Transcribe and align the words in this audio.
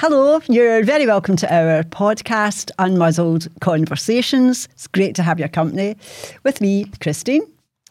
Hello, 0.00 0.40
you're 0.48 0.82
very 0.82 1.04
welcome 1.06 1.36
to 1.36 1.54
our 1.54 1.82
podcast, 1.82 2.70
Unmuzzled 2.78 3.48
Conversations. 3.60 4.66
It's 4.72 4.86
great 4.86 5.14
to 5.16 5.22
have 5.22 5.38
your 5.38 5.48
company 5.48 5.94
with 6.42 6.62
me, 6.62 6.86
Christine, 7.02 7.42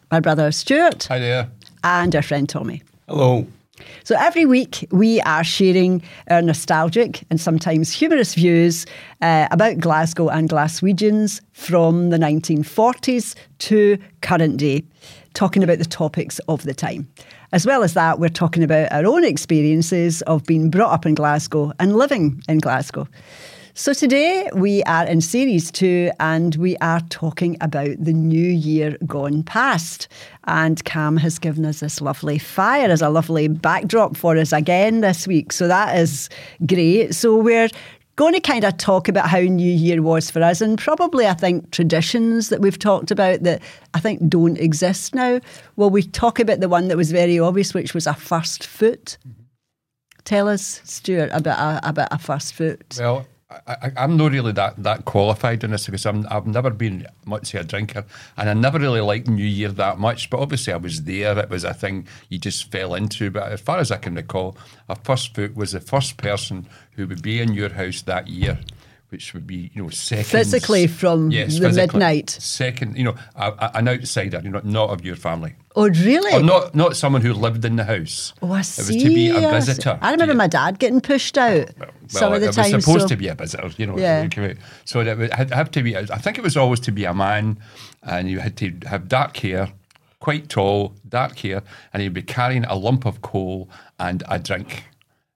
my 0.09 0.19
brother 0.19 0.51
Stuart, 0.51 1.03
Hi 1.03 1.19
there. 1.19 1.51
and 1.83 2.15
our 2.15 2.23
friend 2.23 2.49
Tommy. 2.49 2.81
Hello. 3.07 3.45
So 4.03 4.15
every 4.17 4.47
week 4.47 4.87
we 4.89 5.21
are 5.21 5.43
sharing 5.43 6.01
our 6.31 6.41
nostalgic 6.41 7.25
and 7.29 7.39
sometimes 7.39 7.91
humorous 7.91 8.33
views 8.33 8.87
uh, 9.21 9.47
about 9.51 9.77
Glasgow 9.77 10.29
and 10.29 10.49
Glaswegians 10.49 11.41
from 11.53 12.09
the 12.09 12.17
1940s 12.17 13.35
to 13.59 13.99
current 14.21 14.57
day, 14.57 14.83
talking 15.39 15.63
about 15.63 15.77
the 15.77 15.85
topics 15.85 16.39
of 16.49 16.63
the 16.63 16.73
time. 16.73 17.09
As 17.53 17.65
well 17.65 17.81
as 17.81 17.93
that, 17.93 18.19
we're 18.19 18.27
talking 18.27 18.61
about 18.61 18.91
our 18.91 19.05
own 19.05 19.23
experiences 19.23 20.21
of 20.23 20.43
being 20.43 20.69
brought 20.69 20.91
up 20.91 21.05
in 21.05 21.15
Glasgow 21.15 21.71
and 21.79 21.95
living 21.95 22.43
in 22.49 22.57
Glasgow. 22.57 23.07
So 23.73 23.93
today 23.93 24.49
we 24.53 24.83
are 24.83 25.05
in 25.05 25.21
series 25.21 25.71
two 25.71 26.11
and 26.19 26.55
we 26.55 26.75
are 26.77 26.99
talking 27.09 27.55
about 27.61 27.95
the 27.97 28.11
new 28.11 28.49
year 28.49 28.97
gone 29.05 29.43
past. 29.43 30.09
And 30.43 30.83
Cam 30.83 31.15
has 31.15 31.39
given 31.39 31.65
us 31.65 31.79
this 31.79 32.01
lovely 32.01 32.37
fire 32.37 32.89
as 32.89 33.01
a 33.01 33.07
lovely 33.07 33.47
backdrop 33.47 34.17
for 34.17 34.35
us 34.35 34.51
again 34.51 34.99
this 34.99 35.25
week. 35.25 35.53
So 35.53 35.69
that 35.69 35.97
is 35.97 36.27
great. 36.65 37.15
So 37.15 37.37
we're 37.37 37.69
going 38.19 38.33
to 38.33 38.41
kind 38.41 38.65
of 38.65 38.75
talk 38.75 39.07
about 39.07 39.29
how 39.29 39.39
New 39.39 39.71
Year 39.71 40.01
was 40.01 40.29
for 40.29 40.43
us 40.43 40.59
and 40.59 40.77
probably, 40.77 41.25
I 41.25 41.33
think, 41.33 41.71
traditions 41.71 42.49
that 42.49 42.59
we've 42.59 42.77
talked 42.77 43.11
about 43.11 43.43
that 43.43 43.61
I 43.93 44.01
think 44.01 44.27
don't 44.27 44.57
exist 44.57 45.15
now. 45.15 45.39
Well, 45.77 45.89
we 45.89 46.03
talk 46.03 46.37
about 46.37 46.59
the 46.59 46.67
one 46.67 46.89
that 46.89 46.97
was 46.97 47.13
very 47.13 47.39
obvious, 47.39 47.73
which 47.73 47.93
was 47.93 48.05
a 48.05 48.13
first 48.13 48.67
foot. 48.67 49.17
Mm-hmm. 49.25 49.43
Tell 50.25 50.49
us, 50.49 50.81
Stuart, 50.83 51.29
about 51.31 51.81
a, 51.81 51.87
about 51.87 52.09
a 52.11 52.17
first 52.17 52.55
foot. 52.55 52.97
Well, 52.99 53.25
I, 53.49 53.91
I'm 53.97 54.15
not 54.15 54.31
really 54.31 54.51
that, 54.51 54.75
that 54.83 55.05
qualified 55.05 55.63
in 55.63 55.71
this 55.71 55.87
because 55.87 56.05
I'm, 56.05 56.27
I've 56.29 56.45
never 56.45 56.69
been 56.69 57.07
much 57.25 57.55
of 57.55 57.61
a 57.61 57.63
drinker 57.63 58.05
and 58.37 58.47
I 58.47 58.53
never 58.53 58.77
really 58.77 59.01
liked 59.01 59.27
New 59.27 59.43
Year 59.43 59.69
that 59.69 59.97
much. 59.97 60.29
But 60.29 60.39
obviously, 60.39 60.71
I 60.71 60.77
was 60.77 61.03
there. 61.03 61.37
It 61.39 61.49
was 61.49 61.63
a 61.63 61.73
thing 61.73 62.07
you 62.29 62.37
just 62.37 62.71
fell 62.71 62.93
into. 62.93 63.31
But 63.31 63.51
as 63.51 63.59
far 63.59 63.79
as 63.79 63.91
I 63.91 63.97
can 63.97 64.13
recall, 64.13 64.55
a 64.87 64.95
first 64.95 65.33
foot 65.33 65.55
was 65.55 65.71
the 65.71 65.79
first 65.79 66.17
person 66.17 66.67
who 66.91 67.07
would 67.07 67.23
be 67.23 67.41
in 67.41 67.53
your 67.53 67.69
house 67.69 68.03
that 68.03 68.27
year. 68.27 68.59
Which 69.09 69.33
would 69.33 69.47
be, 69.47 69.71
you 69.73 69.81
know, 69.83 69.89
seconds. 69.89 70.29
Physically 70.29 70.85
from 70.85 71.29
the 71.31 71.71
midnight. 71.75 72.29
Second, 72.29 72.95
you 72.95 73.03
know, 73.03 73.15
a, 73.35 73.47
a- 73.57 73.71
an 73.73 73.87
outsider, 73.87 74.39
you 74.43 74.49
know, 74.51 74.61
not 74.63 74.91
of 74.91 75.03
your 75.03 75.15
family. 75.15 75.55
Oh, 75.75 75.89
really? 75.89 76.31
Or 76.31 76.43
not, 76.43 76.75
not 76.75 76.95
someone 76.95 77.21
who 77.23 77.33
lived 77.33 77.65
in 77.65 77.75
the 77.75 77.85
house. 77.85 78.33
Oh, 78.43 78.51
I 78.51 78.59
It 78.59 78.65
see. 78.65 78.93
was 78.93 79.03
to 79.03 79.09
be 79.09 79.29
a 79.29 79.49
visitor. 79.49 79.97
I 79.99 80.11
remember 80.11 80.35
my 80.35 80.45
dad 80.45 80.77
getting 80.77 81.01
pushed 81.01 81.39
out 81.39 81.69
some 82.07 82.33
of 82.33 82.41
the 82.41 82.49
it 82.49 82.53
time. 82.53 82.71
was 82.71 82.83
supposed 82.85 83.01
so- 83.01 83.07
to 83.07 83.15
be 83.17 83.29
a 83.29 83.33
visitor, 83.33 83.71
you 83.77 83.87
know. 83.87 83.97
Yeah. 83.97 84.19
so 84.19 84.23
you 84.25 84.29
come 84.29 84.43
out. 84.43 84.55
So 84.85 84.99
it 85.01 85.17
would- 85.17 85.33
had 85.33 85.51
have 85.53 85.71
to 85.71 85.81
be. 85.81 85.97
I 85.97 86.03
think 86.05 86.37
it 86.37 86.43
was 86.43 86.55
always 86.55 86.79
to 86.81 86.91
be 86.91 87.05
a 87.05 87.13
man, 87.13 87.57
and 88.03 88.29
you 88.29 88.39
had 88.39 88.57
to 88.57 88.71
have 88.87 89.07
dark 89.07 89.37
hair, 89.37 89.69
quite 90.19 90.49
tall, 90.49 90.93
dark 91.07 91.39
hair, 91.39 91.63
and 91.93 92.03
he'd 92.03 92.13
be 92.13 92.21
carrying 92.21 92.63
a 92.65 92.75
lump 92.75 93.05
of 93.07 93.23
coal 93.23 93.69
and 93.99 94.21
a 94.29 94.37
drink. 94.37 94.83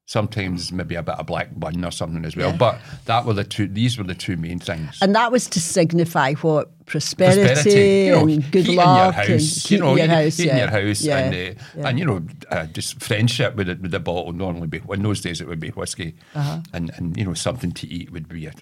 Sometimes 0.05 0.71
maybe 0.73 0.95
a 0.95 1.01
bit 1.01 1.15
of 1.17 1.25
black 1.25 1.57
bun 1.57 1.83
or 1.85 1.89
something 1.91 2.25
as 2.25 2.35
well. 2.35 2.49
Yeah. 2.49 2.57
But 2.57 2.79
that 3.05 3.25
were 3.25 3.33
the 3.33 3.45
two. 3.45 3.67
These 3.67 3.97
were 3.97 4.03
the 4.03 4.13
two 4.13 4.35
main 4.35 4.59
things. 4.59 4.97
And 5.01 5.15
that 5.15 5.31
was 5.31 5.47
to 5.47 5.61
signify 5.61 6.33
what 6.35 6.85
prosperity, 6.85 7.45
Prosperity, 7.53 8.05
you 8.07 8.11
know, 8.11 8.27
and 8.27 8.51
good 8.51 8.67
luck 8.67 8.85
in 8.85 8.95
your 8.97 9.05
and 9.05 9.15
house, 9.15 9.63
heat 9.63 9.71
you 9.71 9.79
know, 9.79 9.91
in 9.91 9.97
your 9.97 10.07
house, 10.07 10.39
yeah. 10.39 10.51
in 10.51 10.57
your 10.57 10.67
house, 10.87 11.01
yeah. 11.01 11.17
and 11.17 11.57
uh, 11.57 11.87
and 11.87 11.99
you 11.99 12.05
know, 12.05 12.21
uh, 12.51 12.65
just 12.65 13.01
friendship 13.01 13.55
with 13.55 13.67
the, 13.67 13.75
with 13.81 13.91
the 13.91 13.99
bottle 14.01 14.33
normally 14.33 14.67
be. 14.67 14.81
In 14.89 15.03
those 15.03 15.21
days, 15.21 15.39
it 15.39 15.47
would 15.47 15.61
be 15.61 15.69
whiskey, 15.69 16.15
Uh-huh. 16.35 16.59
and 16.73 16.91
and 16.97 17.15
you 17.15 17.23
know, 17.23 17.33
something 17.33 17.71
to 17.71 17.87
eat 17.87 18.11
would 18.11 18.27
be 18.27 18.47
a, 18.47 18.53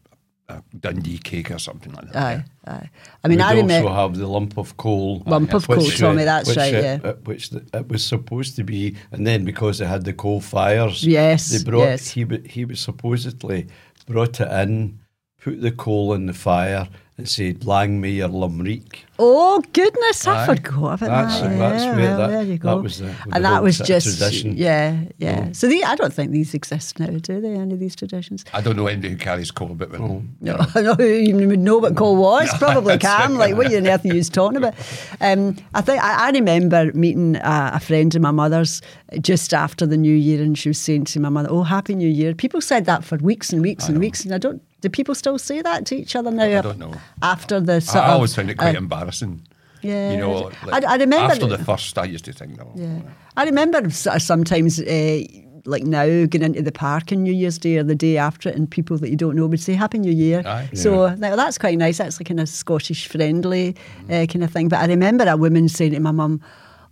a 0.52 0.64
Dundee 0.80 1.18
cake 1.18 1.50
or 1.52 1.60
something 1.60 1.92
like 1.94 2.12
that. 2.12 2.16
Aye, 2.16 2.44
aye. 2.68 2.90
I 3.24 3.28
mean, 3.28 3.38
We'd 3.40 3.44
I 3.44 3.54
remember. 3.54 3.90
also 3.90 4.02
have 4.02 4.18
the 4.18 4.28
lump 4.28 4.58
of 4.58 4.76
coal. 4.78 5.24
Lump 5.26 5.54
of 5.54 5.68
which, 5.68 5.80
coal, 5.80 5.90
Tommy, 5.92 6.24
that's 6.24 6.50
which, 6.50 6.58
right, 6.58 6.76
uh, 6.76 6.80
yeah. 6.82 7.00
uh, 7.04 7.14
which 7.30 7.50
the, 7.52 7.66
it 7.74 7.88
was 7.88 8.04
supposed 8.04 8.56
to 8.58 8.64
be, 8.64 8.96
and 9.12 9.26
then 9.28 9.46
because 9.46 9.78
they 9.80 9.86
had 9.86 10.04
the 10.06 10.14
coal 10.14 10.42
fires, 10.42 11.04
Yes, 11.06 11.50
they 11.50 11.64
brought 11.70 11.84
yes. 11.84 12.10
he 12.12 12.26
he 12.46 12.66
was 12.66 12.80
supposedly 12.80 13.68
brought 14.08 14.40
it 14.42 14.52
in, 14.64 15.00
put 15.42 15.62
the 15.62 15.72
coal 15.72 16.14
in 16.14 16.26
the 16.26 16.34
fire, 16.34 16.88
and 17.22 17.30
said, 17.30 17.66
"Lang 17.66 18.02
me 18.02 18.18
Lumreek." 18.20 19.04
Oh 19.24 19.62
goodness, 19.74 20.26
I 20.26 20.44
Aye. 20.44 20.46
forgot 20.48 20.94
about 20.94 21.00
That's- 21.00 21.42
that. 21.42 21.58
that's 21.60 21.84
yeah, 21.84 21.96
where 21.96 22.06
well, 22.06 22.18
that- 22.18 22.28
there 22.30 22.44
you 22.44 22.54
that 22.54 22.58
go. 22.60 22.78
was 22.82 22.98
the- 22.98 23.06
with 23.06 23.36
and 23.36 23.46
that 23.46 23.62
was 23.62 23.78
just 23.78 24.18
tradition. 24.18 24.58
yeah, 24.58 25.02
yeah. 25.20 25.46
Oh. 25.50 25.54
So 25.54 25.68
the, 25.68 25.84
I 25.84 25.96
don't 25.96 26.12
think 26.12 26.32
these 26.32 26.56
exist 26.56 27.00
now, 27.00 27.06
do 27.08 27.40
they? 27.40 27.54
Any 27.54 27.74
of 27.76 27.80
these 27.80 27.96
traditions? 27.96 28.44
I 28.54 28.62
don't 28.62 28.76
know 28.76 28.88
anybody 28.88 29.10
who 29.10 29.18
carries 29.18 29.52
coal 29.52 29.72
about 29.72 29.92
with 29.92 30.02
them. 30.02 30.36
No, 30.42 30.58
I 30.76 30.82
know 30.82 30.96
who 30.96 31.04
even 31.06 31.48
would 31.50 31.60
know 31.60 31.78
what 31.78 31.96
coal 31.96 32.16
was. 32.16 32.50
Probably 32.58 32.98
that's 32.98 33.06
can. 33.06 33.34
it. 33.34 33.38
Like, 33.38 33.56
what 33.56 33.68
on 33.74 33.88
earth 33.88 34.04
are 34.06 34.14
you 34.16 34.24
talking 34.24 34.58
about? 34.58 34.74
Um, 35.20 35.56
I 35.76 35.82
think 35.82 36.04
I, 36.04 36.28
I 36.28 36.32
remember 36.32 36.92
meeting 36.94 37.36
a, 37.36 37.72
a 37.76 37.80
friend 37.80 38.14
of 38.16 38.22
my 38.24 38.32
mother's 38.32 38.82
just 39.22 39.54
after 39.54 39.86
the 39.86 39.98
New 39.98 40.16
Year, 40.16 40.42
and 40.42 40.58
she 40.58 40.70
was 40.70 40.80
saying 40.80 41.06
to 41.06 41.20
my 41.20 41.30
mother, 41.30 41.50
"Oh, 41.52 41.62
Happy 41.64 41.94
New 41.94 42.10
Year." 42.10 42.34
People 42.34 42.60
said 42.62 42.86
that 42.86 43.04
for 43.04 43.18
weeks 43.18 43.54
and 43.54 43.62
weeks 43.62 43.88
and 43.88 44.00
weeks, 44.00 44.26
and 44.26 44.34
I 44.34 44.40
don't. 44.40 44.64
Do 44.82 44.90
people 44.90 45.16
still 45.16 45.38
say 45.38 45.62
that 45.62 45.86
to 45.88 45.96
each 45.96 46.16
other 46.16 46.32
now? 46.32 46.44
I 46.44 46.62
don't 46.62 46.80
know. 46.80 46.94
After 47.22 47.60
the 47.60 47.76
I, 47.76 47.80
sort 47.80 48.04
I 48.04 48.08
of, 48.08 48.14
always 48.16 48.36
found 48.36 48.50
it 48.50 48.56
quite 48.58 48.76
uh, 48.76 48.80
embarrassing. 48.80 49.42
yeah. 49.82 50.12
You 50.12 50.18
know, 50.18 50.52
I- 50.72 50.82
I 50.86 50.96
remember 50.98 51.32
after 51.34 51.48
the 51.48 51.58
first, 51.64 51.98
I 51.98 52.06
used 52.06 52.26
to 52.26 52.34
think, 52.34 52.58
no. 52.58 52.72
Yeah, 52.76 53.00
I 53.38 53.44
remember 53.46 53.90
sometimes, 53.92 54.80
uh, 54.80 55.22
like 55.66 55.84
now, 55.84 56.06
going 56.26 56.42
into 56.44 56.62
the 56.64 56.72
park 56.72 57.12
on 57.12 57.22
New 57.22 57.34
Year's 57.34 57.60
Day 57.60 57.78
or 57.78 57.84
the 57.84 57.94
day 57.96 58.18
after 58.18 58.50
it, 58.50 58.56
and 58.56 58.70
people 58.70 58.98
that 58.98 59.10
you 59.12 59.16
don't 59.16 59.36
know 59.36 59.46
would 59.46 59.60
say 59.60 59.74
Happy 59.74 60.00
New 60.00 60.12
Year. 60.12 60.42
Aye. 60.46 60.70
So 60.74 61.14
now 61.16 61.36
that's 61.36 61.60
quite 61.60 61.78
nice. 61.78 62.00
That's 62.00 62.20
like 62.20 62.28
kind 62.28 62.40
of 62.40 62.50
Scottish 62.50 63.08
friendly 63.08 63.76
uh, 64.10 64.26
kind 64.26 64.44
of 64.44 64.52
thing. 64.52 64.70
But 64.70 64.80
I 64.80 64.88
remember 64.88 65.26
a 65.28 65.38
woman 65.38 65.70
saying 65.70 65.94
to 65.94 66.00
my 66.00 66.12
mum, 66.12 66.42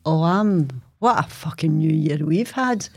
"Oh, 0.06 0.22
um, 0.22 0.68
what 1.00 1.18
a 1.26 1.28
fucking 1.28 1.78
New 1.78 1.90
Year 1.92 2.20
we've 2.24 2.52
had," 2.52 2.88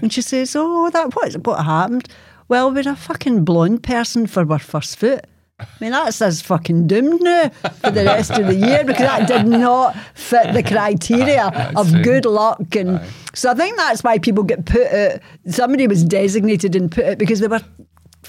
and 0.00 0.10
she 0.10 0.22
says, 0.22 0.56
"Oh, 0.56 0.88
that 0.90 1.14
what 1.14 1.34
what 1.46 1.62
happened?" 1.64 2.08
Well, 2.48 2.72
we're 2.72 2.88
a 2.88 2.96
fucking 2.96 3.44
blonde 3.44 3.82
person 3.82 4.26
for 4.26 4.50
our 4.50 4.58
first 4.58 4.98
foot. 4.98 5.24
I 5.58 5.64
mean, 5.80 5.92
that's 5.92 6.20
us 6.20 6.42
fucking 6.42 6.86
doomed 6.86 7.22
now 7.22 7.48
for 7.48 7.90
the 7.90 8.04
rest 8.04 8.30
of 8.32 8.46
the 8.46 8.54
year 8.54 8.84
because 8.84 9.06
that 9.06 9.26
did 9.26 9.46
not 9.46 9.96
fit 10.14 10.52
the 10.52 10.62
criteria 10.62 11.46
of 11.76 11.90
good 12.02 12.26
luck. 12.26 12.76
And 12.76 13.00
so 13.32 13.50
I 13.50 13.54
think 13.54 13.76
that's 13.78 14.04
why 14.04 14.18
people 14.18 14.44
get 14.44 14.66
put 14.66 14.86
out. 14.86 15.20
Somebody 15.48 15.86
was 15.88 16.04
designated 16.04 16.76
and 16.76 16.92
put 16.92 17.06
out 17.06 17.18
because 17.18 17.40
they 17.40 17.48
were, 17.48 17.62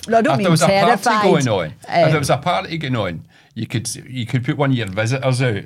I 0.08 0.22
don't 0.22 0.26
If 0.26 0.38
mean 0.38 0.44
there 0.44 0.52
was 0.52 0.62
a 0.62 0.68
party 0.68 1.04
going 1.28 1.48
on, 1.50 1.66
if 1.68 1.74
Um, 1.90 2.12
there 2.12 2.20
was 2.20 2.30
a 2.30 2.38
party 2.38 2.78
going 2.78 2.96
on, 2.96 3.28
you 3.56 3.68
could 3.68 3.94
you 4.08 4.26
could 4.26 4.46
put 4.46 4.56
one 4.58 4.72
of 4.72 4.78
your 4.78 4.88
visitors 4.88 5.42
out, 5.42 5.64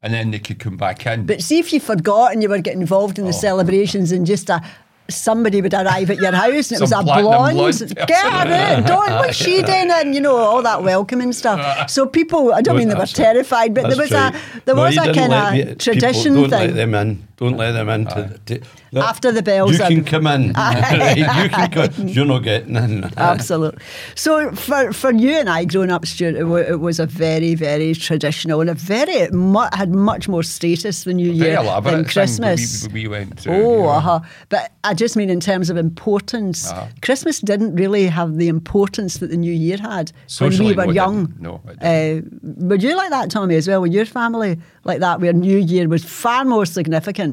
and 0.00 0.14
then 0.14 0.30
they 0.30 0.38
could 0.38 0.58
come 0.60 0.78
back 0.78 1.04
in. 1.06 1.26
But 1.26 1.42
see 1.42 1.58
if 1.58 1.74
you 1.74 1.80
forgot 1.80 2.32
and 2.32 2.42
you 2.42 2.48
were 2.48 2.58
getting 2.58 2.80
involved 2.80 3.18
Oh. 3.18 3.22
in 3.22 3.26
the 3.26 3.34
celebrations 3.34 4.12
and 4.12 4.24
just 4.24 4.48
a 4.48 4.62
somebody 5.08 5.60
would 5.60 5.74
arrive 5.74 6.10
at 6.10 6.18
your 6.18 6.32
house 6.32 6.70
and 6.70 6.78
it 6.78 6.80
was 6.80 6.92
a 6.92 7.02
blonde. 7.02 7.56
blonde 7.56 7.94
Get 7.94 8.10
her 8.10 8.52
out, 8.52 8.86
don't 8.86 9.10
what's 9.12 9.36
she 9.36 9.62
doing? 9.62 9.90
And 9.90 10.14
you 10.14 10.20
know 10.20 10.36
all 10.36 10.62
that 10.62 10.82
welcoming 10.82 11.32
stuff. 11.32 11.90
So 11.90 12.06
people, 12.06 12.52
I 12.54 12.62
don't 12.62 12.76
mean 12.76 12.88
they 12.88 12.94
were 12.94 13.06
terrified, 13.06 13.74
but 13.74 13.88
there 13.88 13.98
was 13.98 14.10
That's 14.10 14.36
a 14.36 14.60
there 14.64 14.74
No, 14.74 14.82
was 14.82 14.96
a 14.96 15.12
kind 15.12 15.32
of 15.32 15.52
people 15.52 15.74
tradition 15.76 16.34
don't 16.34 16.50
thing. 16.50 16.68
let 16.68 16.74
them 16.74 16.94
in. 16.94 17.28
Don't 17.42 17.56
let 17.56 17.72
them 17.72 17.88
into 17.88 18.22
the. 18.22 18.38
t- 18.58 18.66
look, 18.92 19.04
After 19.04 19.32
the 19.32 19.42
bells 19.42 19.72
You 19.72 19.78
can 19.78 20.04
come 20.04 20.28
in. 20.28 20.42
you 21.16 21.24
can 21.48 21.70
come. 21.72 22.06
You're 22.06 22.24
not 22.24 22.44
getting 22.44 22.76
in. 22.76 23.04
Absolutely. 23.16 23.82
So 24.14 24.52
for 24.52 24.92
for 24.92 25.12
you 25.12 25.32
and 25.32 25.50
I 25.50 25.64
growing 25.64 25.90
up, 25.90 26.06
Stuart, 26.06 26.36
it, 26.36 26.44
wa- 26.44 26.58
it 26.58 26.78
was 26.78 27.00
a 27.00 27.06
very 27.06 27.56
very 27.56 27.94
traditional 27.94 28.60
and 28.60 28.70
a 28.70 28.74
very 28.74 29.28
mu- 29.30 29.66
had 29.72 29.92
much 29.92 30.28
more 30.28 30.44
status 30.44 31.02
than 31.02 31.16
New 31.16 31.32
Year 31.32 31.60
than 31.80 32.04
Christmas. 32.04 32.86
We, 32.88 33.02
we 33.02 33.08
went 33.08 33.38
to. 33.40 33.50
Oh, 33.50 33.54
you 33.54 33.60
know. 33.60 33.88
uh-huh. 33.88 34.20
but 34.48 34.70
I 34.84 34.94
just 34.94 35.16
mean 35.16 35.30
in 35.30 35.40
terms 35.40 35.68
of 35.68 35.76
importance. 35.76 36.70
Uh-huh. 36.70 36.86
Christmas 37.00 37.40
didn't 37.40 37.74
really 37.74 38.06
have 38.06 38.36
the 38.36 38.46
importance 38.46 39.18
that 39.18 39.30
the 39.30 39.36
New 39.36 39.52
Year 39.52 39.78
had 39.78 40.12
Socially, 40.28 40.76
when 40.76 40.76
we 40.76 40.76
were 40.76 40.86
no, 40.86 40.92
young. 40.92 41.34
No, 41.40 41.60
uh, 41.80 42.20
were 42.42 42.76
you 42.76 42.96
like 42.96 43.10
that, 43.10 43.32
Tommy, 43.32 43.56
as 43.56 43.66
well? 43.66 43.80
Were 43.80 43.88
your 43.88 44.06
family 44.06 44.60
like 44.84 45.00
that, 45.00 45.20
where 45.20 45.32
New 45.32 45.58
Year 45.58 45.88
was 45.88 46.04
far 46.04 46.44
more 46.44 46.66
significant? 46.66 47.31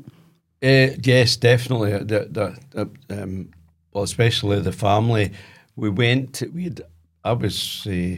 Uh, 0.62 0.92
yes, 1.02 1.38
definitely. 1.38 1.92
The, 1.92 2.56
the, 2.72 2.90
um, 3.22 3.50
well, 3.94 4.04
especially 4.04 4.60
the 4.60 4.72
family. 4.72 5.32
We 5.76 5.90
went. 5.90 6.44
We 6.54 6.66
had. 6.66 6.82
I 7.24 7.34
was 7.34 7.88
uh, 7.88 8.18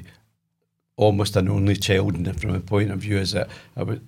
almost 0.95 1.35
an 1.35 1.49
only 1.49 1.75
child, 1.75 2.15
and 2.15 2.39
from 2.39 2.55
a 2.55 2.59
point 2.59 2.91
of 2.91 2.99
view, 2.99 3.17
as 3.17 3.33
a, 3.35 3.47
I 3.75 3.83
was 3.83 3.99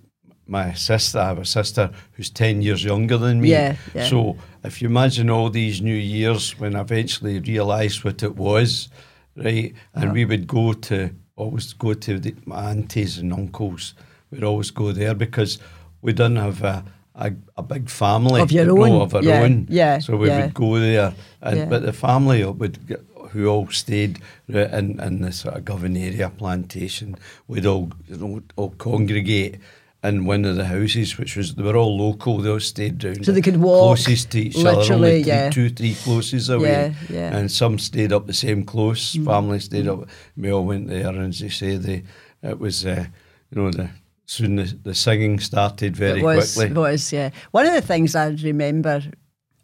my 0.47 0.73
sister. 0.73 1.19
I 1.19 1.27
have 1.27 1.39
a 1.39 1.45
sister 1.45 1.91
who's 2.13 2.29
ten 2.29 2.61
years 2.61 2.83
younger 2.83 3.17
than 3.17 3.41
me. 3.41 3.49
Yeah, 3.49 3.75
yeah. 3.93 4.07
So 4.07 4.37
if 4.63 4.81
you 4.81 4.89
imagine 4.89 5.29
all 5.29 5.49
these 5.49 5.81
New 5.81 5.95
Years, 5.95 6.59
when 6.59 6.75
I 6.75 6.81
eventually 6.81 7.39
realised 7.39 8.03
what 8.03 8.23
it 8.23 8.35
was, 8.35 8.89
right, 9.35 9.73
and 9.93 10.13
we 10.13 10.25
would 10.25 10.47
go 10.47 10.73
to 10.73 11.11
always 11.35 11.73
go 11.73 11.93
to 11.93 12.19
the, 12.19 12.35
my 12.45 12.71
aunties 12.71 13.17
and 13.17 13.33
uncles. 13.33 13.93
We'd 14.31 14.43
always 14.43 14.71
go 14.71 14.91
there 14.91 15.13
because 15.13 15.59
we 16.01 16.13
didn't 16.13 16.37
have 16.37 16.63
a. 16.63 16.83
A, 17.15 17.31
a 17.57 17.61
big 17.61 17.89
family 17.89 18.41
Of 18.41 18.51
your 18.51 18.65
no, 18.65 18.83
own, 18.83 19.01
of 19.01 19.13
our 19.13 19.21
yeah, 19.23 19.41
own. 19.43 19.67
yeah, 19.69 19.99
So 19.99 20.17
we 20.17 20.27
yeah. 20.29 20.45
would 20.45 20.53
go 20.55 20.79
there, 20.79 21.13
and 21.41 21.57
Yeah. 21.57 21.65
but 21.65 21.83
the 21.83 21.93
family 21.93 22.43
would 22.43 22.87
get, 22.87 23.01
who 23.29 23.47
all 23.47 23.67
stayed 23.69 24.19
in, 24.47 24.99
in 24.99 25.21
the 25.21 25.31
sort 25.31 25.55
of 25.55 25.63
Govan 25.65 25.95
area 25.95 26.29
plantation, 26.31 27.15
would 27.47 27.65
all 27.67 27.91
you 28.07 28.17
know 28.17 28.41
all 28.55 28.71
congregate 28.77 29.59
in 30.03 30.25
one 30.25 30.43
of 30.43 30.55
the 30.55 30.65
houses, 30.65 31.17
which 31.17 31.37
was 31.37 31.53
they 31.55 31.63
were 31.63 31.77
all 31.77 31.95
local. 31.97 32.39
They 32.39 32.49
all 32.49 32.59
stayed 32.59 32.97
down. 32.97 33.23
So 33.23 33.31
they 33.31 33.41
could 33.41 33.57
walk, 33.57 33.95
closest 33.97 34.31
to 34.31 34.39
each 34.41 34.57
other, 34.65 34.93
only 34.93 35.21
three, 35.23 35.31
yeah. 35.31 35.49
two, 35.51 35.69
three 35.69 35.93
closes 35.95 36.49
away. 36.49 36.95
Yeah, 37.09 37.15
yeah. 37.15 37.31
Mm. 37.31 37.35
And 37.37 37.51
some 37.51 37.77
stayed 37.79 38.11
up 38.11 38.25
the 38.27 38.33
same 38.33 38.65
close. 38.65 39.15
Family 39.15 39.59
stayed 39.59 39.87
up. 39.87 40.07
We 40.35 40.51
all 40.51 40.65
went 40.65 40.87
there, 40.89 41.07
and 41.07 41.29
as 41.29 41.39
they 41.39 41.49
say, 41.49 41.77
they 41.77 42.03
it 42.41 42.59
was 42.59 42.85
uh, 42.85 43.05
you 43.51 43.61
know 43.61 43.71
the 43.71 43.89
soon 44.35 44.55
the, 44.57 44.65
the 44.83 44.93
singing 44.95 45.39
started 45.39 45.95
very 45.95 46.19
it 46.19 46.23
was, 46.23 46.55
quickly. 46.55 46.71
It 46.71 46.77
was, 46.79 47.13
yeah. 47.13 47.29
One 47.51 47.65
of 47.65 47.73
the 47.73 47.81
things 47.81 48.15
I 48.15 48.27
remember, 48.43 49.01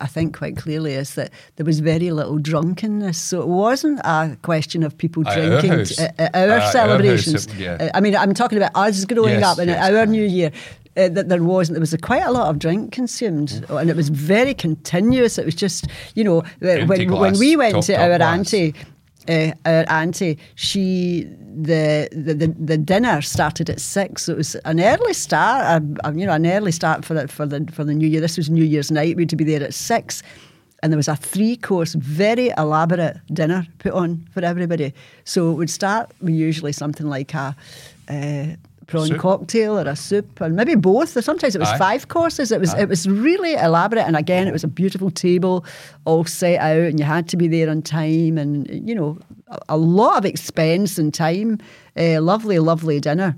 I 0.01 0.07
think 0.07 0.38
quite 0.38 0.56
clearly, 0.63 0.94
is 0.94 1.16
that 1.16 1.30
there 1.56 1.66
was 1.66 1.80
very 1.81 2.10
little 2.12 2.38
drunkenness. 2.38 3.18
So 3.30 3.42
it 3.42 3.48
wasn't 3.48 4.00
a 4.04 4.38
question 4.42 4.83
of 4.83 4.98
people 4.98 5.27
At 5.27 5.38
our 5.38 5.50
drinking 5.50 5.71
house. 5.71 6.00
at, 6.00 6.19
at 6.19 6.36
our 6.36 6.57
Uh, 6.57 6.62
our 6.66 6.71
celebrations. 6.71 7.45
house, 7.45 7.56
yeah. 7.60 7.77
Uh, 7.80 7.98
I 7.98 8.00
mean, 8.01 8.16
I'm 8.16 8.33
talking 8.33 8.57
about 8.62 8.71
us 8.88 9.06
growing 9.06 9.39
Yes, 9.39 9.44
up 9.50 9.57
and 9.60 9.69
yes, 9.69 9.92
our 9.92 10.06
New 10.06 10.24
Year. 10.25 10.51
Uh, 10.98 11.07
that 11.07 11.30
there 11.30 11.44
wasn't. 11.44 11.75
There 11.75 11.80
was 11.88 11.94
a, 11.94 11.98
quite 11.98 12.24
a 12.24 12.31
lot 12.31 12.48
of 12.50 12.57
drink 12.60 12.92
consumed, 12.92 13.50
Mm. 13.50 13.80
and 13.81 13.89
it 13.89 13.95
was 13.95 14.10
very 14.10 14.54
continuous. 14.54 15.38
It 15.38 15.45
was 15.45 15.56
just, 15.56 15.86
you 16.16 16.24
know, 16.27 16.39
uh, 16.62 16.68
Empty 16.68 17.07
when 17.07 17.19
when 17.25 17.39
we 17.39 17.56
went 17.56 17.74
top, 17.75 17.86
to 17.86 17.94
top 17.94 18.01
our 18.01 18.18
glass. 18.18 18.38
auntie, 18.38 18.74
uh, 19.29 19.53
our 19.65 19.85
auntie, 19.89 20.37
she 20.55 21.23
the, 21.61 22.09
the 22.11 22.47
the 22.47 22.77
dinner 22.77 23.21
started 23.21 23.69
at 23.69 23.79
six. 23.79 24.23
So 24.23 24.33
it 24.33 24.37
was 24.37 24.55
an 24.65 24.79
early 24.79 25.13
start. 25.13 25.83
Um, 26.03 26.17
you 26.17 26.25
know, 26.25 26.33
an 26.33 26.47
early 26.47 26.71
start 26.71 27.05
for 27.05 27.13
the 27.13 27.27
for 27.27 27.45
the 27.45 27.67
for 27.71 27.83
the 27.83 27.93
New 27.93 28.07
Year. 28.07 28.21
This 28.21 28.37
was 28.37 28.49
New 28.49 28.63
Year's 28.63 28.91
night. 28.91 29.15
We 29.15 29.23
had 29.23 29.29
to 29.29 29.35
be 29.35 29.43
there 29.43 29.63
at 29.63 29.73
six. 29.73 30.23
And 30.81 30.93
there 30.93 30.97
was 30.97 31.09
a 31.09 31.15
three 31.15 31.57
course, 31.57 31.93
very 31.93 32.53
elaborate 32.57 33.17
dinner 33.33 33.67
put 33.79 33.91
on 33.91 34.25
for 34.31 34.45
everybody. 34.45 34.93
So 35.25 35.51
it 35.51 35.55
would 35.55 35.69
start 35.69 36.11
usually 36.23 36.71
something 36.71 37.07
like 37.07 37.33
a 37.33 37.53
uh, 38.07 38.55
prawn 38.89 39.07
Soup. 39.07 39.19
cocktail 39.19 39.77
or 39.77 39.88
a 39.88 39.95
soup, 39.95 40.41
or 40.41 40.50
maybe 40.50 40.75
both. 40.75 41.15
Or 41.15 41.21
sometimes 41.21 41.56
it 41.56 41.59
was 41.59 41.69
Aye. 41.69 41.77
five 41.77 42.07
courses. 42.07 42.51
It 42.51 42.59
was 42.59 42.74
it 42.74 42.89
was 42.89 43.07
really 43.07 43.53
elaborate, 43.53 44.06
and 44.06 44.15
again, 44.15 44.47
it 44.47 44.51
was 44.51 44.63
a 44.63 44.68
beautiful 44.68 45.12
table, 45.12 45.65
all 46.06 46.25
set 46.25 46.59
out, 46.59 46.89
and 46.89 47.00
you 47.00 47.06
had 47.06 47.27
to 47.30 47.38
be 47.38 47.47
there 47.47 47.69
on 47.69 47.81
time, 47.81 48.38
and 48.38 48.68
you 48.69 48.95
know, 48.95 49.18
a, 49.47 49.59
a 49.69 49.77
lot 49.77 50.18
of 50.18 50.25
expense 50.25 50.97
and 50.97 51.13
time. 51.13 51.59
Uh, 51.95 52.19
lovely, 52.21 52.59
lovely 52.59 53.00
dinner. 53.00 53.38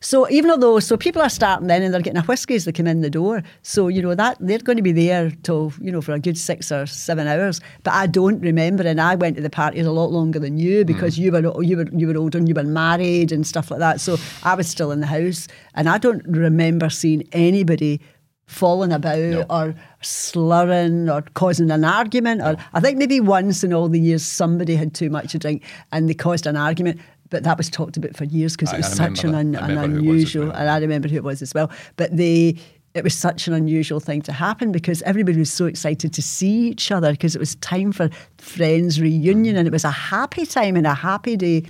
So 0.00 0.28
even 0.30 0.58
though 0.60 0.80
so 0.80 0.96
people 0.96 1.22
are 1.22 1.28
starting 1.28 1.66
then 1.66 1.82
and 1.82 1.92
they're 1.92 2.00
getting 2.00 2.20
a 2.20 2.24
whiskey 2.24 2.54
as 2.54 2.64
they 2.64 2.72
come 2.72 2.86
in 2.86 3.00
the 3.00 3.10
door. 3.10 3.42
So 3.62 3.88
you 3.88 4.02
know 4.02 4.14
that 4.14 4.36
they're 4.40 4.58
going 4.58 4.76
to 4.76 4.82
be 4.82 4.92
there 4.92 5.30
till 5.42 5.72
you 5.80 5.90
know 5.90 6.00
for 6.00 6.12
a 6.12 6.18
good 6.18 6.38
six 6.38 6.70
or 6.70 6.86
seven 6.86 7.26
hours. 7.26 7.60
But 7.82 7.94
I 7.94 8.06
don't 8.06 8.40
remember, 8.40 8.86
and 8.86 9.00
I 9.00 9.14
went 9.14 9.36
to 9.36 9.42
the 9.42 9.50
parties 9.50 9.86
a 9.86 9.92
lot 9.92 10.10
longer 10.10 10.38
than 10.38 10.58
you 10.58 10.84
because 10.84 11.16
mm. 11.16 11.18
you 11.18 11.32
were 11.32 11.62
you 11.62 11.76
were 11.76 11.88
you 11.92 12.08
were 12.08 12.16
older 12.16 12.38
and 12.38 12.48
you 12.48 12.54
were 12.54 12.62
married 12.62 13.32
and 13.32 13.46
stuff 13.46 13.70
like 13.70 13.80
that. 13.80 14.00
So 14.00 14.16
I 14.42 14.54
was 14.54 14.68
still 14.68 14.92
in 14.92 15.00
the 15.00 15.06
house, 15.06 15.48
and 15.74 15.88
I 15.88 15.98
don't 15.98 16.22
remember 16.26 16.90
seeing 16.90 17.28
anybody 17.32 18.00
falling 18.48 18.92
about 18.92 19.44
or 19.50 19.74
slurring 20.00 21.10
or 21.10 21.20
causing 21.34 21.70
an 21.70 21.84
argument 21.84 22.40
or 22.40 22.56
I 22.72 22.80
think 22.80 22.96
maybe 22.96 23.20
once 23.20 23.62
in 23.62 23.74
all 23.74 23.90
the 23.90 24.00
years 24.00 24.24
somebody 24.24 24.74
had 24.74 24.94
too 24.94 25.10
much 25.10 25.32
to 25.32 25.38
drink 25.38 25.62
and 25.92 26.08
they 26.08 26.14
caused 26.14 26.46
an 26.46 26.56
argument 26.56 26.98
but 27.30 27.42
that 27.44 27.56
was 27.56 27.68
talked 27.70 27.96
about 27.96 28.16
for 28.16 28.24
years 28.24 28.56
because 28.56 28.72
it 28.72 28.78
was 28.78 28.92
such 28.92 29.24
an, 29.24 29.34
un, 29.34 29.54
an 29.54 29.76
unusual 29.78 30.46
well. 30.48 30.56
and 30.56 30.70
I 30.70 30.78
remember 30.78 31.08
who 31.08 31.16
it 31.16 31.24
was 31.24 31.42
as 31.42 31.54
well 31.54 31.70
but 31.96 32.16
they 32.16 32.56
it 32.94 33.04
was 33.04 33.14
such 33.14 33.46
an 33.46 33.54
unusual 33.54 34.00
thing 34.00 34.22
to 34.22 34.32
happen 34.32 34.72
because 34.72 35.02
everybody 35.02 35.38
was 35.38 35.52
so 35.52 35.66
excited 35.66 36.12
to 36.14 36.22
see 36.22 36.68
each 36.68 36.90
other 36.90 37.12
because 37.12 37.36
it 37.36 37.38
was 37.38 37.54
time 37.56 37.92
for 37.92 38.08
friends 38.38 39.00
reunion 39.00 39.56
and 39.56 39.68
it 39.68 39.72
was 39.72 39.84
a 39.84 39.90
happy 39.90 40.46
time 40.46 40.74
and 40.76 40.86
a 40.86 40.94
happy 40.94 41.36
day 41.36 41.62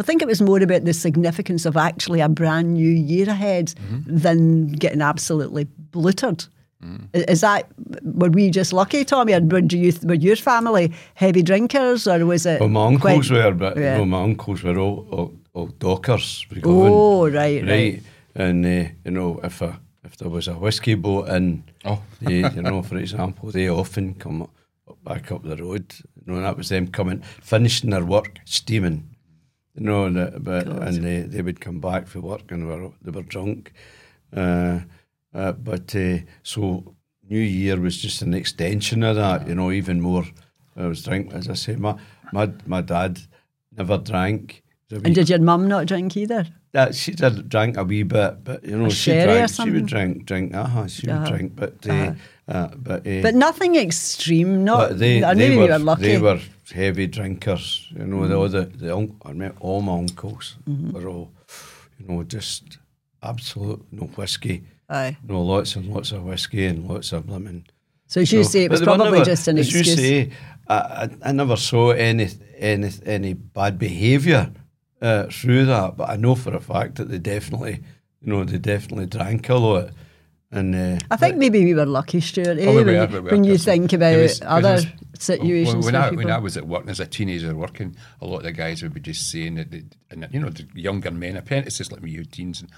I 0.00 0.02
think 0.02 0.22
it 0.22 0.26
was 0.28 0.40
more 0.40 0.58
about 0.62 0.84
the 0.86 0.94
significance 0.94 1.66
of 1.66 1.76
actually 1.76 2.20
a 2.20 2.28
brand 2.28 2.72
new 2.74 2.88
year 2.90 3.28
ahead 3.28 3.74
Mm-hmm. 3.92 4.16
than 4.16 4.68
getting 4.72 5.02
absolutely 5.02 5.66
bluttered. 5.90 6.48
Mm. 6.84 7.08
Is 7.30 7.40
that 7.42 7.68
were 8.02 8.30
we 8.30 8.50
just 8.50 8.72
lucky, 8.72 9.04
Tommy? 9.04 9.34
Or 9.34 9.40
were, 9.40 9.60
do 9.60 9.78
you, 9.78 9.92
were 10.02 10.14
your 10.14 10.36
family 10.36 10.92
heavy 11.14 11.42
drinkers, 11.42 12.08
or 12.08 12.24
was 12.26 12.44
it? 12.46 12.58
Well, 12.60 12.68
my 12.68 12.86
uncles 12.86 13.28
quite- 13.28 13.44
were, 13.44 13.52
but 13.52 13.76
Yeah. 13.76 13.98
no, 13.98 14.04
my 14.04 14.22
uncles 14.22 14.62
were 14.64 14.78
all, 14.78 15.06
all, 15.10 15.32
all 15.54 15.66
dockers. 15.78 16.44
Oh, 16.64 17.26
in, 17.26 17.34
right, 17.34 17.64
right. 17.66 18.02
And 18.34 18.64
uh, 18.66 18.88
you 19.04 19.10
know, 19.12 19.38
if 19.44 19.62
a, 19.62 19.78
if 20.04 20.16
there 20.16 20.28
was 20.28 20.48
a 20.48 20.54
whiskey 20.54 20.94
boat 20.94 21.28
in, 21.28 21.62
Oh. 21.84 22.02
they, 22.20 22.38
you 22.50 22.62
know, 22.62 22.82
for 22.82 22.96
example, 22.96 23.50
they 23.52 23.68
often 23.68 24.14
come 24.14 24.42
up, 24.42 24.50
up 24.88 25.04
back 25.04 25.30
up 25.30 25.42
the 25.44 25.56
road. 25.56 25.94
You 26.16 26.22
know, 26.26 26.34
and 26.36 26.44
that 26.44 26.56
was 26.56 26.68
them 26.68 26.88
coming, 26.88 27.22
finishing 27.40 27.90
their 27.90 28.04
work, 28.04 28.38
steaming. 28.44 29.08
You 29.74 29.84
know, 29.84 30.04
and, 30.06 30.18
uh, 30.18 30.30
but 30.38 30.66
and 30.66 31.04
they, 31.04 31.20
they 31.22 31.42
would 31.42 31.60
come 31.60 31.80
back 31.80 32.06
for 32.08 32.20
work 32.20 32.50
and 32.50 32.66
were 32.66 32.90
they 33.02 33.10
were 33.12 33.22
drunk. 33.22 33.72
Uh, 34.36 34.80
uh, 35.34 35.52
but 35.52 35.94
uh, 35.96 36.18
so 36.42 36.94
New 37.28 37.40
Year 37.40 37.80
was 37.80 37.96
just 38.02 38.22
an 38.22 38.34
extension 38.34 39.02
of 39.02 39.16
that. 39.16 39.48
You 39.48 39.54
know, 39.54 39.70
even 39.70 40.00
more. 40.00 40.24
I 40.76 40.86
was 40.86 41.02
drink 41.04 41.32
as 41.34 41.48
I 41.48 41.54
say. 41.54 41.76
My 41.76 41.94
my 42.32 42.50
my 42.66 42.80
dad 42.82 43.18
never 43.76 43.98
drank. 43.98 44.62
And 45.04 45.14
did 45.14 45.30
your 45.30 45.38
mum 45.40 45.68
not 45.68 45.86
drink 45.86 46.16
either? 46.16 46.46
that 46.72 46.94
she 46.94 47.12
did 47.12 47.50
drink 47.50 47.76
a 47.76 47.84
wee 47.84 48.02
bit, 48.02 48.44
but 48.44 48.64
you 48.64 48.78
know, 48.78 48.88
she 48.88 49.12
drank. 49.12 49.50
She 49.50 49.70
would 49.70 49.86
drink, 49.86 50.24
drink. 50.24 50.54
Uh-huh, 50.54 50.86
she 50.88 51.06
Uh-huh. 51.06 51.20
would 51.20 51.28
drink, 51.30 51.52
but 51.54 51.86
uh, 51.86 51.92
Uh-huh. 51.92 52.14
uh, 52.48 52.68
but 52.76 53.06
uh, 53.06 53.20
But 53.22 53.34
nothing 53.34 53.76
extreme. 53.76 54.64
Not. 54.64 54.88
but 54.88 54.98
they, 54.98 55.22
I 55.22 55.34
they 55.34 55.48
knew 55.50 55.58
were 55.58 55.64
you 55.66 55.72
were 55.72 55.78
lucky. 55.78 56.02
they 56.02 56.18
were 56.18 56.40
heavy 56.74 57.06
drinkers. 57.08 57.88
You 57.98 58.06
know, 58.06 58.26
the 58.26 58.38
other 58.40 58.64
the 58.64 58.96
un- 58.96 59.16
I 59.24 59.32
mean, 59.34 59.52
all 59.60 59.82
my 59.82 59.98
uncles 59.98 60.56
were 60.66 61.06
all, 61.08 61.30
you 61.98 62.06
know, 62.08 62.22
just 62.24 62.78
absolute 63.22 63.82
no 63.90 64.04
whiskey. 64.16 64.62
Aye. 64.92 65.16
No, 65.26 65.42
lots 65.42 65.74
and 65.76 65.86
lots 65.88 66.12
of 66.12 66.22
whiskey 66.24 66.66
and 66.66 66.86
lots 66.86 67.12
of 67.12 67.28
lemon. 67.28 67.64
So 68.06 68.20
as 68.20 68.30
you 68.32 68.42
So- 68.44 68.50
say, 68.50 68.64
it 68.64 68.70
was 68.70 68.82
probably 68.82 69.10
never- 69.12 69.24
just 69.24 69.48
an 69.48 69.58
as 69.58 69.66
excuse. 69.68 69.88
you 69.88 69.96
say, 69.96 70.30
I, 70.68 70.74
I, 70.74 71.08
I 71.30 71.32
never 71.32 71.56
saw 71.56 71.90
any 71.92 72.28
any 72.58 72.90
any 73.06 73.32
bad 73.34 73.78
behaviour 73.78 74.50
uh, 75.00 75.24
through 75.30 75.64
that, 75.66 75.96
but 75.96 76.10
I 76.10 76.16
know 76.16 76.34
for 76.34 76.54
a 76.54 76.60
fact 76.60 76.96
that 76.96 77.08
they 77.10 77.18
definitely, 77.18 77.80
you 78.20 78.28
know, 78.32 78.44
they 78.44 78.58
definitely 78.58 79.06
drank 79.06 79.48
a 79.48 79.54
lot. 79.56 79.90
And 80.54 80.74
uh, 80.74 80.98
I 81.10 81.16
think 81.16 81.38
maybe 81.38 81.64
we 81.64 81.72
were 81.74 81.86
lucky, 81.86 82.20
Stuart. 82.20 82.58
Eh? 82.58 82.66
Oh, 82.66 82.72
we 82.72 82.76
when, 82.76 82.86
were, 82.86 82.92
you- 82.92 83.06
we 83.08 83.20
were, 83.20 83.30
when 83.30 83.44
you 83.44 83.56
think 83.56 83.92
about 83.94 84.16
was- 84.18 84.42
other 84.44 84.74
it 84.74 84.74
was- 84.74 84.86
situations 85.18 85.84
When, 85.86 85.94
for 85.94 86.00
I, 86.00 86.10
people. 86.10 86.24
when 86.24 86.32
I 86.32 86.38
was 86.38 86.56
at 86.58 86.66
work 86.68 86.88
as 86.88 87.00
a 87.00 87.06
teenager 87.06 87.54
working, 87.54 87.96
a 88.20 88.26
lot 88.26 88.38
of 88.38 88.42
the 88.42 88.52
guys 88.52 88.82
would 88.82 88.92
be 88.92 89.00
just 89.00 89.30
saying 89.30 89.54
that, 89.54 89.70
they, 89.70 89.84
and 90.10 90.28
you 90.32 90.40
know, 90.40 90.50
the 90.50 90.66
younger 90.74 91.10
men, 91.10 91.36
apprentices 91.36 91.90
like 91.92 92.02
me, 92.02 92.10
you 92.10 92.24
teens, 92.24 92.60
and 92.60 92.70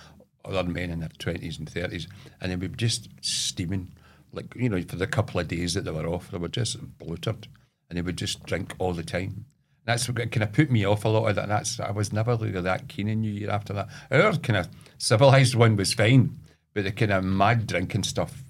other 0.44 0.64
men 0.64 0.90
in 0.90 1.00
their 1.00 1.10
twenties 1.18 1.58
and 1.58 1.68
thirties, 1.68 2.08
and 2.40 2.52
they 2.52 2.56
be 2.56 2.68
just 2.68 3.08
steaming, 3.20 3.92
like 4.32 4.54
you 4.54 4.68
know, 4.68 4.82
for 4.82 4.96
the 4.96 5.06
couple 5.06 5.40
of 5.40 5.48
days 5.48 5.74
that 5.74 5.84
they 5.84 5.90
were 5.90 6.06
off, 6.06 6.30
they 6.30 6.38
were 6.38 6.48
just 6.48 6.98
bloated, 6.98 7.48
and 7.88 7.96
they 7.96 8.02
would 8.02 8.18
just 8.18 8.44
drink 8.44 8.74
all 8.78 8.92
the 8.92 9.02
time. 9.02 9.44
And 9.86 9.86
That's 9.86 10.08
what 10.08 10.16
kind 10.16 10.42
of 10.42 10.52
put 10.52 10.70
me 10.70 10.84
off 10.84 11.04
a 11.04 11.08
lot 11.08 11.28
of 11.28 11.36
that. 11.36 11.42
And 11.42 11.50
that's 11.50 11.80
I 11.80 11.90
was 11.90 12.12
never 12.12 12.36
really 12.36 12.60
that 12.60 12.88
keen 12.88 13.08
in 13.08 13.20
New 13.20 13.32
Year 13.32 13.50
after 13.50 13.72
that. 13.72 13.88
Our 14.10 14.36
kind 14.36 14.58
of 14.58 14.68
civilized 14.98 15.54
one 15.54 15.76
was 15.76 15.94
fine, 15.94 16.38
but 16.72 16.84
the 16.84 16.92
kind 16.92 17.12
of 17.12 17.24
mad 17.24 17.66
drinking 17.66 18.04
stuff, 18.04 18.42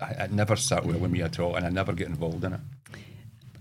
I, 0.00 0.10
it 0.24 0.32
never 0.32 0.56
sat 0.56 0.84
well 0.84 0.98
with 0.98 1.10
me 1.10 1.22
at 1.22 1.38
all, 1.38 1.56
and 1.56 1.66
I 1.66 1.70
never 1.70 1.92
get 1.92 2.08
involved 2.08 2.44
in 2.44 2.54
it. 2.54 2.60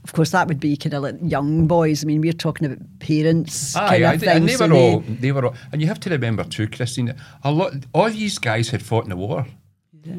Of 0.04 0.14
course, 0.14 0.32
that 0.32 0.48
would 0.48 0.60
be 0.60 0.76
kind 0.78 0.94
of 0.94 1.04
like 1.04 1.16
young 1.22 1.68
boys. 1.68 2.04
I 2.04 2.08
mean, 2.08 2.22
we're 2.22 2.34
talking 2.34 2.66
about 2.68 2.80
parents 3.00 3.76
Aye, 3.76 4.00
kind 4.02 4.16
of 4.16 4.20
they- 4.22 4.28
and 4.28 4.46
things. 4.48 4.60
they 4.60 4.66
so 4.66 4.68
were 4.68 4.76
all, 4.76 5.00
they 5.08 5.32
were 5.32 5.46
all, 5.46 5.56
and 5.72 5.82
you 5.82 5.88
have 5.88 6.00
to 6.02 6.10
remember 6.10 6.44
too, 6.44 6.68
Christine, 6.68 7.16
a 7.44 7.52
lot, 7.52 7.74
all 7.94 8.10
these 8.10 8.38
guys 8.40 8.70
had 8.70 8.84
fought 8.84 9.04
in 9.06 9.10
the 9.10 9.16
war. 9.18 9.46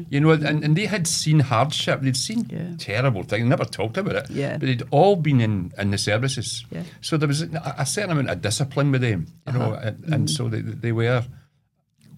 You 0.09 0.19
know, 0.19 0.31
and, 0.31 0.63
and 0.63 0.75
they 0.75 0.87
had 0.87 1.05
seen 1.05 1.41
hardship. 1.41 2.01
They'd 2.01 2.17
seen 2.17 2.47
Yeah. 2.49 2.73
terrible 2.79 3.21
things. 3.21 3.45
Never 3.47 3.65
talked 3.65 3.97
about 3.97 4.15
it. 4.15 4.31
Yeah. 4.31 4.57
But 4.57 4.65
they'd 4.65 4.81
all 4.89 5.15
been 5.15 5.39
in, 5.39 5.73
in 5.77 5.91
the 5.91 5.99
services. 5.99 6.65
Yeah. 6.71 6.81
So 7.01 7.17
there 7.17 7.27
was 7.27 7.43
a, 7.43 7.75
a 7.77 7.85
certain 7.85 8.09
amount 8.09 8.31
of 8.31 8.41
discipline 8.41 8.91
with 8.91 9.01
them. 9.01 9.27
You 9.45 9.53
know, 9.53 9.73
Uh-huh. 9.73 9.81
and, 9.89 10.13
and 10.13 10.29
so 10.29 10.49
they, 10.49 10.61
they 10.61 10.91
were, 10.91 11.23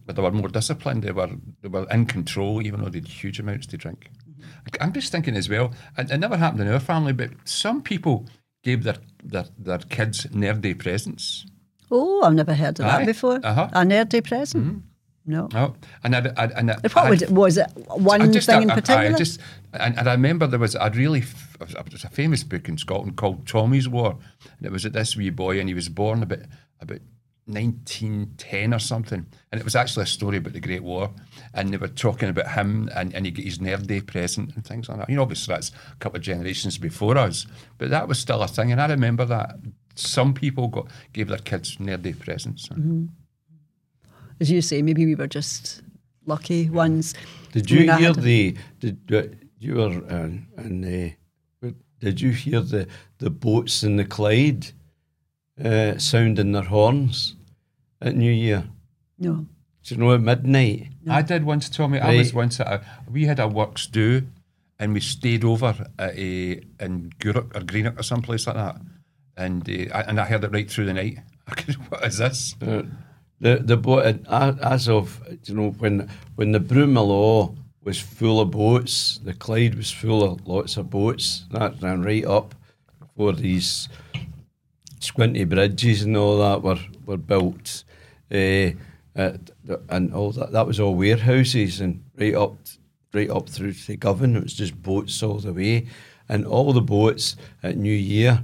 but 0.05 0.15
they 0.15 0.21
were 0.21 0.31
more 0.31 0.47
disciplined. 0.47 1.03
They 1.03 1.11
were 1.11 1.29
they 1.61 1.67
were 1.67 1.85
in 1.91 2.05
control, 2.05 2.61
even 2.65 2.81
though 2.81 2.87
they 2.89 2.99
had 2.99 3.07
huge 3.09 3.37
amounts 3.37 3.67
to 3.67 3.77
drink. 3.77 4.11
I'm 4.81 4.93
just 4.93 5.11
thinking 5.11 5.35
as 5.35 5.49
well. 5.49 5.71
And 5.97 6.09
it 6.11 6.17
never 6.17 6.37
happened 6.37 6.61
in 6.61 6.67
our 6.67 6.79
family, 6.79 7.13
but 7.13 7.29
some 7.45 7.81
people 7.81 8.25
gave 8.63 8.83
their 8.83 8.97
their, 9.23 9.45
their 9.57 9.79
kids 9.79 10.25
Ne'erday 10.27 10.77
presents. 10.77 11.45
Oh, 11.89 12.23
I've 12.23 12.33
never 12.33 12.53
heard 12.53 12.79
of 12.79 12.85
Aye. 12.85 12.97
that 12.99 13.05
before. 13.05 13.39
Uh-huh. 13.43 13.69
A 13.73 13.83
Ne'erday 13.85 14.23
present? 14.23 14.83
No. 15.29 15.49
Oh, 15.53 15.75
and 16.05 16.15
I, 16.15 16.19
I, 16.37 16.45
and 16.45 16.71
I, 16.71 16.75
What 16.75 16.97
I 16.97 17.09
was 17.09 17.21
it? 17.21 17.29
Was 17.31 17.57
it 17.57 17.67
one 17.89 18.31
just, 18.31 18.47
thing 18.47 18.61
in 18.61 18.69
particular? 18.69 19.13
I 19.13 19.17
just, 19.17 19.41
and, 19.73 19.97
and 19.97 20.07
I 20.07 20.13
remember 20.13 20.47
there 20.47 20.57
was 20.57 20.75
a 20.75 20.89
really, 20.95 21.19
f- 21.19 21.57
it 21.59 21.91
was 21.91 22.05
a 22.05 22.09
famous 22.09 22.45
book 22.45 22.69
in 22.69 22.77
Scotland 22.77 23.17
called 23.17 23.45
Tommy's 23.45 23.89
War, 23.89 24.17
and 24.57 24.65
it 24.65 24.71
was 24.71 24.85
at 24.85 24.93
this 24.93 25.17
wee 25.17 25.29
boy, 25.29 25.59
and 25.59 25.67
he 25.67 25.75
was 25.75 25.89
born 25.89 26.23
about 26.23 26.39
about 26.79 26.99
1910 27.47 28.73
or 28.73 28.79
something, 28.79 29.25
and 29.51 29.59
it 29.59 29.63
was 29.63 29.75
actually 29.75 30.03
a 30.03 30.07
story 30.07 30.37
about 30.37 30.53
the 30.53 30.59
Great 30.59 30.83
War, 30.83 31.11
and 31.53 31.73
they 31.73 31.77
were 31.77 31.87
talking 31.87 32.29
about 32.29 32.51
him, 32.51 32.89
and, 32.95 33.13
and 33.15 33.25
he 33.25 33.31
got 33.31 33.45
his 33.45 33.59
Ne'erday 33.59 34.05
present 34.05 34.53
and 34.55 34.65
things 34.65 34.89
like 34.89 34.99
that. 34.99 35.09
You 35.09 35.15
know, 35.15 35.21
obviously 35.21 35.53
that's 35.53 35.71
a 35.91 35.95
couple 35.95 36.17
of 36.17 36.23
generations 36.23 36.77
before 36.77 37.17
us, 37.17 37.47
but 37.77 37.89
that 37.89 38.07
was 38.07 38.19
still 38.19 38.41
a 38.41 38.47
thing, 38.47 38.71
and 38.71 38.81
I 38.81 38.87
remember 38.87 39.25
that 39.25 39.55
some 39.95 40.33
people 40.33 40.67
got 40.67 40.87
gave 41.13 41.29
their 41.29 41.39
kids 41.39 41.77
Ne'erday 41.77 42.19
presents. 42.19 42.69
As 44.39 44.51
you 44.51 44.61
say, 44.61 44.81
maybe 44.81 45.05
we 45.05 45.15
were 45.15 45.27
just 45.27 45.81
lucky 46.25 46.69
ones. 46.69 47.15
Did 47.53 47.71
I 47.71 47.75
mean, 47.75 47.87
you 47.87 47.95
hear 47.95 48.13
the? 48.13 48.57
Did 48.79 48.99
uh, 49.11 49.23
you 49.59 49.75
were 49.75 50.03
uh, 50.09 50.29
and 50.57 51.15
uh, 51.63 51.69
did 51.99 52.21
you 52.21 52.31
hear 52.31 52.61
the 52.61 52.87
the 53.19 53.29
boats 53.29 53.83
in 53.83 53.95
the 53.95 54.05
Clyde 54.05 54.67
uh, 55.63 55.97
sounding 55.97 56.51
their 56.51 56.63
horns 56.63 57.36
at 58.01 58.15
New 58.15 58.31
Year? 58.31 58.65
No. 59.19 59.45
Do 59.83 59.95
you 59.95 59.97
know 59.97 60.13
at 60.13 60.21
midnight? 60.21 60.87
No. 61.03 61.13
I 61.13 61.21
did 61.21 61.43
once, 61.43 61.69
Tommy. 61.69 61.99
I 61.99 62.17
was 62.17 62.33
once 62.33 62.59
at 62.59 62.67
a, 62.67 62.81
we 63.09 63.25
had 63.25 63.39
a 63.39 63.47
works 63.47 63.87
do, 63.87 64.23
and 64.79 64.93
we 64.93 64.99
stayed 64.99 65.43
over 65.45 65.73
at 65.97 66.15
a 66.17 66.61
in 66.79 67.11
Gourock 67.19 67.55
or 67.55 67.61
Greenock 67.61 67.99
or 67.99 68.03
someplace 68.03 68.47
like 68.47 68.57
that, 68.57 68.75
and 69.37 69.67
uh, 69.69 69.95
I, 69.95 70.01
and 70.01 70.19
I 70.19 70.25
heard 70.25 70.43
it 70.43 70.51
right 70.51 70.69
through 70.69 70.85
the 70.85 70.93
night. 70.93 71.19
What 71.89 72.03
is 72.03 72.17
this? 72.17 72.55
Uh, 72.61 72.83
the 73.39 73.57
the 73.63 73.77
boat 73.77 74.05
and 74.05 74.27
a- 74.27 74.57
as 74.61 74.89
of 74.89 75.21
you 75.45 75.55
know 75.55 75.69
when 75.79 76.09
when 76.35 76.51
the 76.51 76.59
Broomielaw 76.59 77.55
was 77.83 77.97
full 78.01 78.41
of 78.41 78.51
boats, 78.51 79.19
the 79.23 79.33
Clyde 79.33 79.75
was 79.75 79.89
full 79.89 80.21
of 80.23 80.45
lots 80.45 80.75
of 80.75 80.89
boats. 80.89 81.45
That 81.51 81.81
ran 81.81 82.01
right 82.03 82.25
up 82.25 82.53
before 82.99 83.31
these 83.31 83.87
squinty 84.99 85.43
bridges 85.43 86.03
and 86.03 86.15
all 86.17 86.37
that 86.39 86.61
were 86.63 86.79
were 87.05 87.17
built, 87.17 87.83
uh, 88.31 88.71
uh, 89.15 89.33
and 89.89 90.13
all 90.13 90.31
that. 90.31 90.51
That 90.51 90.67
was 90.67 90.79
all 90.79 90.95
warehouses 90.95 91.79
and 91.81 92.03
right 92.17 92.35
up 92.35 92.55
right 93.13 93.29
up 93.29 93.49
through 93.49 93.73
to 93.73 93.87
the 93.87 93.97
Govan. 93.97 94.35
It 94.35 94.43
was 94.43 94.53
just 94.53 94.81
boats 94.81 95.21
all 95.23 95.39
the 95.39 95.53
way, 95.53 95.87
and 96.29 96.45
all 96.45 96.73
the 96.73 96.81
boats 96.81 97.35
at 97.63 97.77
New 97.77 97.93
Year 97.93 98.43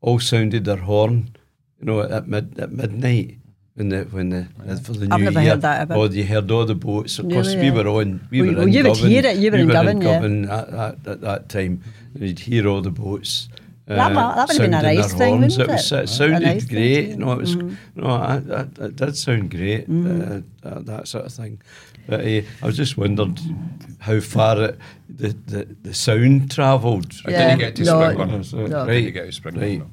all 0.00 0.18
sounded 0.18 0.64
their 0.64 0.76
horn, 0.78 1.30
you 1.78 1.86
know, 1.86 2.00
at 2.00 2.26
mid 2.28 2.58
at 2.58 2.72
midnight. 2.72 3.36
When 3.74 3.88
the 3.88 4.00
when 4.10 4.28
the 4.30 4.46
for 4.82 4.92
the 4.92 5.08
I've 5.10 5.20
new 5.20 5.24
never 5.26 5.40
year, 5.40 5.50
heard 5.52 5.62
that 5.62 5.80
ever. 5.82 5.94
oh, 5.94 6.04
you 6.10 6.24
heard 6.24 6.50
all 6.50 6.66
the 6.66 6.74
boats. 6.74 7.18
Of 7.18 7.30
course, 7.30 7.54
Really? 7.54 7.70
we 7.70 7.76
were 7.82 7.88
on. 7.88 8.28
We 8.30 8.40
Well, 8.42 8.50
were 8.50 8.56
well, 8.58 8.66
in 8.66 8.72
you 8.74 8.82
would 8.84 8.96
hear 8.96 9.24
it, 9.24 9.36
you 9.38 9.50
were 9.50 9.56
we 9.56 9.62
in 9.62 9.68
were 9.68 9.72
Govan, 9.74 10.00
yeah. 10.02 10.14
Govan 10.18 10.44
at, 10.50 10.68
at, 10.68 11.06
at 11.06 11.20
that 11.22 11.48
time, 11.48 11.82
and 12.14 12.22
you'd 12.28 12.40
hear 12.40 12.66
all 12.68 12.82
the 12.82 12.90
boats. 12.90 13.48
Uh, 13.90 13.94
That 13.96 14.12
might- 14.12 14.34
that 14.36 14.48
would 14.48 14.56
have 14.56 14.70
been 14.70 14.74
a 14.74 14.82
nice 14.82 15.12
thing, 15.12 15.38
horns. 15.38 15.58
wouldn't 15.58 15.70
it? 15.70 15.72
Was, 15.72 15.92
it? 15.92 16.04
it 16.04 16.08
sounded 16.08 16.42
nice 16.42 16.64
great. 16.64 17.06
to 17.06 17.10
do. 17.12 17.16
no, 17.16 17.32
it 17.32 17.38
was 17.38 17.56
Mm-hmm. 17.56 18.00
no, 18.00 18.06
I, 18.10 18.36
that, 18.38 18.74
that 18.76 18.96
did 18.96 19.16
sound 19.16 19.50
great. 19.50 19.84
Uh, 19.84 20.40
that, 20.62 20.82
that 20.86 21.08
sort 21.08 21.26
of 21.26 21.32
thing. 21.32 21.60
But 22.06 22.20
uh, 22.20 22.40
I 22.62 22.66
was 22.66 22.76
just 22.76 22.96
wondered 22.96 23.38
how 23.98 24.20
far 24.20 24.62
it, 24.62 24.78
the, 25.08 25.28
the 25.46 25.76
the 25.82 25.94
sound 25.94 26.50
travelled. 26.50 27.12
I 27.26 27.30
Yeah, 27.30 27.48
didn't 27.48 27.58
get 27.60 27.76
to 27.76 27.84
no, 27.84 27.92
Springburn. 28.00 28.68
no. 28.70 28.82
I 28.82 28.86
didn't 28.86 29.12
get 29.12 29.32
to 29.32 29.40
Springburn. 29.40 29.60
Right. 29.60 29.78
no. 29.80 29.90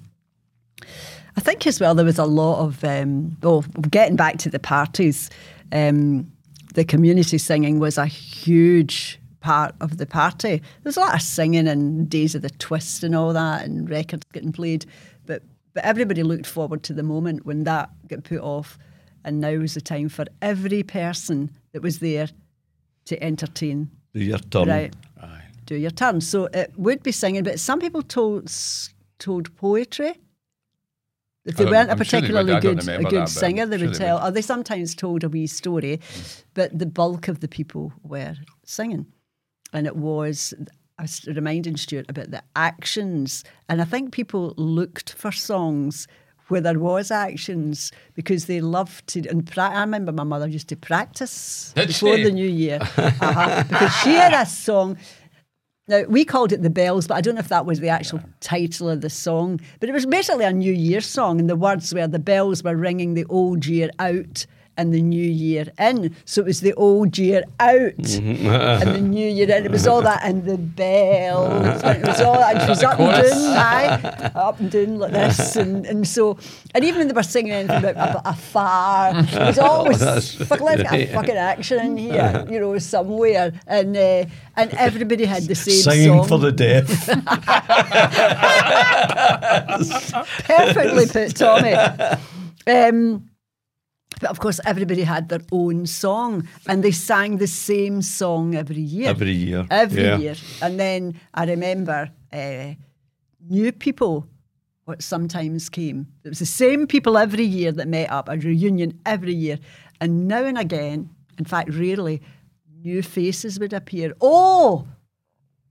I 1.35 1.39
think 1.41 1.67
as 1.67 1.79
well 1.79 1.93
there 1.93 2.05
was 2.05 2.17
a 2.17 2.25
lot 2.25 2.65
of 2.65 2.83
um, 2.83 3.37
well, 3.43 3.61
getting 3.91 4.15
back 4.15 4.37
to 4.39 4.49
the 4.49 4.57
parties, 4.59 5.29
um, 5.71 6.31
the 6.73 6.83
community 6.83 7.37
singing 7.37 7.79
was 7.79 7.97
a 7.97 8.05
huge 8.07 9.19
part 9.47 9.73
of 9.79 9.97
the 9.97 10.05
party. 10.05 10.61
There's 10.83 10.97
a 10.97 10.99
lot 10.99 11.15
of 11.15 11.21
singing 11.21 11.69
and 11.69 12.09
days 12.09 12.35
of 12.35 12.41
the 12.41 12.49
twist 12.49 13.01
and 13.01 13.15
all 13.15 13.31
that, 13.31 13.63
and 13.63 13.89
records 13.89 14.25
getting 14.33 14.51
played, 14.51 14.85
but 15.25 15.41
but 15.73 15.85
everybody 15.85 16.23
looked 16.23 16.47
forward 16.47 16.83
to 16.83 16.93
the 16.93 17.03
moment 17.03 17.45
when 17.45 17.63
that 17.63 17.89
got 18.09 18.25
put 18.25 18.41
off, 18.41 18.77
and 19.23 19.39
now 19.39 19.55
was 19.57 19.73
the 19.73 19.81
time 19.81 20.09
for 20.09 20.25
every 20.41 20.83
person 20.83 21.49
that 21.71 21.81
was 21.81 21.99
there 21.99 22.27
to 23.05 23.23
entertain. 23.23 23.89
Do 24.13 24.19
your 24.19 24.39
turn. 24.39 24.67
Right. 24.67 24.93
Aye. 25.21 25.43
Do 25.65 25.75
your 25.75 25.91
turn. 25.91 26.19
So 26.19 26.49
it 26.53 26.73
would 26.75 27.01
be 27.01 27.13
singing, 27.13 27.43
but 27.43 27.59
some 27.59 27.79
people 27.79 28.01
told 28.01 28.51
told 29.19 29.55
poetry. 29.55 30.13
If 31.45 31.55
they 31.55 31.63
weren't 31.63 31.89
a 31.89 31.93
I'm 31.93 32.03
sure 32.03 32.19
would. 32.19 32.27
particularly 32.27 32.59
good 32.59 32.79
a 32.89 33.03
good 33.03 33.21
that, 33.21 33.29
singer, 33.29 33.65
they 33.65 33.77
sure 33.77 33.87
would 33.87 33.95
they 33.95 34.05
tell. 34.05 34.17
would. 34.17 34.27
Or 34.27 34.31
they 34.31 34.41
sometimes 34.41 34.93
told 34.93 35.23
a 35.23 35.29
wee 35.29 35.47
story, 35.47 36.01
but 36.53 36.77
the 36.77 36.85
bulk 36.85 37.29
of 37.29 37.39
the 37.39 37.47
people 37.47 37.93
were 38.03 38.35
singing, 38.65 39.05
and 39.73 39.87
it 39.87 39.95
was. 39.95 40.53
I 40.99 41.03
was 41.03 41.27
reminding 41.27 41.77
Stuart 41.77 42.09
about 42.09 42.31
the 42.31 42.41
actions, 42.55 43.43
and 43.69 43.81
I 43.81 43.85
think 43.85 44.11
people 44.11 44.55
looked 44.57 45.13
for 45.13 45.31
songs 45.31 46.07
where 46.47 46.61
there 46.61 46.79
was 46.79 47.11
actions 47.11 47.91
because 48.15 48.45
they 48.45 48.61
loved 48.61 49.05
to. 49.07 49.27
And 49.27 49.45
pra- 49.45 49.69
I 49.69 49.81
remember 49.81 50.11
my 50.11 50.23
mother 50.23 50.47
used 50.47 50.69
to 50.69 50.75
practice 50.75 51.71
Did 51.75 51.87
before 51.87 52.17
she? 52.17 52.23
the 52.23 52.31
new 52.31 52.47
year 52.47 52.79
uh-huh, 52.81 53.63
because 53.67 53.93
she 53.97 54.13
had 54.13 54.33
a 54.33 54.45
song. 54.45 54.97
Now 55.87 56.03
we 56.09 56.25
called 56.25 56.51
it 56.51 56.63
the 56.63 56.69
bells, 56.69 57.07
but 57.07 57.15
I 57.15 57.21
don't 57.21 57.35
know 57.35 57.39
if 57.39 57.49
that 57.49 57.65
was 57.65 57.79
the 57.79 57.89
actual 57.89 58.21
title 58.39 58.89
of 58.89 59.01
the 59.01 59.09
song. 59.09 59.61
But 59.79 59.89
it 59.89 59.93
was 59.93 60.05
basically 60.05 60.45
a 60.45 60.51
New 60.51 60.73
Year 60.73 61.01
song, 61.01 61.39
and 61.39 61.49
the 61.49 61.55
words 61.55 61.93
were 61.93 62.07
the 62.07 62.19
bells 62.19 62.63
were 62.63 62.75
ringing 62.75 63.13
the 63.13 63.25
old 63.25 63.65
year 63.65 63.89
out 63.99 64.45
and 64.77 64.93
the 64.93 65.01
new 65.01 65.23
year 65.23 65.65
in. 65.79 66.15
So 66.25 66.41
it 66.41 66.45
was 66.45 66.61
the 66.61 66.73
old 66.75 67.17
year 67.17 67.43
out 67.59 67.93
and 67.97 68.81
the 68.81 69.01
new 69.01 69.27
year 69.27 69.49
in. 69.49 69.65
It 69.65 69.71
was 69.71 69.87
all 69.87 70.01
that 70.03 70.23
and 70.23 70.45
the 70.45 70.57
bells. 70.57 71.83
and 71.83 72.03
it 72.03 72.07
was 72.07 72.21
all 72.21 72.35
that. 72.35 72.55
And 72.55 72.63
she 72.63 72.69
was 72.69 72.83
up 72.83 72.99
and 72.99 73.29
down, 73.29 73.57
aye, 73.57 74.31
up 74.35 74.59
and 74.59 74.71
down 74.71 74.99
like 74.99 75.11
this, 75.11 75.55
and, 75.61 75.85
and 75.85 76.07
so 76.07 76.37
and 76.73 76.85
even 76.85 76.99
when 76.99 77.07
they 77.07 77.13
were 77.13 77.23
singing 77.23 77.53
anything 77.53 77.77
about, 77.77 77.91
about 77.91 78.21
a 78.25 78.33
fire, 78.33 79.13
it 79.27 79.39
was 79.47 79.59
always 79.59 79.99
that's 79.99 80.35
fuck, 80.45 80.61
let's 80.61 80.83
get 80.83 80.93
a 80.93 81.13
fucking 81.13 81.35
action 81.35 81.79
in 81.79 81.97
here, 81.97 82.45
you 82.49 82.59
know, 82.59 82.77
somewhere, 82.77 83.51
and 83.65 83.97
uh, 83.97 84.25
and 84.55 84.73
everybody 84.75 85.25
had 85.25 85.43
the 85.43 85.55
same 85.55 85.81
Singing 85.81 86.17
song. 86.19 86.27
for 86.27 86.39
the 86.39 86.51
deaf. 86.51 86.87
perfectly 90.45 91.07
put, 91.07 91.35
Tommy. 91.35 91.73
Um, 92.67 93.29
but 94.19 94.29
of 94.29 94.39
course, 94.39 94.59
everybody 94.65 95.03
had 95.03 95.29
their 95.29 95.41
own 95.51 95.85
song, 95.85 96.47
and 96.67 96.83
they 96.83 96.91
sang 96.91 97.37
the 97.37 97.47
same 97.47 98.01
song 98.01 98.55
every 98.55 98.81
year. 98.81 99.09
Every 99.09 99.31
year, 99.31 99.65
Every 99.69 100.03
yeah. 100.03 100.17
year. 100.17 100.35
And 100.61 100.79
then 100.79 101.19
I 101.33 101.45
remember 101.45 102.09
uh, 102.33 102.73
new 103.49 103.71
people 103.71 104.27
what 104.85 105.03
sometimes 105.03 105.67
came. 105.67 106.07
It 106.23 106.29
was 106.29 106.39
the 106.39 106.45
same 106.45 106.87
people 106.87 107.17
every 107.17 107.43
year 107.43 107.73
that 107.73 107.87
met 107.89 108.09
up, 108.09 108.29
a 108.29 108.37
reunion 108.37 108.97
every 109.05 109.33
year. 109.33 109.59
And 109.99 110.29
now 110.29 110.45
and 110.45 110.57
again, 110.57 111.09
in 111.37 111.43
fact, 111.43 111.73
rarely, 111.73 112.21
new 112.81 113.03
faces 113.03 113.59
would 113.59 113.73
appear. 113.73 114.13
Oh, 114.21 114.87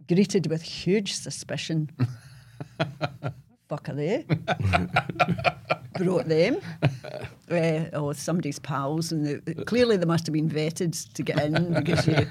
greeted 0.07 0.49
with 0.49 0.61
huge 0.63 1.15
suspicion. 1.15 1.91
They? 3.69 4.25
Brought 5.99 6.27
them. 6.29 6.59
Uh, 7.51 7.85
oh, 7.95 8.13
somebody's 8.13 8.59
pals, 8.59 9.13
and 9.13 9.27
they, 9.27 9.55
clearly 9.65 9.97
they 9.97 10.05
must 10.05 10.27
have 10.27 10.33
been 10.35 10.49
vetted 10.49 11.13
to 11.15 11.23
get 11.23 11.41
in 11.41 11.73
because 11.73 12.07
you. 12.07 12.27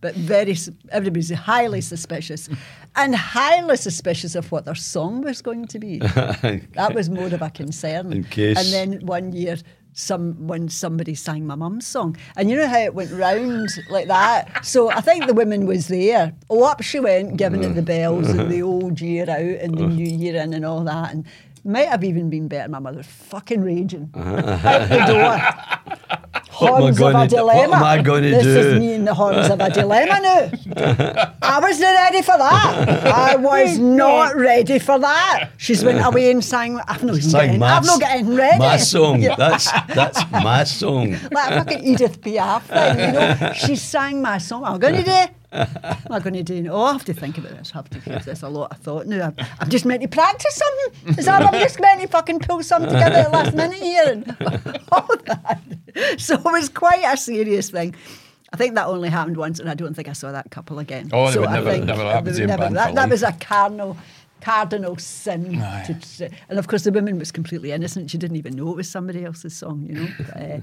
But 0.00 0.14
very, 0.14 0.56
everybody's 0.90 1.30
highly 1.30 1.80
suspicious, 1.80 2.48
and 2.96 3.14
highly 3.14 3.76
suspicious 3.76 4.34
of 4.34 4.52
what 4.52 4.64
their 4.66 4.74
song 4.74 5.22
was 5.22 5.40
going 5.40 5.66
to 5.68 5.78
be. 5.78 5.98
that 6.74 6.92
was 6.94 7.08
more 7.08 7.26
of 7.26 7.40
a 7.42 7.50
concern. 7.50 8.12
In 8.12 8.24
case- 8.24 8.58
And 8.58 8.66
then 8.72 9.06
one 9.06 9.32
year, 9.32 9.56
some 9.92 10.46
when 10.46 10.68
somebody 10.68 11.14
sang 11.14 11.46
my 11.46 11.54
mum's 11.54 11.86
song, 11.86 12.16
and 12.36 12.50
you 12.50 12.56
know 12.56 12.68
how 12.68 12.78
it 12.78 12.94
went 12.94 13.12
round 13.12 13.68
like 13.88 14.08
that. 14.08 14.64
So 14.64 14.90
I 14.90 15.00
think 15.00 15.26
the 15.26 15.34
woman 15.34 15.66
was 15.66 15.88
there. 15.88 16.34
Oh, 16.48 16.64
up 16.64 16.82
she 16.82 17.00
went, 17.00 17.36
giving 17.36 17.64
it 17.64 17.72
mm. 17.72 17.74
the 17.74 17.82
bells 17.82 18.28
and 18.30 18.50
the 18.50 18.62
old 18.70 19.00
year 19.00 19.28
out 19.28 19.40
and 19.40 19.76
the 19.76 19.86
new 19.86 20.06
year 20.06 20.36
in 20.36 20.54
and 20.54 20.64
all 20.64 20.84
that, 20.84 21.12
and. 21.12 21.26
Might 21.64 21.88
have 21.88 22.04
even 22.04 22.30
been 22.30 22.48
better. 22.48 22.68
My 22.68 22.78
mother 22.78 22.98
was 22.98 23.06
fucking 23.06 23.62
raging 23.62 24.10
uh-huh. 24.14 24.68
out 24.68 24.88
the 24.88 24.98
door. 25.12 25.38
I 26.62 26.66
Horns 26.66 27.00
of 27.00 27.14
a 27.14 27.26
do- 27.26 27.36
dilemma. 27.36 27.68
what 27.70 27.76
am 27.78 27.84
I 27.84 28.02
gonna 28.02 28.28
this 28.28 28.42
do? 28.44 28.58
is 28.58 28.78
me 28.80 28.92
in 28.92 29.06
the 29.06 29.14
horns 29.14 29.48
of 29.48 29.60
a 29.60 29.70
dilemma 29.70 30.20
now. 30.20 31.32
I 31.40 31.58
wasn't 31.58 31.94
ready 31.94 32.20
for 32.20 32.36
that. 32.36 33.06
I 33.06 33.36
was 33.36 33.78
not 34.02 34.36
ready 34.36 34.78
for 34.78 34.98
that. 34.98 35.50
She's 35.56 35.82
went 35.82 36.04
away 36.04 36.30
and 36.30 36.44
sang. 36.44 36.78
I've 36.86 37.02
not 37.02 37.16
even 37.16 37.30
Sang 37.30 37.40
getting, 37.46 37.60
my 37.60 37.76
I've 37.76 37.86
not 37.86 38.00
getting 38.00 38.34
ready. 38.36 38.58
My 38.58 38.76
song. 38.76 39.22
Yeah. 39.22 39.36
That's 39.36 39.70
that's 39.94 40.30
my 40.30 40.64
song. 40.64 41.12
like 41.32 41.50
a 41.50 41.64
fucking 41.64 41.82
Edith 41.82 42.20
Piaf 42.20 42.62
thing, 42.62 43.06
you 43.06 43.12
know. 43.12 43.52
She 43.54 43.76
sang 43.76 44.20
my 44.20 44.36
song. 44.36 44.64
I'm 44.64 44.78
going 44.78 44.96
to 44.96 45.02
do. 45.02 45.32
I'm 45.52 46.22
going 46.22 46.34
to 46.34 46.42
do. 46.42 46.68
Oh, 46.70 46.82
I 46.84 46.92
have 46.92 47.04
to 47.06 47.14
think 47.14 47.38
about 47.38 47.52
this. 47.56 47.72
I 47.74 47.78
have 47.78 47.90
to 47.90 47.98
give 47.98 48.24
this 48.24 48.42
a 48.42 48.48
lot 48.48 48.70
of 48.70 48.78
thought. 48.78 49.06
No, 49.06 49.20
I'm, 49.22 49.46
I'm 49.58 49.68
just 49.68 49.84
meant 49.84 50.02
to 50.02 50.08
practice 50.08 50.54
something. 50.54 51.18
Is 51.18 51.24
that 51.26 51.42
I'm 51.42 51.60
just 51.60 51.80
meant 51.80 52.00
to 52.02 52.06
fucking 52.08 52.40
pull 52.40 52.62
something 52.62 52.90
together 52.92 53.16
at 53.16 53.24
the 53.24 53.30
last 53.30 53.54
minute 53.54 53.78
here 53.80 54.04
and 54.06 54.36
all 54.92 55.08
that. 55.26 55.60
So 56.18 56.34
it 56.34 56.44
was 56.44 56.68
quite 56.68 57.02
a 57.04 57.16
serious 57.16 57.70
thing. 57.70 57.94
I 58.52 58.56
think 58.56 58.74
that 58.74 58.86
only 58.86 59.08
happened 59.08 59.36
once, 59.36 59.60
and 59.60 59.68
I 59.70 59.74
don't 59.74 59.94
think 59.94 60.08
I 60.08 60.12
saw 60.12 60.32
that 60.32 60.50
couple 60.50 60.78
again. 60.80 61.10
Oh, 61.12 61.30
so 61.30 61.42
never- 61.44 61.78
never 61.84 62.02
they 62.02 62.08
happen 62.08 62.24
would 62.24 62.34
to 62.36 62.42
him, 62.42 62.74
that, 62.74 62.94
that 62.94 63.08
was 63.08 63.22
a 63.22 63.32
cardinal 63.32 63.96
cardinal 64.40 64.96
sin. 64.96 65.52
To- 65.86 66.30
and 66.48 66.58
of 66.58 66.66
course, 66.66 66.82
the 66.84 66.90
woman 66.92 67.18
was 67.18 67.30
completely 67.30 67.72
innocent. 67.72 68.10
She 68.10 68.18
didn't 68.18 68.36
even 68.38 68.56
know 68.56 68.70
it 68.70 68.76
was 68.76 68.88
somebody 68.90 69.24
else's 69.24 69.54
song, 69.56 69.86
you 69.88 69.94
know. 69.96 70.08
But, 70.18 70.36
uh, 70.36 70.60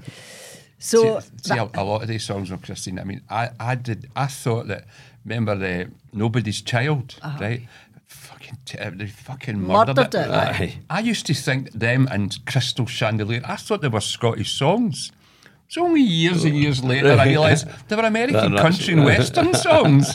so 0.78 1.20
see, 1.20 1.30
see 1.42 1.56
a, 1.58 1.70
a 1.74 1.84
lot 1.84 2.02
of 2.02 2.08
these 2.08 2.24
songs 2.24 2.50
of 2.50 2.62
Christine. 2.62 2.98
I 2.98 3.04
mean, 3.04 3.22
I, 3.28 3.50
I 3.58 3.74
did. 3.74 4.10
I 4.14 4.26
thought 4.26 4.68
that. 4.68 4.84
Remember 5.24 5.56
the 5.56 5.90
Nobody's 6.14 6.62
Child, 6.62 7.16
uh-huh. 7.20 7.38
right? 7.38 7.62
Fucking, 8.06 8.56
t- 8.64 8.78
they 8.94 9.08
fucking 9.08 9.60
murdered, 9.60 9.96
Murdered 9.96 10.14
it. 10.14 10.60
it. 10.60 10.76
I 10.88 11.00
used 11.00 11.26
to 11.26 11.34
think 11.34 11.70
them 11.72 12.08
and 12.10 12.38
Crystal 12.46 12.86
Chandelier. 12.86 13.42
I 13.44 13.56
thought 13.56 13.82
they 13.82 13.88
were 13.88 14.00
Scottish 14.00 14.52
songs. 14.52 15.12
It's 15.68 15.76
only 15.76 16.00
years 16.00 16.44
and 16.44 16.56
years 16.56 16.82
later 16.82 17.12
I 17.12 17.26
realised 17.26 17.66
they 17.88 17.96
were 17.96 18.02
American 18.04 18.54
That- 18.54 18.62
country 18.62 18.94
and 18.94 19.04
western 19.04 19.52
songs. 19.52 20.14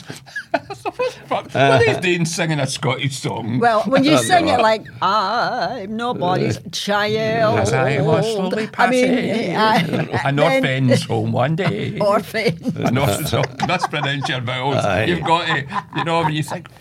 What 0.50 0.68
the 0.68 0.74
fuck? 0.90 1.14
What 1.28 1.54
are 1.54 1.78
they 1.78 2.00
doing 2.00 2.24
singing 2.24 2.58
a 2.58 2.66
Scottish 2.66 3.16
song? 3.18 3.60
Well, 3.60 3.82
when 3.84 4.02
you 4.02 4.18
sing 4.18 4.48
it 4.48 4.58
like 4.58 4.84
I'm 5.00 5.96
nobody's 5.96 6.58
child, 6.72 7.60
As 7.60 7.72
I 7.72 8.00
was 8.00 8.24
slowly 8.34 8.68
I 8.76 8.90
mean, 8.90 9.06
passing, 9.06 9.56
uh, 9.56 10.18
an 10.24 10.36
then- 10.36 10.40
orphan's 10.40 11.04
home 11.04 11.30
one 11.30 11.54
day. 11.54 11.98
orphan. 12.00 12.58
an 12.84 12.98
orphan's 12.98 13.30
home. 13.30 13.44
Mispronounce 13.68 14.28
your 14.28 14.40
vowels. 14.40 14.84
Aye. 14.84 15.04
You've 15.04 15.22
got 15.22 15.48
it. 15.56 15.66
you 15.96 16.02
know, 16.02 16.24
when 16.24 16.32
you 16.34 16.42
think, 16.42 16.68
fuck. 16.68 16.80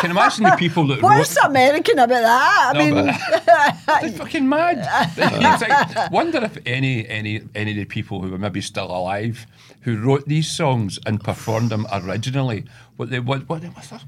Can 0.00 0.10
imagine 0.10 0.44
the 0.44 0.56
people 0.56 0.86
that 0.88 1.02
What's 1.02 1.36
wrote 1.36 1.50
American 1.50 1.98
about 1.98 2.22
that? 2.22 2.72
I 2.74 2.78
No, 2.88 2.94
mean, 2.94 3.06
They're 4.02 4.18
fucking 4.18 4.48
mad. 4.48 4.78
Think- 5.14 6.10
wonder 6.12 6.38
if 6.44 6.58
any 6.66 7.06
any 7.08 7.42
any 7.54 7.70
of 7.72 7.76
the 7.76 7.84
people 7.84 8.22
who 8.22 8.34
are 8.34 8.38
maybe 8.38 8.60
still 8.60 8.86
alive 8.86 9.46
who 9.82 9.96
wrote 9.98 10.26
these 10.26 10.50
songs 10.50 10.98
and 11.06 11.22
performed 11.22 11.70
them 11.70 11.86
originally, 11.92 12.64
what 12.96 13.10
they 13.10 13.20
what 13.20 13.48
what 13.48 13.62
they 13.62 13.68
the 13.68 13.80
fuck 13.80 14.02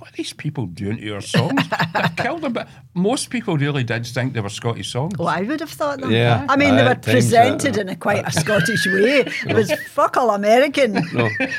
what 0.00 0.10
are 0.10 0.16
these 0.16 0.32
people 0.32 0.66
doing 0.66 0.96
to 0.98 1.02
your 1.02 1.20
songs? 1.20 1.62
They've 1.94 2.16
killed 2.24 2.42
them, 2.42 2.52
but 2.52 2.68
most 2.94 3.30
people 3.30 3.56
really 3.56 3.84
did 3.84 4.06
think 4.06 4.32
they 4.34 4.40
were 4.40 4.48
Scottish 4.48 4.90
songs. 4.92 5.14
oh, 5.18 5.26
I 5.26 5.42
would 5.42 5.60
have 5.60 5.70
thought 5.70 6.00
that. 6.00 6.10
Yeah, 6.10 6.46
I 6.48 6.56
mean, 6.56 6.76
they 6.76 6.84
were 6.84 6.94
presented 6.94 7.78
uh, 7.78 7.80
in 7.82 7.88
a 7.88 7.96
quite 7.96 8.26
a 8.26 8.30
Scottish 8.40 8.86
way. 8.86 9.20
It 9.48 9.54
was 9.54 9.72
fuck 9.90 10.16
all 10.16 10.30
American 10.30 10.96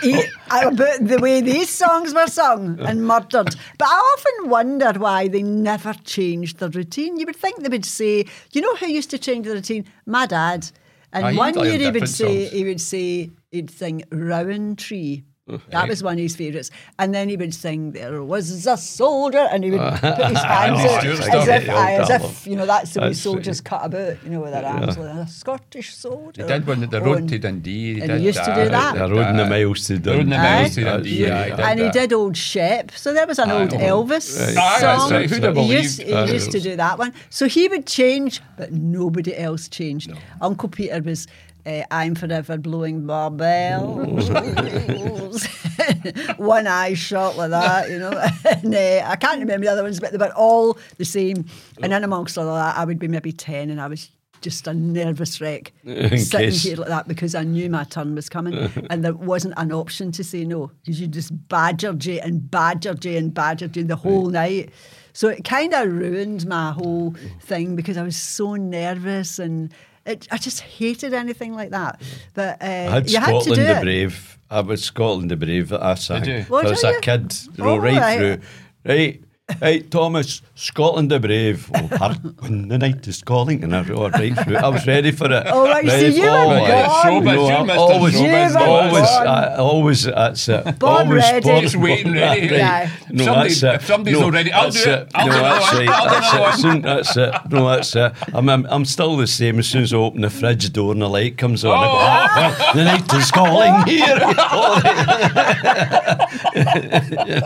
E- 0.04 0.24
about 0.52 1.00
the 1.08 1.20
way 1.22 1.42
these 1.42 1.70
songs 1.70 2.14
were 2.14 2.28
sung 2.28 2.80
and 2.82 3.06
murdered. 3.08 3.56
But 3.78 3.88
I 3.88 4.16
often 4.18 4.50
wondered 4.50 4.98
why 4.98 5.28
they 5.28 5.44
never 5.44 5.94
changed 6.04 6.58
the 6.60 6.70
routine. 6.70 7.18
You 7.18 7.26
would 7.26 7.36
think 7.36 7.62
they 7.62 7.70
would 7.70 7.86
say, 7.86 8.26
you 8.54 8.62
know 8.62 8.76
who 8.76 8.88
used 8.88 9.10
to 9.12 9.18
change 9.18 9.46
the 9.48 9.54
routine? 9.54 9.86
My 10.06 10.26
dad. 10.26 10.70
And 11.14 11.26
Aye, 11.26 11.34
one 11.36 11.54
year 11.56 11.78
he 11.78 11.86
would 11.86 11.94
different 11.94 12.10
say, 12.10 12.40
songs. 12.46 12.52
he 12.52 12.64
would 12.66 12.82
say, 12.82 13.30
he'd 13.52 13.72
sing 13.72 14.04
Rowan 14.12 14.76
Tree. 14.76 15.24
That 15.70 15.88
was 15.88 16.04
one 16.04 16.14
of 16.16 16.20
his 16.20 16.36
favourites. 16.36 16.72
And 17.00 17.14
then 17.16 17.30
he 17.30 17.38
would 17.38 17.54
sing, 17.54 17.92
There 17.94 18.22
was 18.24 18.66
a 18.68 18.76
soldier, 18.78 19.48
and 19.52 19.64
he 19.64 19.72
would 19.72 19.80
put 20.02 20.18
his 20.28 20.44
hands 20.44 20.84
know, 20.84 20.90
out 20.92 21.06
as 21.06 21.48
if, 21.48 21.70
aye, 21.70 21.94
as 21.96 22.10
if, 22.10 22.46
you 22.48 22.56
know, 22.56 22.66
that's 22.66 22.94
the 22.94 23.00
way 23.00 23.06
That's- 23.08 23.22
soldiers 23.22 23.62
cut 23.62 23.86
about, 23.86 24.22
you 24.24 24.30
know, 24.32 24.42
with 24.42 24.52
their 24.52 24.66
arms 24.66 24.98
like 24.98 25.16
a 25.16 25.28
Scottish 25.28 25.96
soldier. 25.96 26.44
They 26.46 26.60
did 26.60 26.68
one 26.68 26.84
at 26.84 26.92
the 26.92 27.00
Oh, 27.00 27.06
road 27.06 27.20
and- 27.20 27.30
to 27.30 27.40
Dundee. 27.40 27.94
They 27.94 28.02
and 28.02 28.10
did 28.12 28.20
he 28.20 28.26
used 28.28 28.44
to 28.44 28.54
do 28.56 28.70
that. 28.70 28.96
They're 28.96 29.08
roading 29.08 29.38
the 29.38 29.46
miles 29.46 29.88
to 29.88 29.98
They're 30.00 30.16
roading 30.16 30.30
the 30.30 30.36
Dundee. 30.36 30.38
miles 30.62 30.76
to 30.76 30.84
Dundee. 30.84 31.10
Yeah. 31.22 31.40
aye, 31.40 31.50
did 31.52 31.60
and 31.60 31.80
he 31.80 31.90
did 31.92 32.14
Old 32.14 32.36
Shep. 32.38 32.92
So 32.92 33.14
there 33.14 33.28
was 33.28 33.40
an 33.40 33.50
old 33.52 33.74
Aye. 33.74 33.78
Elvis 33.78 34.56
Right. 34.56 34.80
Song. 34.82 35.12
right. 35.12 35.30
Who'd 35.30 35.44
have 35.44 35.56
he 35.56 35.74
used, 35.78 36.02
he 36.02 36.32
used 36.34 36.52
to 36.52 36.60
do 36.60 36.76
that 36.76 36.98
one. 37.00 37.14
So 37.30 37.48
he 37.48 37.68
would 37.70 37.88
change, 37.88 38.42
but 38.58 38.74
nobody 38.74 39.36
else 39.38 39.68
changed. 39.70 40.12
Uncle 40.42 40.70
Peter 40.70 41.02
was. 41.02 41.26
Uh, 41.68 41.84
I'm 41.92 42.16
forever 42.16 42.58
blowing 42.58 43.06
bar 43.06 43.30
bells. 43.30 44.30
One 46.38 46.66
eye 46.66 46.94
shot 46.94 47.36
like 47.36 47.50
that, 47.50 47.90
you 47.90 48.00
know. 48.00 48.12
and 48.46 48.74
uh, 48.74 49.04
I 49.06 49.18
can't 49.18 49.42
remember 49.42 49.66
the 49.66 49.72
other 49.74 49.84
ones, 49.84 50.00
but 50.00 50.12
they 50.12 50.18
were 50.18 50.32
all 50.34 50.78
the 50.98 51.04
same. 51.04 51.46
And 51.82 51.92
then 51.92 52.06
amongst 52.06 52.38
all 52.38 52.48
of 52.48 52.56
that, 52.56 52.78
I 52.78 52.86
would 52.86 53.00
be 53.00 53.10
maybe 53.10 53.34
10 53.34 53.70
and 53.70 53.82
I 53.82 53.88
was 53.88 54.10
just 54.40 54.68
a 54.68 54.74
nervous 54.74 55.42
wreck 55.42 55.74
In 55.84 56.18
sitting 56.20 56.52
case. 56.52 56.64
here 56.64 56.78
like 56.78 56.90
that 56.90 57.08
because 57.08 57.36
I 57.36 57.44
knew 57.44 57.70
my 57.70 57.84
turn 57.84 58.16
was 58.16 58.30
coming 58.30 58.54
and 58.90 59.04
there 59.04 59.14
wasn't 59.14 59.56
an 59.58 59.72
option 59.72 60.12
to 60.14 60.24
say 60.24 60.46
no 60.46 60.72
because 60.86 61.02
you 61.02 61.08
just 61.08 61.32
badgered 61.50 62.06
you 62.06 62.20
and 62.24 62.50
badgered 62.50 63.04
you 63.04 63.18
and 63.18 63.34
badgered 63.34 63.76
you 63.76 63.84
the 63.84 63.96
whole 63.96 64.30
night. 64.30 64.70
So 65.14 65.28
it 65.28 65.44
kind 65.44 65.74
of 65.74 65.92
ruined 65.92 66.48
my 66.48 66.72
whole 66.72 67.16
thing 67.42 67.76
because 67.76 67.98
I 67.98 68.04
was 68.04 68.16
so 68.16 68.54
nervous 68.54 69.40
and 69.40 69.74
it, 70.08 70.28
I 70.32 70.38
just 70.38 70.62
hated 70.62 71.14
anything 71.14 71.54
like 71.54 71.70
that. 71.72 72.02
But 72.34 72.62
uh, 72.62 72.66
I 72.66 72.68
had 72.68 73.10
you 73.10 73.20
had 73.20 73.26
to 73.28 73.42
Scotland 73.42 73.56
do 73.56 73.64
the 73.66 73.78
it. 73.80 73.84
Brave. 73.84 74.40
I 74.50 74.62
was 74.62 74.84
Scotland 74.84 75.30
the 75.32 75.36
Brave 75.36 75.70
that 75.70 75.84
I 75.84 75.96
sang. 75.96 76.26
you? 76.26 76.42
What 76.44 76.62
There 76.64 76.72
was 76.72 76.82
did 76.82 76.90
a 76.90 76.94
you? 76.94 77.00
kid, 77.02 77.34
you 77.58 77.64
Oh, 77.66 77.78
right, 77.78 77.98
right. 77.98 78.18
through. 78.18 78.38
Right, 78.86 79.22
right, 79.62 79.90
Thomas, 79.90 80.42
Scotland 80.56 81.10
the 81.12 81.20
Brave. 81.20 81.70
Oh, 81.74 81.88
hark 81.98 82.18
when 82.40 82.68
the 82.68 82.78
night 82.78 83.08
is 83.08 83.22
calling. 83.24 83.64
And 83.64 83.76
I 83.76 83.82
was 83.82 83.90
all 83.92 84.10
right 84.10 84.34
through. 84.38 84.58
I 84.58 84.68
was 84.68 84.86
ready 84.86 85.12
for 85.12 85.32
it. 85.32 85.44
Oh, 85.48 85.66
right, 85.70 85.88
so 85.90 85.98
you 85.98 86.12
for- 86.22 86.22
were 86.22 86.30
always. 86.30 86.68
gone. 86.68 86.90
Showbiz, 87.06 87.24
No, 87.24 87.34
you 87.64 87.72
always. 87.80 88.14
You 88.20 88.28
Showbiz, 88.28 88.54
were 88.54 88.60
always. 88.68 89.04
I, 89.10 89.56
always, 89.56 90.04
that's 90.04 90.50
it. 90.50 90.80
Born 90.80 91.08
always 91.08 91.22
ready. 91.24 91.42
born- 91.50 91.62
Just 91.62 91.76
waiting 91.78 92.14
ready. 92.14 92.48
Yeah. 92.48 92.90
No, 93.10 93.24
Somebody- 93.26 93.50
that's 93.50 93.64
it. 93.64 93.76
if 93.76 93.86
somebody's 93.86 94.20
no, 94.20 94.26
not 94.26 94.34
ready, 94.34 94.52
I'll 94.52 94.64
that's 94.66 94.84
do 94.84 94.90
it. 94.92 95.12
I'll 95.16 95.28
no, 95.28 95.34
do 95.34 95.40
that's 95.40 95.74
one. 95.74 95.86
right. 95.86 95.96
I'll 95.96 96.04
do 96.08 96.10
That's 96.12 96.64
it. 96.66 96.82
That's 96.84 97.18
it. 97.18 97.52
No, 97.52 97.68
that's 97.70 97.96
it. 97.96 98.14
I'm, 98.36 98.50
I'm, 98.50 98.66
I'm 98.70 98.86
still 98.86 99.16
the 99.18 99.28
same. 99.28 99.60
As 99.60 99.68
soon 99.68 99.84
as 99.84 99.94
I 99.94 99.98
open 99.98 100.22
the 100.22 100.30
fridge 100.30 100.72
door 100.74 100.92
and 100.92 101.02
the 101.02 101.08
light 101.10 101.38
comes 101.38 101.64
on, 101.64 101.72
I 101.78 101.86
go, 101.86 101.94
Oh. 101.94 101.98
"Ah, 102.00 102.72
the 102.76 102.84
night 102.84 103.14
is 103.14 103.32
calling 103.32 103.86
here. 103.88 104.20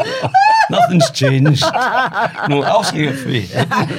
Nothing's 0.71 1.11
changed. 1.11 1.63
No, 2.49 2.63
I'll 2.63 2.83
sing 2.83 3.05
it 3.05 3.15
for 3.17 3.29
you. 3.29 3.47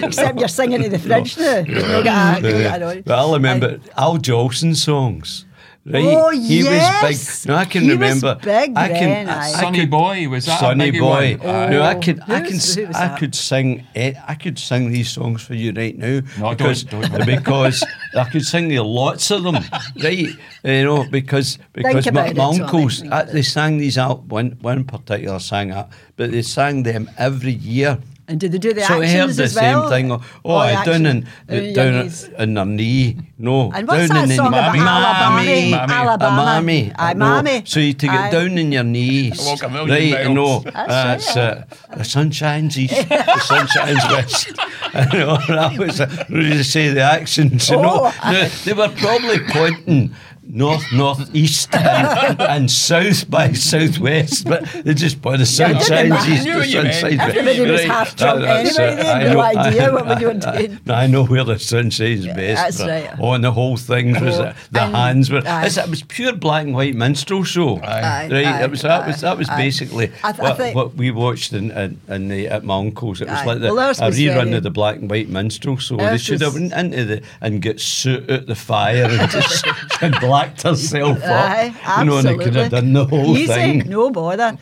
Except 0.07 0.39
you're 0.39 0.49
singing 0.49 0.83
to 0.83 0.89
the 0.89 0.99
fridge 0.99 1.37
now. 1.39 1.59
You 1.59 1.75
don't 1.75 2.05
get 2.05 2.15
a- 2.15 2.37
you 2.37 2.43
don't 2.43 2.63
get 2.63 2.77
an 2.77 2.83
audience. 2.83 3.05
But 3.07 3.19
I 3.19 3.33
remember 3.33 3.81
Al 3.97 4.19
Jolson 4.19 4.75
songs. 4.77 5.45
Right? 5.85 6.05
Oh, 6.07 6.31
he 6.31 6.63
yes. 6.63 7.03
was 7.03 7.43
big. 7.43 7.49
No, 7.51 7.57
I 7.57 7.65
can 7.65 7.83
He 7.83 7.89
was 7.89 7.99
remember. 7.99 8.35
big 8.37 8.73
I 8.77 8.87
can, 8.89 9.01
then, 9.01 9.29
I, 9.29 9.33
aye. 9.33 9.47
I 9.49 9.61
Sonny 9.63 9.81
could- 9.81 9.91
Boy, 9.91 10.29
was 10.29 10.47
that 10.47 10.55
a 10.55 10.59
Sonny 10.61 10.91
Boy. 10.93 11.37
one? 11.39 11.51
Aye. 11.51 11.69
No, 11.71 11.83
I 11.83 11.95
could, 11.97 12.21
I 12.21 12.41
can, 12.41 12.55
s- 12.55 12.75
who 12.77 12.87
was 12.87 12.95
I 12.97 13.09
that? 13.09 13.19
could 13.19 13.35
sing, 13.35 13.85
eh, 13.97 14.13
I 14.29 14.35
could 14.37 14.61
sing 14.61 14.93
these 14.93 15.11
songs 15.11 15.43
for 15.43 15.55
you 15.55 15.73
right 15.73 15.99
now. 15.99 16.21
No, 16.39 16.55
don't, 16.55 16.59
because, 16.59 16.85
don't. 16.85 17.27
because 17.27 17.85
I 18.17 18.25
could 18.31 18.45
sing 18.47 18.71
you 18.71 18.85
lots 18.85 19.29
of 19.33 19.43
them, 19.43 19.57
right? 20.05 20.29
You 20.63 20.85
know, 20.85 21.05
because 21.11 21.59
because 21.73 22.13
my, 22.13 22.29
it, 22.29 22.37
my 22.37 22.45
uncles, 22.45 23.01
think 23.01 23.13
uh, 23.13 23.25
they 23.25 23.43
sang 23.43 23.79
these 23.79 23.99
out. 23.99 24.23
One 24.27 24.57
one 24.61 24.85
particular 24.85 25.41
sang 25.41 25.71
that, 25.71 25.91
but 26.17 26.31
they 26.31 26.43
sang 26.43 26.85
them 26.85 27.11
every 27.19 27.55
year. 27.55 27.99
And 28.29 28.39
did 28.39 28.53
they 28.53 28.59
do 28.59 28.73
the 28.73 28.83
so 28.83 29.01
I 29.03 29.07
heard 29.07 29.17
actions 29.29 29.37
the 29.37 29.43
as 29.45 29.53
same 29.55 29.79
well? 29.79 29.89
thing. 29.91 30.13
Oh, 30.13 30.23
Oh, 30.45 30.55
I 30.57 30.85
down 30.85 31.07
action. 31.07 31.27
in 31.49 31.71
Uh, 31.71 31.75
down 31.75 32.03
knees. 32.05 32.29
in 32.39 32.55
their 32.55 32.65
knee. 32.65 33.17
No, 33.37 33.73
And 33.75 33.89
what's 33.89 34.09
down 34.09 34.17
that 34.17 34.31
in 34.31 34.37
song 34.37 34.53
the 34.53 34.59
about 34.59 34.73
knee. 34.75 34.81
Alabama? 34.81 35.37
Mammy. 35.43 35.75
Alabama. 35.75 36.43
A 36.43 36.45
mammy. 36.47 36.93
Aye, 36.97 37.15
No. 37.15 37.43
So 37.65 37.81
you 37.81 37.93
to 37.95 38.07
get 38.07 38.15
Aye. 38.15 38.31
down 38.31 38.59
in 38.59 38.71
your 38.71 38.85
knees. 38.85 39.45
Walk 39.45 39.63
a 39.65 39.69
million 39.69 40.13
right, 40.15 40.27
you 40.29 40.35
know. 40.35 40.61
miles. 40.61 40.65
That's 40.65 41.35
That's 41.35 41.37
uh, 41.37 41.65
the 41.97 42.05
sun 42.05 42.31
shines 42.31 42.79
east, 42.79 42.95
the 43.09 43.39
sun 43.41 43.67
shines 43.67 44.05
west. 44.09 44.47
you 45.13 45.19
know, 45.19 45.37
that 45.49 45.77
was 45.77 46.01
uh, 46.01 46.25
really 46.31 46.51
to 46.59 46.65
say 46.65 46.91
the 46.91 47.01
accents, 47.03 47.69
you 47.71 47.77
know. 47.77 48.13
Oh. 48.15 48.31
They, 48.33 48.49
they 48.65 48.73
were 48.73 48.89
probably 48.89 49.41
pointing 49.49 50.15
north, 50.55 50.85
northeast, 50.93 51.75
and, 51.75 52.41
and 52.41 52.71
south 52.71 53.29
by 53.31 53.53
southwest, 53.53 54.45
but 54.47 54.65
they 54.85 54.93
just 54.95 55.23
put 55.23 55.39
the 55.39 55.47
sun 55.47 55.71
didn't 55.73 55.85
shines 55.87 56.29
east, 56.29 56.45
the 56.45 56.65
sun 56.65 56.85
west. 56.85 57.05
Everybody 57.05 57.71
was 57.71 57.85
half 57.85 58.15
drunk 58.17 58.45
anyway, 58.45 58.71
they 58.77 59.05
had 59.05 59.17
I 59.17 59.25
no 59.25 59.33
know- 59.33 59.41
idea 59.41 59.89
I- 59.91 59.91
what 60.03 60.19
we 60.19 60.27
were 60.27 60.35
doing. 60.35 60.79
I 60.89 61.07
know 61.07 61.25
where 61.25 61.45
the 61.45 61.59
sun 61.59 61.89
shines 61.91 62.27
best. 62.27 62.79
that's 62.79 62.81
right. 62.81 63.19
Oh, 63.19 63.33
and 63.33 63.43
the 63.43 63.53
whole 63.53 63.77
thing 63.77 64.13
was 64.13 64.39
Oh, 64.39 64.53
the 64.71 64.81
hands 64.81 65.31
were. 65.31 65.43
aye. 65.47 65.67
It 65.67 65.89
was 65.89 66.03
pure 66.03 66.35
black 66.35 66.65
and 66.67 66.75
white 66.75 66.95
minstrel 66.95 67.45
show. 67.45 67.79
Aye, 67.79 68.29
right. 68.31 68.33
aye, 68.47 68.63
it 68.65 68.71
was 68.71 68.83
that 68.83 69.07
was 69.07 69.21
that 69.23 69.39
was 69.39 69.49
basically 69.49 70.09
th- 70.09 70.39
what, 70.39 70.75
what 70.75 70.95
we 70.97 71.11
watched 71.11 71.53
in, 71.55 71.71
in, 71.71 71.99
in 72.09 72.29
the 72.29 72.49
at 72.49 72.63
my 72.65 72.77
uncle's. 72.79 73.21
It 73.23 73.29
was 73.29 73.47
like 73.47 73.61
the, 73.61 73.75
Well, 73.75 73.79
a 73.91 73.93
rerun 73.95 74.35
very- 74.35 74.53
of 74.55 74.63
the 74.63 74.71
black 74.71 74.97
and 74.97 75.09
white 75.09 75.29
minstrel 75.31 75.79
show. 75.79 75.97
They 75.97 76.19
should 76.19 76.41
have 76.43 76.55
went 76.55 76.73
into 76.75 77.05
the 77.07 77.23
and 77.41 77.63
get 77.63 77.81
soot 77.81 78.29
out 78.31 78.47
the 78.47 78.55
fire 78.55 79.05
and 79.09 79.31
just 79.31 79.67
and 80.03 80.15
blacked 80.45 80.63
herself 80.63 81.23
up. 81.23 81.25
Aye, 81.25 81.99
You 81.99 82.05
know, 82.05 82.19
and 82.19 82.41
could 82.41 82.55
have 82.55 82.71
done 82.71 82.93
the 82.93 83.05
whole 83.05 83.37
Easy, 83.37 83.47
thing. 83.47 83.79
no 83.89 84.11
bother. 84.11 84.59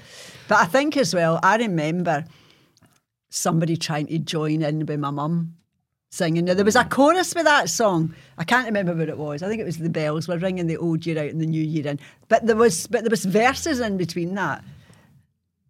But 0.48 0.58
I 0.58 0.64
think 0.64 0.96
as 0.96 1.14
well, 1.14 1.38
I 1.42 1.56
remember 1.56 2.24
somebody 3.30 3.76
trying 3.76 4.06
to 4.08 4.18
join 4.18 4.62
in 4.62 4.86
with 4.86 4.98
my 5.00 5.10
mum 5.10 5.54
singing. 6.10 6.44
Now, 6.44 6.54
there 6.54 6.64
was 6.64 6.76
a 6.76 6.84
mm. 6.84 6.90
chorus 6.90 7.34
with 7.34 7.44
that 7.44 7.70
song. 7.70 8.14
I 8.36 8.44
can't 8.44 8.66
remember 8.66 8.94
what 8.94 9.08
it 9.08 9.16
was. 9.16 9.42
I 9.42 9.48
think 9.48 9.60
it 9.60 9.64
was 9.64 9.78
the 9.78 9.88
bells 9.88 10.26
were 10.26 10.38
ringing 10.38 10.66
the 10.66 10.76
old 10.76 11.06
year 11.06 11.18
out 11.18 11.30
and 11.30 11.40
the 11.40 11.46
new 11.46 11.62
year 11.62 11.86
in. 11.86 12.00
But 12.28 12.46
there 12.46 12.56
was 12.56 12.86
but 12.86 13.02
there 13.02 13.10
was 13.10 13.24
verses 13.24 13.80
in 13.80 13.96
between 13.96 14.34
that. 14.34 14.64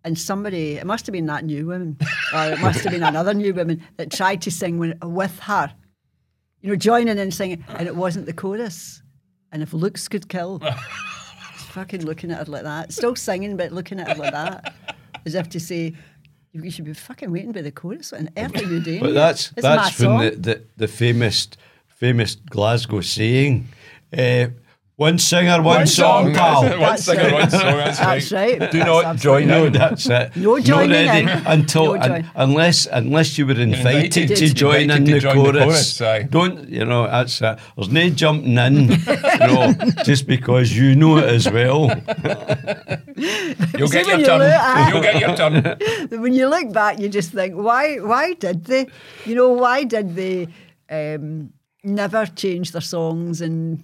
And 0.02 0.18
somebody, 0.18 0.76
it 0.76 0.86
must 0.86 1.04
have 1.04 1.12
been 1.12 1.26
that 1.26 1.44
new 1.44 1.66
woman, 1.66 1.98
or 2.34 2.52
it 2.52 2.60
must 2.60 2.80
have 2.80 2.92
been 2.92 3.02
another 3.02 3.34
new 3.34 3.52
woman 3.52 3.82
that 3.98 4.10
tried 4.10 4.40
to 4.42 4.50
sing 4.50 4.78
with, 4.78 4.98
with 5.04 5.38
her. 5.40 5.70
You 6.62 6.70
know, 6.70 6.76
joining 6.76 7.18
in 7.18 7.30
singing, 7.30 7.62
and 7.68 7.86
it 7.86 7.96
wasn't 7.96 8.24
the 8.24 8.32
chorus. 8.32 9.02
And 9.52 9.62
if 9.62 9.72
looks 9.72 10.08
could 10.08 10.28
kill, 10.28 10.60
fucking 11.70 12.04
looking 12.04 12.30
at 12.30 12.46
her 12.46 12.52
like 12.52 12.62
that. 12.62 12.92
Still 12.92 13.16
singing, 13.16 13.56
but 13.56 13.72
looking 13.72 14.00
at 14.00 14.08
her 14.08 14.22
like 14.22 14.32
that. 14.32 14.74
As 15.26 15.34
if 15.34 15.48
to 15.50 15.60
say, 15.60 15.94
You 16.52 16.70
should 16.70 16.84
be 16.84 16.94
fucking 16.94 17.30
waiting 17.30 17.52
by 17.52 17.62
the 17.62 17.70
chorus. 17.70 18.12
What 18.12 18.22
on 18.22 18.28
earth 18.36 18.56
are 18.56 18.64
you 18.64 18.80
doing? 18.80 19.00
But 19.00 19.14
that's 19.14 19.52
It's 19.52 19.62
that's 19.62 19.90
from 19.96 20.18
the, 20.18 20.30
the, 20.30 20.62
the 20.76 20.88
famous 20.88 21.48
famous 21.86 22.34
Glasgow 22.34 23.00
saying, 23.02 23.68
uh, 24.16 24.46
one 25.00 25.16
singer, 25.18 25.56
one, 25.62 25.78
One 25.78 25.86
song, 25.86 26.24
song. 26.26 26.34
pal. 26.34 26.62
one 26.68 26.78
That's 26.80 27.04
singer, 27.04 27.22
right. 27.22 27.32
one 27.32 27.50
song. 27.50 27.60
That's, 27.78 27.98
That's 27.98 28.32
right. 28.32 28.58
Do 28.60 28.66
That's 28.66 28.74
not 28.92 29.04
absolutely 29.06 29.40
join 29.46 29.48
No, 29.48 29.64
in. 29.64 29.72
that's 29.72 30.06
it. 30.06 30.36
No 30.36 30.54
Not 30.56 30.62
joining 30.62 30.90
ready 31.06 31.20
in. 31.22 31.28
until 31.46 31.84
No 31.94 32.00
un- 32.02 32.30
unless 32.34 32.86
unless 32.86 33.38
you 33.38 33.46
were 33.46 33.58
invited, 33.58 34.14
Invited 34.18 34.28
to 34.28 34.48
to- 34.48 34.54
join 34.54 34.80
in 34.82 34.90
invited 34.90 35.06
to 35.06 35.12
the 35.14 35.20
join 35.20 35.36
the 35.36 35.42
chorus. 35.52 35.64
chorus, 35.64 36.00
aye. 36.02 36.22
Don't 36.24 36.68
you 36.68 36.84
know? 36.84 37.06
That's 37.06 37.40
it. 37.40 37.58
There's 37.76 37.88
no 37.88 38.10
jumping 38.10 38.58
in, 38.58 38.74
you 38.90 39.46
know, 39.48 39.72
just 40.04 40.26
because 40.26 40.76
you 40.76 40.94
know 40.94 41.16
it 41.16 41.24
as 41.38 41.50
well. 41.50 41.88
You'll 43.78 43.88
See, 43.88 44.02
get 44.02 44.06
your 44.06 44.16
when 44.16 44.20
you 44.20 44.26
turn. 44.26 44.38
look 44.38 44.52
at- 44.52 44.92
You'll 44.92 45.02
get 45.02 45.20
your 45.20 45.34
turn. 45.36 46.20
when 46.22 46.34
you 46.34 46.46
look 46.48 46.72
back, 46.74 46.98
you 47.00 47.08
just 47.08 47.32
think, 47.32 47.54
why? 47.54 47.96
Why 47.96 48.34
did 48.34 48.64
they? 48.66 48.86
You 49.24 49.34
know, 49.34 49.48
why 49.50 49.84
did 49.84 50.14
they 50.14 50.48
um, 50.90 51.52
never 51.84 52.26
change 52.26 52.72
their 52.72 52.82
songs 52.82 53.40
and? 53.40 53.80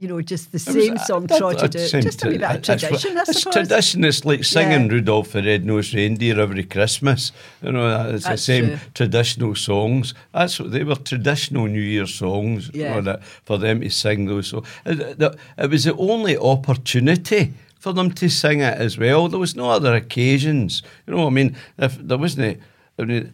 You 0.00 0.06
know, 0.06 0.20
just 0.22 0.52
the 0.52 0.60
same 0.60 0.94
uh, 0.96 0.98
song 1.04 1.26
That- 1.26 1.38
trotted 1.38 1.72
that 1.72 1.94
out. 1.94 2.02
Just 2.02 2.24
a 2.24 2.28
wee 2.28 2.34
to- 2.34 2.38
that's 2.38 2.68
what- 2.68 2.78
tradition, 2.78 3.18
I 3.18 3.22
It's 3.26 3.40
suppose. 3.40 3.54
tradition. 3.54 4.04
It's 4.04 4.24
like 4.24 4.44
singing 4.44 4.82
Yeah. 4.86 4.92
Rudolph 4.92 5.32
the 5.32 5.42
Red-Nosed 5.42 5.92
Reindeer 5.94 6.40
every 6.40 6.62
Christmas. 6.62 7.32
You 7.64 7.72
know, 7.72 7.88
that- 7.90 8.14
it's 8.14 8.28
the 8.28 8.36
same 8.36 8.66
true. 8.68 8.78
traditional 8.94 9.54
songs. 9.56 10.14
That's 10.32 10.60
what 10.60 10.70
they 10.70 10.84
were 10.84 10.94
traditional 10.94 11.66
New 11.66 11.80
Year 11.80 12.06
songs. 12.06 12.70
you 12.72 12.82
Yeah. 12.82 12.94
know, 12.94 13.00
that, 13.02 13.22
for 13.44 13.58
them 13.58 13.80
to 13.80 13.90
sing 13.90 14.26
those. 14.26 14.46
So 14.46 14.58
uh, 14.86 14.90
it, 14.92 15.00
it- 15.20 15.36
it 15.58 15.70
was 15.70 15.82
the 15.82 15.96
only 15.96 16.36
opportunity 16.36 17.52
for 17.80 17.92
them 17.92 18.12
to 18.12 18.28
sing 18.28 18.60
it 18.60 18.78
as 18.78 18.98
well. 18.98 19.26
There 19.28 19.40
was 19.40 19.56
no 19.56 19.70
other 19.70 19.94
occasions. 19.96 20.82
You 21.06 21.14
know, 21.14 21.20
what 21.24 21.26
I 21.28 21.30
mean, 21.30 21.56
if 21.78 21.98
there 21.98 22.18
wasn't. 22.18 22.60
I 23.00 23.04
mean, 23.04 23.32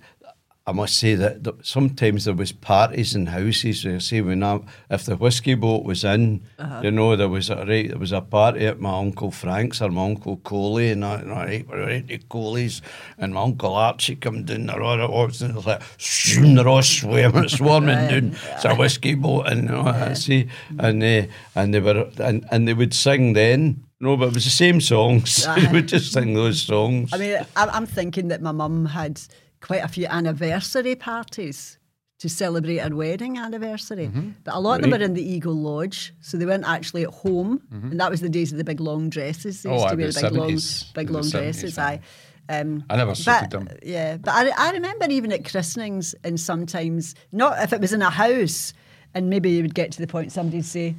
I 0.67 0.73
must 0.73 0.97
say 0.97 1.15
that 1.17 1.45
th- 1.45 1.57
sometimes 1.63 2.25
there 2.25 2.33
was 2.33 2.51
parties 2.51 3.15
in 3.15 3.27
houses. 3.27 3.85
Where, 3.85 4.01
say 4.01 4.23
when 4.23 4.43
I, 4.43 4.61
if 4.89 5.05
the 5.05 5.15
whiskey 5.15 5.53
boat 5.55 5.85
was 5.85 6.05
in, 6.05 6.41
Uh-huh. 6.59 6.81
you 6.83 6.91
know, 6.91 7.17
there 7.17 7.29
was 7.29 7.51
a 7.51 7.67
right, 7.67 7.87
there 7.89 7.99
was 7.99 8.13
a 8.13 8.23
party 8.23 8.65
at 8.67 8.81
my 8.81 8.99
uncle 8.99 9.31
Frank's 9.31 9.83
or 9.83 9.91
my 9.91 10.07
uncle 10.07 10.39
Coley, 10.39 10.91
and 10.91 11.05
I, 11.05 11.17
and 11.17 11.33
I 11.33 11.37
right, 11.45 11.69
we 11.69 11.77
were 11.77 11.85
right 11.87 12.11
at 12.11 12.29
Coley's, 12.31 12.81
and 13.19 13.35
my 13.35 13.43
uncle 13.43 13.75
Archie 13.75 14.17
come 14.17 14.45
down 14.45 14.65
the 14.67 14.79
road, 14.79 15.01
and 15.01 15.51
it 15.51 15.55
was 15.55 15.67
like, 15.67 15.83
shoom, 15.99 16.55
they're 16.55 16.67
all 16.69 16.81
swarming, 16.83 17.49
swarming 17.59 18.09
down. 18.09 18.37
It's 18.55 18.65
a 18.65 18.75
whiskey 18.75 19.17
boat, 19.17 19.49
and 19.49 19.65
you 19.65 19.69
know, 19.69 19.83
I 19.83 20.15
see, 20.15 20.49
and 20.79 21.03
they, 21.03 21.29
and 21.55 21.75
they 21.75 21.81
were, 21.81 22.09
and, 22.19 22.47
and 22.51 22.67
they 22.67 22.73
would 22.73 22.95
sing 22.95 23.35
then. 23.35 23.85
No, 24.01 24.17
but 24.17 24.29
it 24.29 24.35
was 24.35 24.45
the 24.45 24.51
same 24.51 24.81
songs. 24.81 25.45
they 25.57 25.67
would 25.71 25.89
just 25.89 26.13
sing 26.13 26.33
those 26.35 26.61
songs. 26.63 27.11
I 27.13 27.19
mean, 27.19 27.37
I'm 27.55 27.87
thinking 27.87 28.29
that 28.29 28.41
my 28.43 28.53
mum 28.53 28.87
had 28.87 29.21
quite 29.65 29.83
a 29.83 29.89
few 29.89 30.07
anniversary 30.07 30.95
parties 30.95 31.79
to 32.19 32.29
celebrate 32.29 32.77
her 32.79 32.95
wedding 32.95 33.39
anniversary. 33.39 34.11
But 34.45 34.55
a 34.55 34.61
lot 34.61 34.77
of 34.77 34.83
them 34.83 34.91
were 34.99 35.05
in 35.05 35.15
the 35.15 35.23
Eagle 35.35 35.55
Lodge, 35.55 36.13
so 36.21 36.37
they 36.37 36.47
weren't 36.47 36.67
actually 36.67 37.03
at 37.05 37.11
home. 37.11 37.63
And 37.71 37.99
that 38.01 38.11
was 38.11 38.21
the 38.21 38.29
days 38.29 38.53
of 38.53 38.59
the 38.59 38.65
big 38.65 38.81
long 38.81 39.09
dresses. 39.11 39.63
They 39.63 39.71
Oh, 39.71 39.75
used 39.75 39.87
aye, 39.87 39.91
to 39.91 39.97
wear 39.97 40.13
the 40.13 40.21
big 40.23 40.33
long, 40.33 40.59
big 40.95 41.11
long 41.11 41.23
70s, 41.23 41.31
dresses. 41.33 41.79
aye. 41.79 42.01
Aye. 42.49 42.57
Um, 42.61 42.85
I 42.91 42.97
never 42.97 43.13
but, 43.13 43.17
suited 43.17 43.51
them. 43.51 43.69
Yeah, 43.83 44.19
but 44.19 44.31
I, 44.33 44.69
I 44.69 44.73
remember 44.73 45.07
even 45.09 45.33
at 45.33 45.45
christenings 45.51 46.15
and 46.23 46.39
sometimes, 46.39 47.15
not 47.33 47.59
if 47.63 47.73
it 47.73 47.81
was 47.81 47.93
in 47.95 48.03
a 48.03 48.11
house, 48.11 48.75
and 49.15 49.31
maybe 49.31 49.51
you 49.51 49.63
would 49.63 49.75
get 49.75 49.93
to 49.93 50.01
the 50.01 50.07
point 50.07 50.31
somebody'd 50.31 50.67
say, 50.67 50.95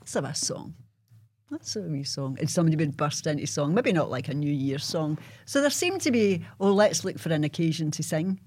let's 0.00 0.14
have 0.14 0.24
a 0.24 0.34
song. 0.34 0.74
That's 1.50 1.74
a 1.76 1.80
wee 1.80 2.04
song. 2.04 2.36
And 2.38 2.48
somebody 2.48 2.76
would 2.76 2.96
burst 2.96 3.26
into 3.26 3.46
song, 3.46 3.74
maybe 3.74 3.92
not 3.92 4.10
like 4.10 4.28
a 4.28 4.34
New 4.34 4.52
Year's 4.52 4.84
song. 4.84 5.18
So 5.46 5.60
there 5.60 5.70
seemed 5.70 6.00
to 6.02 6.10
be, 6.10 6.44
oh, 6.60 6.72
let's 6.72 7.04
look 7.04 7.18
for 7.18 7.32
an 7.32 7.44
occasion 7.44 7.90
to 7.92 8.02
sing 8.02 8.40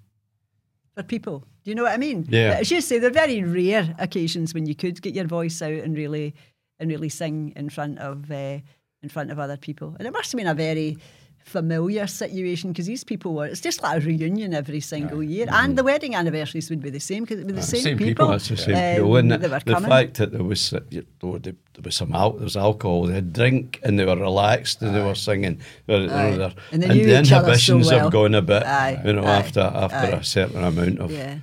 for 0.95 1.03
people. 1.03 1.39
Do 1.63 1.71
you 1.71 1.75
know 1.75 1.83
what 1.83 1.93
I 1.93 1.97
mean? 1.97 2.25
Yeah. 2.29 2.51
But 2.51 2.61
as 2.61 2.71
you 2.71 2.81
say, 2.81 2.99
they're 2.99 3.09
very 3.09 3.43
rare 3.43 3.93
occasions 3.99 4.53
when 4.53 4.65
you 4.65 4.75
could 4.75 5.01
get 5.01 5.13
your 5.13 5.27
voice 5.27 5.61
out 5.61 5.71
and 5.71 5.97
really 5.97 6.33
and 6.79 6.89
really 6.89 7.09
sing 7.09 7.53
in 7.55 7.69
front 7.69 7.99
of 7.99 8.31
uh, 8.31 8.59
in 9.01 9.09
front 9.09 9.31
of 9.31 9.39
other 9.39 9.57
people. 9.57 9.95
And 9.99 10.07
it 10.07 10.13
must 10.13 10.31
have 10.31 10.37
been 10.37 10.47
a 10.47 10.53
very 10.53 10.97
familiar 11.45 12.07
situation 12.07 12.71
because 12.71 12.85
these 12.85 13.03
people 13.03 13.33
were. 13.33 13.45
It's 13.45 13.61
just 13.61 13.83
like 13.83 14.01
a 14.01 14.05
reunion 14.05 14.53
every 14.53 14.79
single 14.79 15.21
year, 15.21 15.47
and 15.51 15.77
the 15.77 15.83
wedding 15.83 16.15
anniversaries 16.15 16.69
would 16.69 16.81
be 16.81 16.89
the 16.89 16.99
same 16.99 17.23
because 17.23 17.39
it 17.39 17.45
would 17.45 17.55
be 17.55 17.61
the 17.61 17.67
same, 17.67 17.81
same 17.81 17.97
people. 17.97 18.07
people. 18.25 18.27
That's 18.29 18.47
the 18.49 18.57
same 18.57 18.75
um, 18.75 18.95
people, 18.95 19.15
isn't 19.17 19.31
it? 19.31 19.41
that 19.41 19.51
were 19.51 19.59
The 19.59 19.73
coming. 19.73 19.89
fact 19.89 20.13
that 20.17 20.31
there 20.31 20.43
was 20.43 20.73
uh, 20.73 20.79
there 20.89 21.53
was 21.83 21.95
some 21.95 22.13
al- 22.13 22.33
there 22.33 22.43
was 22.43 22.57
alcohol, 22.57 23.05
they 23.07 23.15
had 23.15 23.33
drink, 23.33 23.79
and 23.83 23.99
they 23.99 24.05
were 24.05 24.15
relaxed, 24.15 24.81
and 24.81 24.95
they 24.95 25.01
were 25.03 25.15
singing. 25.15 25.59
They 25.87 25.99
were- 26.07 26.13
Aye. 26.13 26.37
they're- 26.37 26.53
And 26.71 26.83
they 26.83 26.87
and 26.89 26.99
the 26.99 27.15
other 27.15 27.25
so 27.25 27.35
inhibitions 27.37 27.87
well. 27.91 27.99
have 27.99 28.11
gone 28.11 28.35
a 28.35 28.41
bit, 28.41 28.63
Aye, 28.63 29.01
you 29.05 29.13
know, 29.13 29.23
aye, 29.23 29.35
after 29.39 29.59
after 29.61 29.97
aye. 30.15 30.19
a 30.19 30.23
certain 30.23 30.63
amount 30.63 30.99
of. 30.99 31.11
Yeah. 31.11 31.39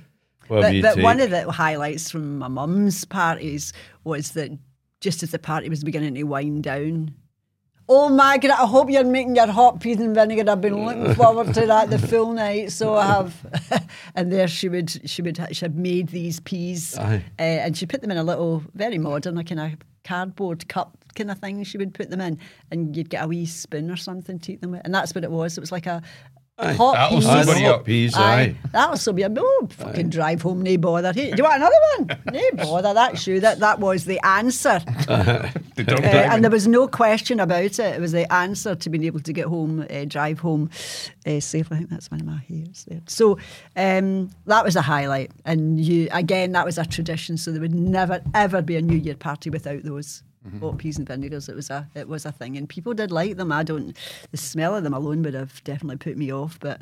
But, 0.49 0.81
but 0.81 0.97
one 1.01 1.21
of 1.21 1.29
the 1.29 1.49
highlights 1.49 2.11
from 2.11 2.39
my 2.39 2.49
mum's 2.49 3.05
parties 3.05 3.71
was 4.03 4.31
that 4.31 4.51
just 4.99 5.23
as 5.23 5.31
the 5.31 5.39
party 5.39 5.69
was 5.69 5.81
beginning 5.81 6.13
to 6.15 6.23
wind 6.23 6.63
down, 6.63 7.13
oh 7.91 8.07
Margaret, 8.07 8.51
I 8.51 8.65
hope 8.65 8.89
you're 8.89 9.03
making 9.03 9.35
your 9.35 9.47
hot 9.47 9.81
peas 9.81 9.99
and 9.99 10.15
vinegar. 10.15 10.49
I've 10.49 10.61
been 10.61 10.85
looking 10.85 11.13
forward 11.15 11.53
to 11.53 11.65
that 11.65 11.89
the 11.89 11.99
full 11.99 12.31
night, 12.31 12.71
so 12.71 12.95
I 12.95 13.05
have. 13.05 13.89
and 14.15 14.31
there 14.31 14.47
she 14.47 14.69
would, 14.69 15.09
she 15.09 15.21
would, 15.21 15.37
she 15.51 15.65
had 15.65 15.75
made 15.75 16.07
these 16.07 16.39
peas, 16.39 16.97
uh, 16.97 17.19
and 17.37 17.75
she 17.75 17.85
put 17.85 18.01
them 18.01 18.09
in 18.09 18.17
a 18.17 18.23
little, 18.23 18.63
very 18.73 18.97
modern, 18.97 19.37
a 19.37 19.43
kind 19.43 19.59
of 19.59 19.73
cardboard 20.05 20.67
cup 20.69 20.97
kind 21.15 21.29
of 21.29 21.39
thing. 21.39 21.63
She 21.63 21.77
would 21.77 21.93
put 21.93 22.09
them 22.09 22.21
in, 22.21 22.39
and 22.71 22.95
you'd 22.95 23.09
get 23.09 23.25
a 23.25 23.27
wee 23.27 23.45
spoon 23.45 23.91
or 23.91 23.97
something 23.97 24.39
to 24.39 24.53
eat 24.53 24.61
them 24.61 24.71
with, 24.71 24.81
and 24.85 24.95
that's 24.95 25.13
what 25.13 25.25
it 25.25 25.31
was. 25.31 25.57
It 25.57 25.61
was 25.61 25.71
like 25.71 25.85
a. 25.85 26.01
Hot 26.59 26.93
That'll 26.93 27.17
peas. 27.17 27.25
sober 27.25 27.57
you 27.57 27.65
hot 27.65 27.75
up. 27.79 27.85
peas, 27.85 28.15
Aye. 28.15 28.21
aye. 28.21 28.55
That'll 28.71 28.97
still 28.97 29.13
be 29.13 29.23
a 29.23 29.33
oh, 29.35 29.67
fucking 29.71 30.11
drive 30.11 30.43
home, 30.43 30.61
no 30.61 30.77
bother. 30.77 31.11
Hey, 31.11 31.31
do 31.31 31.37
you 31.37 31.43
want 31.43 31.55
another 31.55 31.75
one? 31.97 32.21
no 32.31 32.63
bother. 32.63 32.93
That's 32.93 33.25
you. 33.25 33.39
That 33.39 33.59
that 33.61 33.79
was 33.79 34.05
the 34.05 34.23
answer. 34.23 34.79
Uh, 36.03 36.33
and 36.33 36.43
there 36.43 36.51
was 36.51 36.67
no 36.67 36.87
question 36.87 37.39
about 37.39 37.63
it. 37.63 37.79
It 37.79 38.01
was 38.01 38.11
the 38.11 38.31
answer 38.31 38.75
to 38.75 38.89
being 38.89 39.03
able 39.05 39.19
to 39.21 39.33
get 39.33 39.45
home, 39.45 39.85
uh, 39.89 40.05
drive 40.05 40.39
home 40.39 40.69
uh, 41.25 41.39
safely. 41.39 41.75
I 41.75 41.79
think 41.79 41.89
that's 41.89 42.11
one 42.11 42.19
of 42.19 42.25
my 42.25 42.37
hairs 42.49 42.85
there. 42.87 43.01
So 43.07 43.37
um, 43.75 44.29
that 44.45 44.63
was 44.63 44.75
a 44.75 44.81
highlight. 44.81 45.31
And 45.45 45.79
you 45.79 46.07
again, 46.11 46.51
that 46.53 46.65
was 46.65 46.77
a 46.77 46.85
tradition. 46.85 47.37
So 47.37 47.51
there 47.51 47.61
would 47.61 47.75
never 47.75 48.21
ever 48.33 48.61
be 48.61 48.75
a 48.75 48.81
New 48.81 48.97
Year 48.97 49.15
party 49.15 49.49
without 49.49 49.83
those. 49.83 50.23
Hot 50.59 50.79
peas 50.79 50.97
and 50.97 51.07
vinegars. 51.07 51.49
It 51.49 51.55
was 51.55 51.69
a 51.69 51.87
it 51.93 52.07
was 52.07 52.25
a 52.25 52.31
thing, 52.31 52.57
and 52.57 52.67
people 52.67 52.95
did 52.95 53.11
like 53.11 53.37
them. 53.37 53.51
I 53.51 53.61
don't. 53.61 53.95
The 54.31 54.37
smell 54.37 54.75
of 54.75 54.83
them 54.83 54.93
alone 54.93 55.21
would 55.21 55.35
have 55.35 55.63
definitely 55.63 55.97
put 55.97 56.17
me 56.17 56.33
off. 56.33 56.59
But 56.59 56.81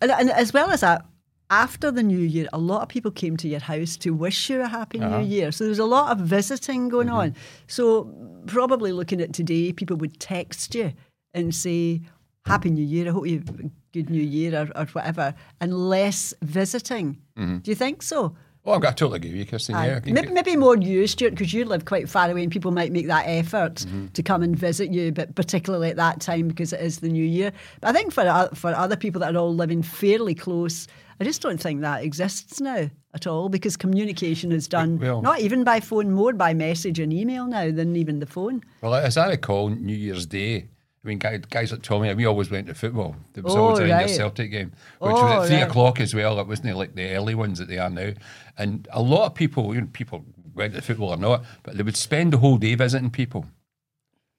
and, 0.00 0.12
and 0.12 0.30
as 0.30 0.52
well 0.52 0.70
as 0.70 0.82
that, 0.82 1.04
after 1.50 1.90
the 1.90 2.02
New 2.02 2.18
Year, 2.18 2.48
a 2.52 2.58
lot 2.58 2.82
of 2.82 2.88
people 2.88 3.10
came 3.10 3.36
to 3.38 3.48
your 3.48 3.60
house 3.60 3.96
to 3.98 4.10
wish 4.14 4.48
you 4.48 4.62
a 4.62 4.68
happy 4.68 4.98
New 4.98 5.06
uh-huh. 5.06 5.18
Year. 5.18 5.52
So 5.52 5.64
there 5.64 5.70
was 5.70 5.80
a 5.80 5.84
lot 5.84 6.12
of 6.12 6.24
visiting 6.24 6.88
going 6.88 7.08
mm-hmm. 7.08 7.16
on. 7.16 7.36
So 7.66 8.04
probably 8.46 8.92
looking 8.92 9.20
at 9.20 9.32
today, 9.32 9.72
people 9.72 9.96
would 9.96 10.18
text 10.20 10.74
you 10.74 10.92
and 11.34 11.54
say, 11.54 12.02
Happy 12.46 12.70
New 12.70 12.84
Year, 12.84 13.08
I 13.08 13.10
hope 13.10 13.26
you 13.26 13.38
have 13.38 13.60
a 13.60 13.70
good 13.92 14.08
New 14.08 14.22
Year 14.22 14.62
or, 14.62 14.78
or 14.80 14.86
whatever, 14.86 15.34
and 15.60 15.90
less 15.90 16.32
visiting. 16.42 17.18
Mm-hmm. 17.36 17.58
Do 17.58 17.70
you 17.70 17.74
think 17.74 18.02
so? 18.02 18.34
Oh, 18.70 18.74
I've 18.74 18.80
got 18.82 18.96
to 18.96 19.04
totally 19.04 19.18
with 19.20 19.32
you, 19.36 19.44
Kirsten. 19.46 19.74
Aye. 19.74 19.86
Yeah, 19.88 19.96
I 19.96 20.00
can 20.00 20.14
maybe, 20.14 20.28
maybe 20.32 20.56
more 20.56 20.76
you, 20.76 21.06
Stuart, 21.06 21.30
because 21.30 21.52
you 21.52 21.64
live 21.64 21.84
quite 21.84 22.08
far 22.08 22.30
away 22.30 22.42
and 22.42 22.52
people 22.52 22.70
might 22.70 22.92
make 22.92 23.06
that 23.08 23.24
effort 23.26 23.74
Mm-hmm. 23.76 24.06
to 24.08 24.22
come 24.22 24.42
and 24.42 24.56
visit 24.56 24.90
you, 24.92 25.12
but 25.12 25.34
particularly 25.34 25.90
at 25.90 25.96
that 25.96 26.20
time 26.20 26.48
because 26.48 26.72
it 26.72 26.80
is 26.80 27.00
the 27.00 27.08
new 27.08 27.24
year. 27.24 27.52
But 27.80 27.88
I 27.88 27.92
think 27.92 28.12
for 28.12 28.48
for 28.54 28.70
other 28.74 28.96
people 28.96 29.20
that 29.20 29.34
are 29.34 29.38
all 29.38 29.54
living 29.54 29.82
fairly 29.82 30.34
close, 30.34 30.86
I 31.20 31.24
just 31.24 31.42
don't 31.42 31.60
think 31.60 31.80
that 31.82 32.02
exists 32.04 32.60
now 32.60 32.88
at 33.12 33.26
all 33.26 33.48
because 33.48 33.76
communication 33.76 34.52
is 34.52 34.68
done 34.68 34.98
Well- 34.98 35.20
not 35.22 35.40
even 35.40 35.64
by 35.64 35.80
phone, 35.80 36.12
more 36.12 36.32
by 36.32 36.54
message 36.54 36.98
and 37.00 37.12
email 37.12 37.46
now 37.46 37.70
than 37.70 37.96
even 37.96 38.20
the 38.20 38.26
phone. 38.26 38.62
Well, 38.82 38.94
as 38.94 39.16
I 39.16 39.28
recall, 39.30 39.68
New 39.70 39.96
Year's 39.96 40.26
Day, 40.26 40.68
I 41.02 41.08
mean, 41.08 41.18
guys, 41.18 41.40
guys 41.48 41.72
like 41.72 41.80
Tommy, 41.82 42.12
we 42.12 42.26
always 42.26 42.50
went 42.50 42.66
to 42.66 42.74
football. 42.74 43.16
There 43.32 43.42
was 43.42 43.56
Oh, 43.56 43.60
always 43.68 43.78
a 43.78 43.82
right. 43.84 43.92
Rangers 44.00 44.16
Celtic 44.18 44.50
game, 44.50 44.72
which 44.98 45.16
Oh, 45.16 45.22
was 45.22 45.32
at 45.32 45.38
oh, 45.38 45.46
three 45.46 45.56
right. 45.62 45.68
o'clock 45.68 45.98
as 46.00 46.14
well. 46.14 46.38
It 46.38 46.46
wasn't 46.46 46.76
like 46.76 46.94
the 46.94 47.10
early 47.14 47.34
ones 47.34 47.58
that 47.58 47.68
they 47.68 47.78
are 47.78 47.88
now. 47.88 48.12
And 48.58 48.86
a 48.92 49.00
lot 49.00 49.24
of 49.26 49.34
people, 49.34 49.74
you 49.74 49.80
know, 49.80 49.88
people 49.92 50.26
went 50.54 50.74
to 50.74 50.82
football 50.82 51.08
or 51.10 51.16
not, 51.16 51.44
but 51.62 51.76
they 51.78 51.82
would 51.82 51.96
spend 51.96 52.34
the 52.34 52.38
whole 52.38 52.58
day 52.58 52.74
visiting 52.74 53.08
people, 53.10 53.46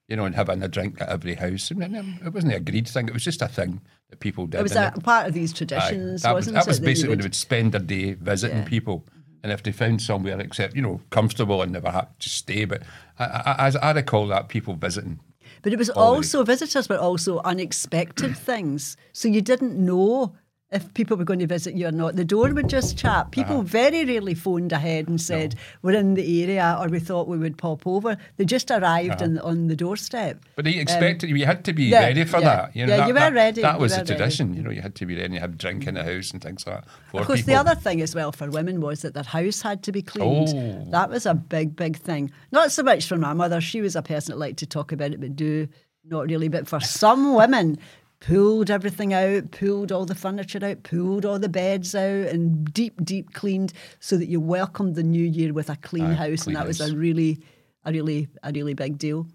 you 0.08 0.16
know, 0.16 0.26
and 0.26 0.36
having 0.36 0.62
a 0.62 0.68
drink 0.68 1.02
at 1.02 1.10
every 1.10 1.34
house. 1.34 1.72
I 1.72 1.76
mean, 1.76 1.96
um, 1.96 2.20
it 2.24 2.32
wasn't 2.32 2.54
a 2.54 2.60
greed 2.60 2.88
thing, 2.88 3.08
it 3.08 3.14
was 3.14 3.24
just 3.24 3.42
a 3.42 3.48
thing 3.48 3.82
that 4.12 4.20
people 4.20 4.46
did. 4.46 4.60
It 4.60 4.64
was 4.64 4.76
a 4.76 4.92
part 5.04 5.28
of 5.28 5.34
these 5.34 5.54
Aye. 5.54 5.58
traditions, 5.58 6.22
That 6.22 6.36
was, 6.36 6.42
wasn't 6.44 6.56
that 6.58 6.68
was 6.68 6.78
it? 6.78 6.82
you 6.82 6.86
basically 6.86 7.10
when 7.10 7.18
would- 7.18 7.24
they 7.24 7.26
would 7.26 7.36
spend 7.36 7.72
their 7.72 7.82
day 7.82 8.14
visiting 8.14 8.58
Yeah. 8.60 8.66
people. 8.66 9.04
And 9.44 9.52
if 9.52 9.64
they 9.64 9.72
found 9.72 10.04
somewhere 10.04 10.40
except, 10.40 10.76
you 10.76 10.84
know, 10.84 11.02
comfortable 11.10 11.64
and 11.64 11.72
never 11.72 11.90
had 11.90 12.08
to 12.20 12.30
stay. 12.30 12.66
But 12.66 12.84
I, 13.18 13.24
I, 13.24 13.68
I, 13.70 13.90
I 13.90 13.92
recall 13.94 14.28
that 14.28 14.50
people 14.50 14.76
visiting. 14.76 15.20
But 15.62 15.74
it 15.74 15.80
was 15.80 15.90
also 15.90 16.44
visitors, 16.44 16.88
but 16.88 17.00
also 17.00 17.40
unexpected 17.46 18.36
things. 18.38 18.98
So 19.14 19.28
you 19.28 19.42
didn't 19.42 19.78
know 19.78 20.34
if 20.72 20.94
people 20.94 21.18
were 21.18 21.26
going 21.26 21.40
to 21.40 21.48
visit 21.48 21.74
you 21.76 21.88
or 21.88 21.92
not. 21.92 22.16
The 22.16 22.24
door 22.24 22.50
would 22.54 22.70
just 22.70 22.98
chat. 22.98 23.32
People 23.32 23.56
Uh-huh. 23.58 23.64
very 23.64 24.06
rarely 24.06 24.34
phoned 24.34 24.72
ahead 24.72 25.10
and 25.10 25.20
said, 25.20 25.56
We're 25.82 25.98
in 26.00 26.14
the 26.14 26.44
area 26.44 26.78
or 26.80 26.88
we 26.88 27.00
thought 27.00 27.28
we 27.28 27.38
would 27.38 27.58
pop 27.58 27.86
over. 27.86 28.16
They 28.38 28.46
just 28.46 28.72
arrived 28.72 29.22
in, 29.22 29.38
on 29.40 29.68
the 29.68 29.76
doorstep. 29.76 30.40
But 30.56 30.66
you 30.66 30.80
expected 30.80 31.30
you 31.30 31.46
had 31.46 31.66
to 31.66 31.74
be 31.74 31.88
Um, 31.88 31.92
yeah, 32.02 32.08
ready 32.08 32.24
for 32.24 32.40
yeah. 32.40 32.44
that. 32.56 32.76
You 32.76 32.86
know, 32.86 32.94
Yeah, 32.94 32.98
that, 33.00 33.08
you 33.10 33.14
were 33.14 33.20
that, 33.20 33.34
ready, 33.34 33.62
That 33.62 33.80
was 33.82 33.92
a 33.92 33.96
the 33.96 34.00
ready. 34.02 34.16
tradition. 34.16 34.54
You 34.54 34.64
know, 34.64 34.70
you 34.72 34.82
had 34.82 34.96
to 34.96 35.06
be 35.06 35.16
ready. 35.16 35.26
And 35.26 35.34
you 35.34 35.42
have 35.42 35.58
drink 35.58 35.88
in 35.88 35.96
the 35.96 36.04
house 36.06 36.32
and 36.32 36.42
things 36.42 36.66
like 36.66 36.76
that. 36.82 36.86
For 37.12 37.20
Of 37.20 37.28
course, 37.28 37.40
people. 37.42 37.54
the 37.54 37.60
other 37.60 37.76
thing 37.76 38.02
as 38.02 38.16
well 38.16 38.32
for 38.32 38.50
women 38.50 38.80
was 38.80 39.02
that 39.02 39.14
their 39.14 39.24
house 39.24 39.62
had 39.62 39.84
to 39.84 39.92
be 39.92 40.02
cleaned. 40.02 40.50
Oh. 40.56 40.90
That 40.92 41.10
was 41.10 41.26
a 41.26 41.34
big, 41.34 41.76
big 41.76 41.98
thing. 41.98 42.32
Not 42.54 42.72
so 42.72 42.82
much 42.84 43.06
for 43.08 43.18
my 43.18 43.34
mother. 43.34 43.60
She 43.60 43.82
was 43.82 43.98
a 43.98 44.02
person 44.02 44.32
that 44.32 44.40
liked 44.40 44.60
to 44.60 44.66
talk 44.66 44.94
about 44.94 45.12
it, 45.12 45.20
but 45.20 45.36
do 45.36 45.68
not 46.06 46.28
really. 46.30 46.48
But 46.48 46.68
for 46.68 46.80
some 46.80 47.36
women, 47.36 47.78
pulled 48.22 48.72
everything 48.72 49.14
out, 49.14 49.52
pulled 49.52 49.92
all 49.92 50.06
the 50.06 50.16
furniture 50.16 50.64
out, 50.64 50.84
pulled 50.84 51.26
all 51.26 51.40
the 51.40 51.50
beds 51.50 51.94
out, 51.94 52.28
and 52.28 52.72
deep, 52.72 53.04
deep 53.04 53.34
cleaned 53.34 53.74
so 54.00 54.16
that 54.16 54.28
you 54.28 54.40
welcomed 54.40 54.96
the 54.96 55.04
new 55.04 55.26
year 55.26 55.52
with 55.52 55.70
a 55.70 55.76
clean 55.78 56.06
Aye, 56.06 56.14
house, 56.14 56.44
clean 56.44 56.56
and 56.56 56.64
that 56.64 56.68
was 56.68 56.80
a 56.80 56.96
really, 56.96 57.40
a 57.84 57.92
really, 57.92 58.30
a 58.44 58.52
really 58.54 58.74
big 58.74 58.98
deal. 58.98 59.28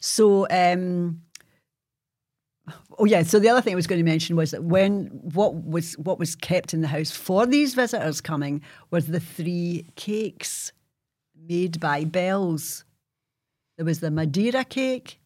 So. 0.00 0.46
Um, 0.50 1.20
Oh 2.98 3.04
yeah. 3.04 3.22
So 3.22 3.38
the 3.38 3.48
other 3.48 3.62
thing 3.62 3.72
I 3.72 3.76
was 3.76 3.86
going 3.86 4.00
to 4.00 4.04
mention 4.04 4.36
was 4.36 4.50
that 4.50 4.64
when 4.64 5.06
what 5.06 5.54
was 5.54 5.94
what 5.94 6.18
was 6.18 6.34
kept 6.34 6.74
in 6.74 6.80
the 6.80 6.88
house 6.88 7.10
for 7.10 7.46
these 7.46 7.74
visitors 7.74 8.20
coming 8.20 8.60
was 8.90 9.06
the 9.06 9.20
three 9.20 9.86
cakes 9.96 10.72
made 11.48 11.80
by 11.80 12.04
Bells. 12.04 12.84
There 13.76 13.86
was 13.86 14.00
the 14.00 14.10
Madeira 14.10 14.64
cake, 14.64 15.20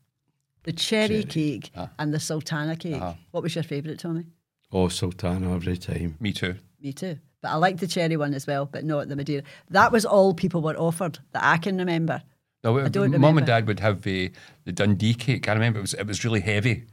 the 0.64 0.72
cherry, 0.72 1.25
cake, 1.25 1.72
and 1.98 2.12
the 2.14 2.20
Sultana 2.20 2.77
cake. 2.77 3.03
What 3.31 3.42
was 3.42 3.55
your 3.55 3.64
favourite, 3.64 3.98
Tommy? 3.98 4.25
Oh, 4.72 4.88
Sultana 4.88 5.55
every 5.55 5.77
time. 5.77 6.16
Me 6.20 6.33
too. 6.33 6.57
Me 6.81 6.92
too. 6.92 7.18
But 7.42 7.51
I 7.51 7.55
liked 7.57 7.81
the 7.81 7.87
cherry 7.87 8.16
one 8.16 8.35
as 8.35 8.46
well, 8.46 8.66
but 8.66 8.85
not 8.85 9.09
the 9.09 9.16
Madeira. 9.16 9.42
That 9.70 9.90
was 9.92 10.05
all 10.05 10.33
people 10.33 10.62
were 10.62 10.77
offered 10.77 11.18
that 11.33 11.42
I 11.42 11.57
can 11.57 11.77
remember. 11.77 12.22
No, 12.64 12.79
I 12.79 12.88
don't 12.88 13.11
mum 13.11 13.14
remember. 13.14 13.38
and 13.40 13.46
dad 13.46 13.66
would 13.66 13.81
have 13.81 13.98
uh, 14.07 14.31
the 14.64 14.72
Dundee 14.72 15.14
cake. 15.14 15.48
I 15.48 15.53
remember 15.53 15.81
it 15.81 15.83
was 15.83 15.94
it 15.94 16.07
was 16.07 16.25
really 16.25 16.40
heavy, 16.40 16.85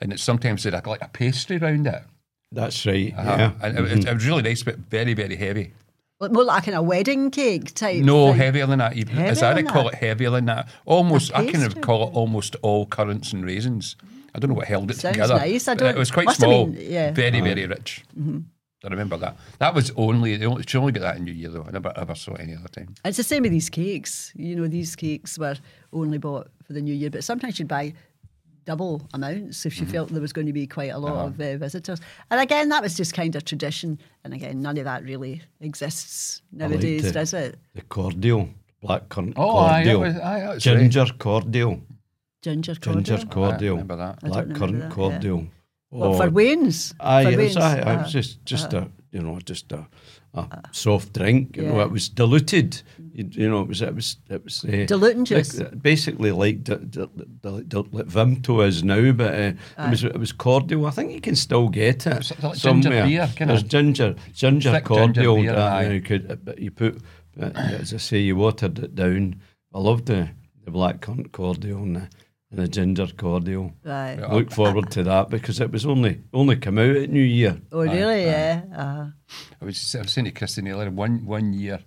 and 0.00 0.12
it 0.12 0.20
sometimes 0.20 0.62
they 0.62 0.70
had 0.70 0.86
like 0.86 1.02
a 1.02 1.08
pastry 1.08 1.58
around 1.58 1.86
it. 1.86 2.02
That's 2.50 2.86
right. 2.86 3.12
Uh-huh. 3.14 3.36
Yeah. 3.38 3.52
and 3.62 3.78
it, 3.78 4.06
it 4.06 4.14
was 4.14 4.26
really 4.26 4.42
nice, 4.42 4.62
but 4.62 4.76
very 4.78 5.12
very 5.12 5.36
heavy. 5.36 5.74
Like, 6.20 6.32
More 6.32 6.44
like 6.44 6.66
in 6.66 6.74
a 6.74 6.82
wedding 6.82 7.30
cake 7.30 7.74
type. 7.74 8.02
No, 8.02 8.28
thing. 8.28 8.36
heavier 8.40 8.66
than 8.66 8.80
that. 8.80 8.96
Even. 8.96 9.14
Heavier 9.14 9.30
As 9.30 9.42
I 9.42 9.54
than 9.54 9.66
recall 9.66 9.84
that? 9.84 9.94
it, 9.94 9.98
heavier 10.00 10.30
than 10.30 10.46
that. 10.46 10.68
Almost, 10.84 11.32
I 11.32 11.44
kind 11.44 11.56
of 11.56 11.62
pastry? 11.62 11.80
call 11.82 12.08
it 12.08 12.14
almost 12.14 12.56
all 12.62 12.86
currants 12.86 13.32
and 13.32 13.44
raisins. 13.44 13.96
I 14.34 14.40
don't 14.40 14.50
know 14.50 14.56
what 14.56 14.66
held 14.66 14.90
it 14.90 14.96
Sounds 14.96 15.14
together. 15.14 15.36
nice. 15.36 15.68
I 15.68 15.74
but 15.74 15.78
don't- 15.84 15.94
It 15.94 15.98
was 15.98 16.10
quite 16.10 16.30
small. 16.30 16.66
been- 16.66 16.90
yeah. 16.90 17.12
Very 17.12 17.40
very 17.40 17.66
rich. 17.66 18.04
Mm-hmm. 18.18 18.38
I 18.84 18.88
remember 18.88 19.16
that. 19.16 19.36
That 19.58 19.74
was 19.74 19.90
only 19.96 20.36
they 20.36 20.46
only, 20.46 20.62
she 20.66 20.78
only 20.78 20.92
got 20.92 21.00
that 21.00 21.16
in 21.16 21.24
New 21.24 21.32
Year 21.32 21.50
though. 21.50 21.64
I 21.66 21.70
never 21.72 21.92
ever 21.96 22.14
saw 22.14 22.34
it 22.34 22.40
any 22.42 22.54
other 22.54 22.68
time. 22.68 22.94
It's 23.04 23.16
the 23.16 23.24
same 23.24 23.42
with 23.42 23.50
these 23.52 23.68
cakes. 23.68 24.32
You 24.36 24.54
know, 24.54 24.68
these 24.68 24.94
cakes 24.94 25.36
were 25.38 25.56
only 25.92 26.18
bought 26.18 26.48
for 26.64 26.72
the 26.74 26.80
new 26.80 26.94
year, 26.94 27.10
but 27.10 27.24
sometimes 27.24 27.58
you'd 27.58 27.66
buy 27.68 27.94
double 28.70 28.94
amounts 29.14 29.64
if 29.66 29.72
you 29.78 29.84
Mm-hmm. 29.86 29.92
felt 29.94 30.08
there 30.16 30.20
was 30.28 30.32
going 30.38 30.46
to 30.52 30.52
be 30.62 30.66
quite 30.66 30.92
a 30.98 30.98
lot 30.98 31.12
Uh-huh. 31.16 31.26
of 31.28 31.40
uh, 31.40 31.56
visitors. 31.66 31.98
And 32.30 32.38
again, 32.46 32.66
that 32.72 32.82
was 32.86 32.94
just 33.00 33.12
kind 33.20 33.34
of 33.36 33.42
tradition. 33.44 33.98
And 34.24 34.30
again, 34.34 34.56
none 34.66 34.76
of 34.80 34.84
that 34.90 35.00
really 35.12 35.34
exists 35.60 36.42
nowadays, 36.52 37.04
it. 37.06 37.12
does 37.12 37.32
it? 37.34 37.56
The 37.74 37.82
cordial, 37.96 38.42
black 38.82 39.02
currant 39.08 39.34
Oh, 39.36 39.56
aye, 39.58 39.84
that 39.84 39.94
cordial. 39.94 40.00
was- 40.00 40.16
aye, 40.30 40.40
that 40.40 40.54
was 40.54 40.62
Ginger 40.62 41.06
cordial. 41.18 41.80
Ginger 42.42 42.74
cordial. 42.84 43.02
Ginger 43.02 43.26
cordial. 43.26 43.74
remember 43.76 43.96
that. 44.04 44.14
I 44.22 44.28
Black 44.28 44.42
remember 44.44 44.58
currant 44.58 44.78
that, 44.80 44.88
yeah. 44.88 44.94
cordial. 44.94 45.40
What, 45.90 46.06
Oh, 46.08 46.14
for 46.20 46.30
Wayne's? 46.30 46.94
Aye, 47.00 47.24
for 47.24 47.30
it 47.30 47.36
was, 47.36 47.38
Wayne's? 47.38 47.56
aye, 47.56 47.78
it 47.78 47.86
Uh, 47.88 48.02
was 48.02 48.12
just 48.12 48.32
just 48.44 48.72
a 48.74 48.82
you 49.14 49.22
know 49.24 49.38
just 49.52 49.72
a, 49.72 49.80
a 50.34 50.62
soft 50.72 51.12
drink. 51.14 51.56
You 51.56 51.62
know, 51.64 51.80
it 51.80 51.90
was 51.90 52.08
diluted. 52.08 52.82
You, 53.12 53.28
you 53.32 53.48
know, 53.48 53.62
it 53.62 53.68
was 53.68 53.82
it 53.82 53.94
was 53.94 54.16
it 54.28 54.44
was 54.44 54.64
uh, 54.64 54.84
Diluting 54.86 55.20
like- 55.20 55.26
juice. 55.26 55.60
basically 55.82 56.30
like 56.32 56.62
d- 56.64 56.76
d- 56.76 57.06
d- 57.16 57.62
d- 57.66 57.84
like 57.92 58.06
Vimto 58.06 58.66
is 58.66 58.84
now, 58.84 59.10
but 59.12 59.34
uh, 59.34 59.52
it 59.78 59.90
was 59.90 60.04
it 60.04 60.18
was 60.18 60.32
cordial. 60.32 60.86
I 60.86 60.90
think 60.90 61.12
you 61.12 61.20
can 61.20 61.34
still 61.36 61.68
get 61.68 62.06
it 62.06 62.16
It's 62.18 62.30
like 62.42 62.56
ginger 62.58 62.88
somewhere. 62.88 63.06
beer, 63.06 63.28
kinda. 63.34 63.54
There's 63.54 63.64
ginger 63.64 64.14
ginger 64.32 64.70
Thick 64.72 64.86
ginger 64.86 65.22
cordial. 65.24 65.36
beer, 65.36 65.52
that, 65.52 65.72
aye. 65.72 65.90
you 65.92 66.00
could, 66.00 66.44
but 66.44 66.58
you 66.58 66.70
put 66.70 67.00
uh, 67.40 67.50
as 67.54 67.92
I 67.94 67.96
say, 67.96 68.18
you 68.18 68.36
watered 68.36 68.78
it 68.78 68.94
down. 68.94 69.40
I 69.74 69.78
loved 69.80 70.06
the 70.06 70.28
the 70.64 70.70
black 70.70 71.00
currant 71.00 71.32
cordial 71.32 71.82
and 71.82 71.96
the, 71.96 72.08
and 72.50 72.58
the 72.60 72.68
ginger 72.68 73.06
cordial. 73.16 73.72
Aye. 73.86 74.18
Look 74.30 74.50
forward 74.50 74.90
to 74.92 75.02
that 75.04 75.28
because 75.30 75.60
it 75.60 75.70
was 75.70 75.84
only 75.86 76.22
only 76.32 76.56
come 76.56 76.78
out 76.78 76.96
at 76.96 77.10
New 77.10 77.22
Year. 77.22 77.60
Oh, 77.72 77.82
really? 77.82 78.24
Yeah. 78.24 78.62
Uh, 78.74 79.06
I 79.60 79.64
was, 79.64 79.94
I 79.94 80.00
was 80.02 80.12
saying 80.12 80.26
to 80.26 80.30
Christine 80.30 80.68
earlier, 80.68 80.90
one 80.90 81.24
one 81.26 81.52
year, 81.52 81.80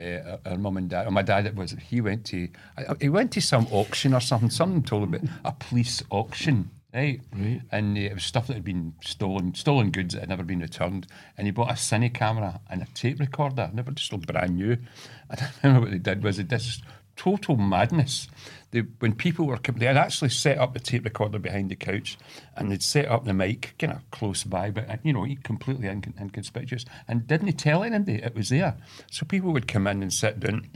uh, 0.00 0.36
our 0.46 0.56
mum 0.58 0.76
and 0.78 0.88
dad, 0.90 1.06
or 1.06 1.10
my 1.10 1.22
dad, 1.22 1.46
it 1.46 1.54
was 1.54 1.72
he 1.72 2.00
went 2.00 2.24
to, 2.26 2.48
I- 2.78 2.84
I- 2.92 2.96
he 3.00 3.08
went 3.08 3.32
to 3.32 3.40
some 3.40 3.66
auction 3.70 4.14
or 4.14 4.20
something. 4.20 4.50
Someone 4.50 4.82
told 4.82 5.02
him 5.04 5.14
about 5.14 5.30
a 5.44 5.52
police 5.52 6.02
auction, 6.10 6.70
right? 6.94 7.20
right. 7.34 7.60
And 7.70 7.96
uh, 7.96 8.00
it 8.00 8.14
was 8.14 8.24
stuff 8.24 8.46
that 8.46 8.54
had 8.54 8.64
been 8.64 8.94
stolen, 9.02 9.54
stolen 9.54 9.90
goods 9.90 10.14
that 10.14 10.20
had 10.20 10.28
never 10.30 10.42
been 10.44 10.60
returned. 10.60 11.06
And 11.36 11.46
he 11.46 11.50
bought 11.50 11.70
a 11.70 11.74
cine 11.74 12.12
camera 12.14 12.60
and 12.70 12.80
a 12.82 12.86
tape 12.94 13.20
recorder. 13.20 13.70
They 13.72 13.82
were 13.82 13.92
just 13.92 14.12
all 14.12 14.18
brand 14.18 14.56
new. 14.56 14.78
I 15.30 15.34
don't 15.36 15.50
remember 15.62 15.80
what 15.86 15.90
they 15.92 15.98
did. 15.98 16.22
Was 16.22 16.38
it 16.38 16.48
this 16.48 16.80
total 17.16 17.56
madness? 17.56 18.28
They, 18.70 18.80
when 18.80 19.14
people 19.14 19.46
were, 19.46 19.56
com- 19.58 19.78
they 19.78 19.86
had 19.86 19.96
actually 19.96 20.30
set 20.30 20.58
up 20.58 20.74
the 20.74 20.80
tape 20.80 21.04
recorder 21.04 21.38
behind 21.38 21.70
the 21.70 21.76
couch, 21.76 22.18
and 22.56 22.70
they'd 22.70 22.82
set 22.82 23.06
up 23.06 23.24
the 23.24 23.32
mic 23.32 23.74
kind 23.78 23.92
of 23.92 24.10
close 24.10 24.44
by, 24.44 24.70
but 24.70 25.00
you 25.04 25.12
know, 25.12 25.26
completely 25.42 25.88
incon- 25.88 26.20
inconspicuous, 26.20 26.84
and 27.08 27.26
didn't 27.26 27.52
tell 27.54 27.82
anybody 27.82 28.22
it 28.22 28.34
was 28.34 28.50
there. 28.50 28.76
So 29.10 29.24
people 29.26 29.52
would 29.52 29.68
come 29.68 29.86
in 29.86 30.02
and 30.02 30.12
sit 30.12 30.40
down, 30.40 30.68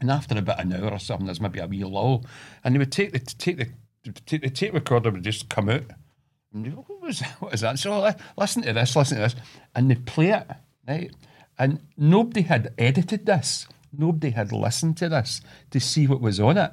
and 0.00 0.10
after 0.10 0.38
about 0.38 0.60
an 0.60 0.72
hour 0.72 0.90
or 0.90 0.98
something, 0.98 1.26
there's 1.26 1.40
maybe 1.40 1.60
a 1.60 1.66
wee 1.66 1.84
lull, 1.84 2.24
and 2.62 2.74
they 2.74 2.78
would 2.78 2.92
take 2.92 3.12
the 3.12 3.18
take 3.18 3.58
the 3.58 4.12
take 4.26 4.42
the 4.42 4.50
tape 4.50 4.74
recorder 4.74 5.10
would 5.10 5.24
just 5.24 5.48
come 5.48 5.68
out. 5.68 5.84
And 6.52 6.64
go, 6.64 6.84
what 6.86 7.02
was 7.02 7.18
that? 7.20 7.36
What 7.40 7.54
is 7.54 7.60
that? 7.62 7.78
So 7.78 8.00
li- 8.00 8.14
listen 8.36 8.62
to 8.62 8.72
this, 8.72 8.96
listen 8.96 9.16
to 9.16 9.22
this, 9.24 9.36
and 9.74 9.90
they 9.90 9.96
play 9.96 10.30
it, 10.30 10.46
right? 10.88 11.12
And 11.58 11.80
nobody 11.96 12.42
had 12.42 12.72
edited 12.78 13.26
this. 13.26 13.66
Nobody 13.98 14.30
had 14.30 14.52
listened 14.52 14.96
to 14.98 15.08
this 15.08 15.40
to 15.70 15.80
see 15.80 16.06
what 16.06 16.20
was 16.20 16.40
on 16.40 16.56
it. 16.56 16.72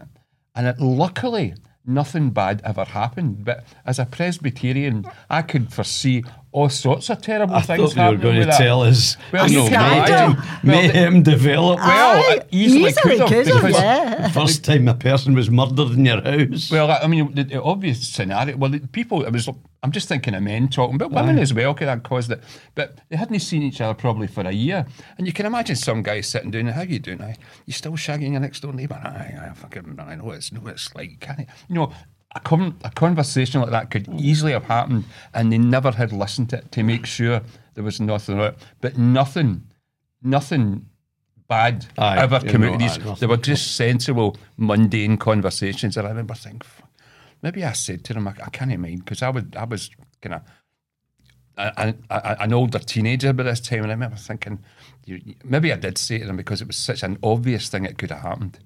And 0.55 0.67
it, 0.67 0.79
luckily, 0.79 1.55
nothing 1.85 2.29
bad 2.31 2.61
ever 2.63 2.85
happened. 2.85 3.45
But 3.45 3.65
as 3.85 3.99
a 3.99 4.05
Presbyterian, 4.05 5.05
I 5.29 5.41
could 5.41 5.73
foresee 5.73 6.23
all 6.53 6.69
sorts 6.69 7.09
of 7.09 7.21
terrible 7.21 7.55
I 7.55 7.61
things 7.61 7.93
thought 7.93 8.11
you 8.11 8.17
were 8.17 8.23
going 8.23 8.39
to 8.41 8.45
that. 8.45 8.57
tell 8.57 8.83
us. 8.83 9.17
Well, 9.31 9.49
you 9.49 9.63
you 9.63 9.63
know, 9.63 9.69
can 9.69 9.89
mayhem, 9.91 10.31
imagine. 10.31 10.37
Well, 10.37 10.59
the- 10.61 10.67
mayhem 10.93 11.23
developed. 11.23 11.81
Well, 11.81 12.17
Aye, 12.17 12.35
it 12.37 12.47
easily, 12.51 12.89
easily 12.89 13.01
could 13.01 13.19
have, 13.21 13.29
could 13.29 13.47
have, 13.47 13.61
because- 13.63 13.75
yeah. 13.81 14.29
First 14.29 14.63
time 14.63 14.87
a 14.87 14.93
person 14.93 15.33
was 15.33 15.49
murdered 15.49 15.91
in 15.91 16.05
your 16.05 16.21
house. 16.21 16.71
Well, 16.71 16.89
I 16.91 17.07
mean, 17.07 17.33
the, 17.33 17.43
the 17.43 17.61
obvious 17.61 18.07
scenario. 18.07 18.55
Well, 18.55 18.71
the 18.71 18.79
people. 18.79 19.23
It 19.25 19.33
was. 19.33 19.49
I'm 19.81 19.91
just 19.91 20.07
thinking 20.07 20.33
of 20.33 20.41
men 20.43 20.69
talking, 20.69 20.97
but 20.97 21.11
women 21.11 21.37
as 21.37 21.53
well 21.53 21.73
could 21.73 21.89
have 21.89 22.03
caused 22.03 22.31
it. 22.31 22.41
But 22.73 22.99
they 23.09 23.17
hadn't 23.17 23.37
seen 23.41 23.63
each 23.63 23.81
other 23.81 23.93
probably 23.93 24.27
for 24.27 24.39
a 24.41 24.51
year, 24.53 24.85
and 25.17 25.27
you 25.27 25.33
can 25.33 25.45
imagine 25.45 25.75
some 25.75 26.03
guy 26.03 26.21
sitting 26.21 26.51
down. 26.51 26.67
How 26.67 26.83
you 26.83 26.99
doing? 26.99 27.21
I, 27.21 27.35
you 27.65 27.73
still 27.73 27.91
shagging 27.93 28.31
your 28.31 28.39
next 28.39 28.61
door 28.61 28.71
neighbour? 28.71 29.01
I, 29.03 29.49
I 29.49 29.53
fucking, 29.53 29.97
I 29.99 30.15
know 30.15 30.31
it's, 30.31 30.53
know 30.53 30.61
what 30.61 30.73
it's 30.75 30.95
like. 30.95 31.19
Can 31.19 31.41
it? 31.41 31.47
You 31.67 31.75
know. 31.75 31.93
A, 32.35 32.39
con- 32.39 32.75
a 32.83 32.89
conversation 32.89 33.61
like 33.61 33.69
that 33.69 33.91
could 33.91 34.07
easily 34.19 34.53
have 34.53 34.63
happened, 34.63 35.05
and 35.33 35.51
they 35.51 35.57
never 35.59 35.91
had 35.91 36.11
listened 36.11 36.49
to 36.49 36.57
it 36.57 36.71
to 36.71 36.83
make 36.83 37.05
sure 37.05 37.41
there 37.75 37.83
was 37.83 37.99
nothing. 37.99 38.37
wrong. 38.37 38.53
But 38.81 38.97
nothing, 38.97 39.63
nothing 40.21 40.87
bad 41.47 41.85
Aye, 41.97 42.17
ever 42.23 42.39
came 42.39 42.63
out 42.63 42.73
of 42.73 42.79
these. 42.79 42.97
aye. 42.97 43.15
They 43.19 43.27
were 43.27 43.37
just 43.37 43.75
sensible, 43.75 44.35
mundane 44.57 45.17
conversations. 45.17 45.95
And 45.95 46.07
I 46.07 46.09
remember 46.09 46.33
thinking, 46.33 46.67
maybe 47.43 47.63
I 47.63 47.73
said 47.73 48.03
to 48.05 48.13
them, 48.13 48.27
I, 48.27 48.31
I 48.43 48.49
can't 48.49 48.79
mind, 48.79 49.05
because 49.05 49.21
I, 49.21 49.29
would, 49.29 49.55
I 49.55 49.65
was 49.65 49.91
kind 50.21 50.35
of 50.35 50.41
a- 51.57 51.73
a- 52.09 52.15
a- 52.15 52.41
an 52.41 52.51
older 52.53 52.79
teenager 52.79 53.31
by 53.33 53.43
this 53.43 53.59
time. 53.59 53.83
And 53.83 53.91
I 53.91 53.93
remember 53.93 54.15
thinking, 54.17 54.57
you- 55.05 55.35
maybe 55.43 55.71
I 55.71 55.75
did 55.75 55.99
say 55.99 56.17
to 56.17 56.25
them 56.25 56.37
because 56.37 56.61
it 56.61 56.67
was 56.67 56.77
such 56.77 57.03
an 57.03 57.19
obvious 57.21 57.69
thing 57.69 57.85
it 57.85 57.97
could 57.99 58.09
have 58.09 58.21
happened. 58.21 58.57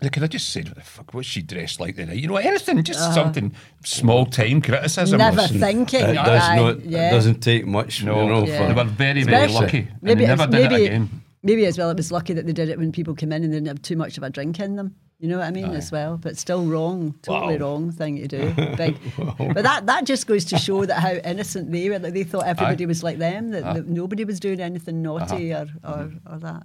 They 0.00 0.08
could 0.08 0.22
have 0.22 0.30
just 0.30 0.50
said, 0.50 0.66
what 0.68 0.76
the 0.76 0.82
fuck, 0.82 1.12
what's 1.12 1.28
she 1.28 1.42
dressed 1.42 1.78
like 1.78 1.96
tonight? 1.96 2.16
You 2.16 2.28
know, 2.28 2.36
anything, 2.36 2.82
just 2.82 3.00
uh-huh. 3.00 3.12
something 3.12 3.52
small 3.84 4.24
time 4.24 4.62
criticism. 4.62 5.18
Never 5.18 5.42
Listen, 5.42 5.60
thinking. 5.60 6.00
it 6.00 6.14
does 6.14 6.42
Aye, 6.42 6.56
not. 6.56 6.84
yeah. 6.84 7.08
It 7.08 7.12
doesn't 7.12 7.40
take 7.40 7.66
much. 7.66 8.02
No, 8.02 8.22
you 8.22 8.28
know, 8.28 8.46
Yeah. 8.46 8.68
they 8.68 8.74
were 8.74 8.84
very, 8.84 9.22
very 9.24 9.46
Especially- 9.46 9.60
lucky. 9.66 9.88
Maybe 10.00 10.22
they 10.22 10.28
never 10.28 10.46
did 10.46 10.70
maybe, 10.70 10.84
it 10.84 10.86
again. 10.86 11.22
Maybe 11.42 11.66
as 11.66 11.76
well, 11.76 11.90
it 11.90 11.96
was 11.96 12.10
lucky 12.10 12.32
that 12.32 12.46
they 12.46 12.52
did 12.52 12.68
it 12.70 12.78
when 12.78 12.92
people 12.92 13.14
came 13.14 13.32
in 13.32 13.44
and 13.44 13.52
they 13.52 13.56
didn't 13.56 13.68
have 13.68 13.82
too 13.82 13.96
much 13.96 14.16
of 14.16 14.22
a 14.24 14.30
drink 14.30 14.58
in 14.58 14.76
them. 14.76 14.94
You 15.18 15.28
know 15.28 15.36
what 15.36 15.48
I 15.48 15.50
mean? 15.50 15.70
As 15.72 15.92
well, 15.92 16.16
but 16.16 16.38
still 16.38 16.64
wrong, 16.64 17.14
totally 17.20 17.58
Wow. 17.58 17.66
wrong 17.72 17.92
thing 17.92 18.16
to 18.16 18.26
do. 18.26 18.54
Big, 18.78 18.96
but 19.38 19.62
that 19.62 19.84
that 19.84 20.06
just 20.06 20.26
goes 20.26 20.46
to 20.46 20.56
show 20.56 20.86
that 20.86 20.98
how 20.98 21.12
innocent 21.12 21.70
they 21.70 21.90
were. 21.90 21.98
That 21.98 22.14
they 22.14 22.24
thought 22.24 22.46
everybody 22.46 22.86
was 22.86 23.02
like 23.02 23.18
them. 23.18 23.50
That, 23.50 23.74
that 23.74 23.86
nobody 23.86 24.24
was 24.24 24.40
doing 24.40 24.60
anything 24.60 25.02
naughty 25.02 25.52
uh-huh. 25.52 25.66
or, 25.84 25.90
or 25.90 26.12
or 26.24 26.38
that. 26.38 26.62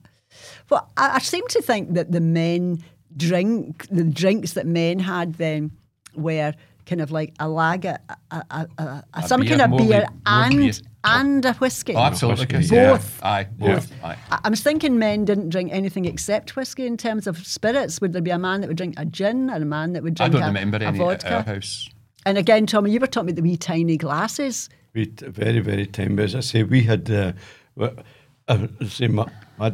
Well, 0.69 0.89
I, 0.95 1.15
I 1.15 1.19
seem 1.19 1.45
to 1.49 1.61
think 1.61 1.95
that 1.95 2.13
the 2.13 2.21
men 2.21 2.81
drink 3.17 3.87
the 3.89 4.03
drinks 4.03 4.53
that 4.53 4.65
men 4.65 4.99
had 4.99 5.35
then 5.35 5.71
were 6.15 6.53
kind 6.85 7.01
of 7.01 7.11
like 7.11 7.33
a 7.39 7.47
lager, 7.49 7.97
a, 8.31 8.43
a, 8.51 8.67
a, 8.77 9.03
a, 9.15 9.27
some 9.27 9.41
beer, 9.41 9.57
kind 9.57 9.73
of 9.73 9.77
beer 9.77 10.05
and 10.25 10.57
beer. 10.57 10.71
and 11.03 11.45
a 11.45 11.53
whiskey. 11.53 11.95
Oh, 11.95 11.99
absolutely. 11.99 12.45
Whiskey, 12.45 12.55
Chris. 12.55 12.71
yeah. 12.71 12.91
Both. 12.91 13.23
Aye, 13.23 13.47
both. 13.57 13.91
Aye. 14.03 14.17
I 14.31 14.39
I 14.43 14.49
was 14.49 14.61
thinking 14.61 14.99
men 14.99 15.25
didn't 15.25 15.49
drink 15.49 15.71
anything 15.73 16.05
except 16.05 16.55
whiskey 16.55 16.85
in 16.85 16.97
terms 16.97 17.27
of 17.27 17.45
spirits. 17.45 18.01
Would 18.01 18.13
there 18.13 18.21
be 18.21 18.31
a 18.31 18.37
man 18.39 18.61
that 18.61 18.67
would 18.67 18.77
drink 18.77 18.95
a 18.97 19.05
gin 19.05 19.49
and 19.49 19.63
a 19.63 19.65
man 19.65 19.93
that 19.93 20.03
would 20.03 20.15
drink? 20.15 20.33
I 20.35 20.37
don't 20.37 20.43
a, 20.43 20.47
remember 20.47 20.77
a 20.77 20.85
any 20.85 20.99
at 21.01 21.25
our 21.25 21.41
house. 21.41 21.89
And 22.25 22.37
again, 22.37 22.65
Tommy, 22.65 22.91
you 22.91 22.99
were 22.99 23.07
talking 23.07 23.29
about 23.29 23.35
the 23.35 23.43
wee 23.43 23.57
tiny 23.57 23.97
glasses. 23.97 24.69
We 24.93 25.07
t- 25.07 25.27
very 25.27 25.59
very 25.59 25.87
tiny. 25.87 26.21
As 26.21 26.35
I 26.35 26.41
say, 26.41 26.63
we 26.63 26.83
had. 26.83 27.09
Uh, 27.09 27.33
w- 27.77 28.03
uh, 28.47 28.67
say 28.87 29.07
my, 29.07 29.25
my 29.57 29.73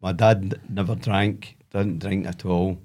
my 0.00 0.12
dad 0.12 0.58
never 0.68 0.94
drank. 0.94 1.57
Didn't 1.72 1.98
drink 1.98 2.26
at 2.26 2.44
all. 2.44 2.78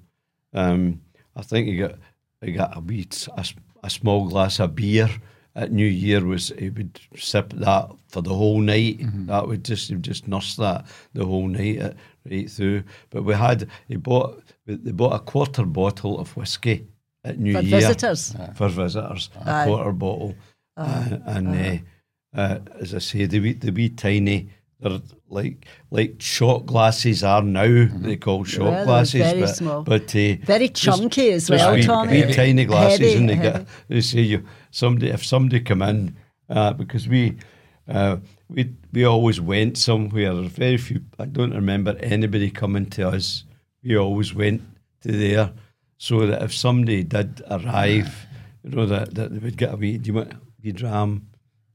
Um, 0.54 1.02
I 1.36 1.41
think 1.41 1.67
he 1.67 1.78
got 1.78 1.96
he 2.41 2.52
got 2.52 2.76
a 2.78 2.80
wee 2.80 3.08
s- 3.12 3.30
a, 3.38 3.39
s- 3.39 3.56
a 3.84 3.89
small 3.89 4.28
glass 4.28 4.60
of 4.60 4.76
beer 4.76 5.10
at 5.56 5.72
New 5.72 5.86
Year. 5.88 6.24
Was 6.26 6.52
he 6.60 6.69
would 6.69 7.00
sip 7.15 7.54
that 7.54 7.89
for 8.10 8.22
the 8.22 8.34
whole 8.34 8.60
night. 8.60 9.00
That 9.28 9.48
would 9.48 9.63
just 9.65 9.88
he 9.89 9.96
would 9.96 10.04
just 10.04 10.28
nurse 10.28 10.56
that 10.58 10.86
the 11.13 11.26
whole 11.26 11.48
night 11.48 11.82
uh, 11.82 11.93
right 12.30 12.50
through. 12.50 12.84
But 13.10 13.24
we 13.24 13.34
had 13.34 13.67
he 13.88 13.96
bought 13.96 14.43
they 14.67 14.91
bought 14.91 15.13
a 15.15 15.19
quarter 15.19 15.65
bottle 15.65 16.19
of 16.19 16.36
whiskey 16.38 16.88
at 17.24 17.39
New 17.39 17.52
Year. 17.54 17.62
For 17.62 17.67
Year 17.67 17.80
visitors? 17.82 18.36
for 18.56 18.67
visitors, 18.69 19.30
Aye. 19.46 19.63
a 19.63 19.65
quarter 19.67 19.91
bottle, 19.93 20.36
uh, 20.78 21.17
and 21.26 21.48
uh, 22.36 22.39
uh, 22.39 22.60
as 22.82 22.93
I 22.93 23.00
say, 23.00 23.26
the 23.26 23.39
wee, 23.39 23.54
the 23.54 23.72
wee 23.72 23.89
tiny, 23.89 24.50
they're 24.84 25.02
like 25.30 25.65
like 25.91 26.15
shot 26.22 26.65
glasses 26.65 27.24
are 27.24 27.41
now. 27.41 27.88
They 27.91 28.17
call 28.17 28.43
shot 28.43 28.65
Yeah, 28.65 28.72
they're 28.72 28.86
glasses, 28.86 29.22
very 29.22 29.39
but 29.41 29.48
small. 29.56 29.82
but 29.84 30.04
uh, 30.15 30.36
Very 30.46 30.69
just- 30.69 31.00
chunky 31.00 31.32
as 31.32 31.48
just 31.48 31.63
well, 31.65 31.76
wee, 31.76 31.84
Tommy. 31.84 32.26
Wee 32.26 32.34
tiny 32.34 32.65
glasses, 32.65 33.00
Heavy, 33.00 33.15
and 33.15 33.30
they 33.30 33.36
heavy. 33.36 33.58
get 33.60 33.67
they 33.88 34.02
say 34.02 34.22
you 34.22 34.46
somebody 34.72 35.10
if 35.10 35.26
somebody 35.26 35.60
come 35.62 35.82
in 35.82 36.15
uh, 36.50 36.74
because 36.74 37.08
we. 37.08 37.38
Uh, 37.86 38.15
we 38.48 38.72
we 38.93 39.04
always 39.04 39.41
went 39.41 39.78
somewhere. 39.78 40.34
Very 40.43 40.78
few. 40.78 41.02
I 41.19 41.26
don't 41.26 41.54
remember 41.54 41.98
anybody 42.00 42.50
coming 42.50 42.86
to 42.91 43.10
us. 43.10 43.43
We 43.84 43.98
always 43.98 44.34
went 44.34 44.62
to 45.02 45.12
there, 45.12 45.52
so 45.98 46.26
that 46.28 46.41
if 46.43 46.54
somebody 46.54 47.04
did 47.04 47.41
arrive, 47.52 48.26
you 48.63 48.69
know 48.69 48.86
that, 48.86 49.15
that 49.15 49.34
they 49.34 49.39
would 49.39 49.58
get 49.58 49.74
a 49.74 49.76
wee. 49.76 49.98
Do 49.98 50.08
you 50.08 50.13
want 50.13 50.32
a 50.32 50.38
wee 50.63 50.72
dram? 50.72 51.28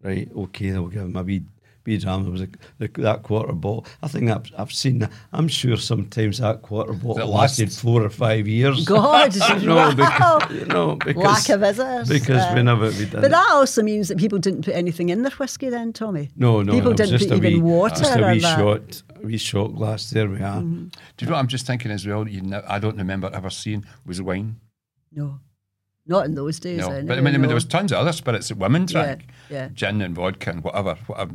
Right. 0.02 0.30
Okay. 0.34 0.70
They'll 0.70 0.88
give 0.88 1.02
them 1.02 1.16
a 1.16 1.22
wee 1.22 1.42
wee 1.88 1.98
dram. 1.98 2.22
There 2.22 2.32
was 2.32 2.42
a, 2.42 2.48
the, 2.78 2.88
that 3.02 3.22
quarter 3.22 3.52
bottle. 3.52 3.86
I 4.02 4.08
think 4.08 4.30
I've, 4.30 4.50
I've 4.56 4.72
seen 4.72 4.98
that. 5.00 5.10
I'm 5.32 5.48
sure 5.48 5.76
sometimes 5.76 6.38
that 6.38 6.62
quarter 6.62 6.92
bottle 6.92 7.28
lasted 7.28 7.64
lasts? 7.68 7.80
four 7.80 8.02
or 8.02 8.10
five 8.10 8.46
years. 8.46 8.84
God, 8.84 9.34
no, 9.64 9.74
wow. 9.76 9.94
because, 9.94 10.52
you 10.52 10.66
know, 10.66 10.96
because 10.96 11.24
Lack 11.24 11.48
of 11.48 11.60
visitors. 11.60 12.08
Because 12.08 12.42
Uh, 12.42 12.52
whenever 12.54 12.88
we 12.90 12.98
did 12.98 13.12
But 13.12 13.24
it- 13.24 13.30
that 13.30 13.48
also 13.50 13.82
means 13.82 14.08
that 14.08 14.18
people 14.18 14.38
didn't 14.38 14.64
put 14.64 14.74
anything 14.74 15.08
in 15.08 15.22
their 15.22 15.32
whiskey 15.32 15.70
then, 15.70 15.92
Tommy. 15.92 16.30
No, 16.36 16.62
no, 16.62 16.72
People 16.72 16.92
it 16.92 16.98
didn't 16.98 17.18
just 17.18 17.28
put 17.28 17.42
a 17.42 17.46
even 17.46 17.64
wee, 17.64 17.70
water 17.72 17.96
just 17.96 18.16
a 18.16 18.24
or 18.24 18.32
wee 18.32 18.40
that. 18.40 18.58
shot, 18.58 19.02
a 19.22 19.26
wee 19.26 19.38
shot 19.38 19.74
glass. 19.74 20.10
There 20.10 20.28
we 20.28 20.40
are. 20.40 20.60
Do 20.60 20.66
you 21.20 21.26
know 21.26 21.32
what 21.32 21.38
I'm 21.38 21.48
just 21.48 21.66
thinking 21.66 21.90
as 21.90 22.06
well? 22.06 22.28
You 22.28 22.42
know, 22.42 22.62
I 22.68 22.78
don't 22.78 22.96
remember 22.96 23.30
ever 23.32 23.50
seeing 23.50 23.84
was 24.06 24.20
wine. 24.22 24.60
No. 25.12 25.40
Not 26.06 26.24
in 26.24 26.34
those 26.34 26.58
days. 26.58 26.78
No, 26.78 26.86
anyway, 26.86 27.06
but 27.06 27.18
I 27.18 27.20
mean, 27.20 27.34
I 27.34 27.38
mean, 27.38 27.48
there 27.48 27.54
was 27.54 27.66
tons 27.66 27.92
of 27.92 27.98
other 27.98 28.12
spirits 28.12 28.48
that 28.48 28.56
women 28.56 28.86
drank, 28.86 29.26
yeah. 29.50 29.68
gin 29.74 30.00
and 30.00 30.14
vodka 30.14 30.50
and 30.50 30.64
whatever, 30.64 30.94
whatever, 31.06 31.34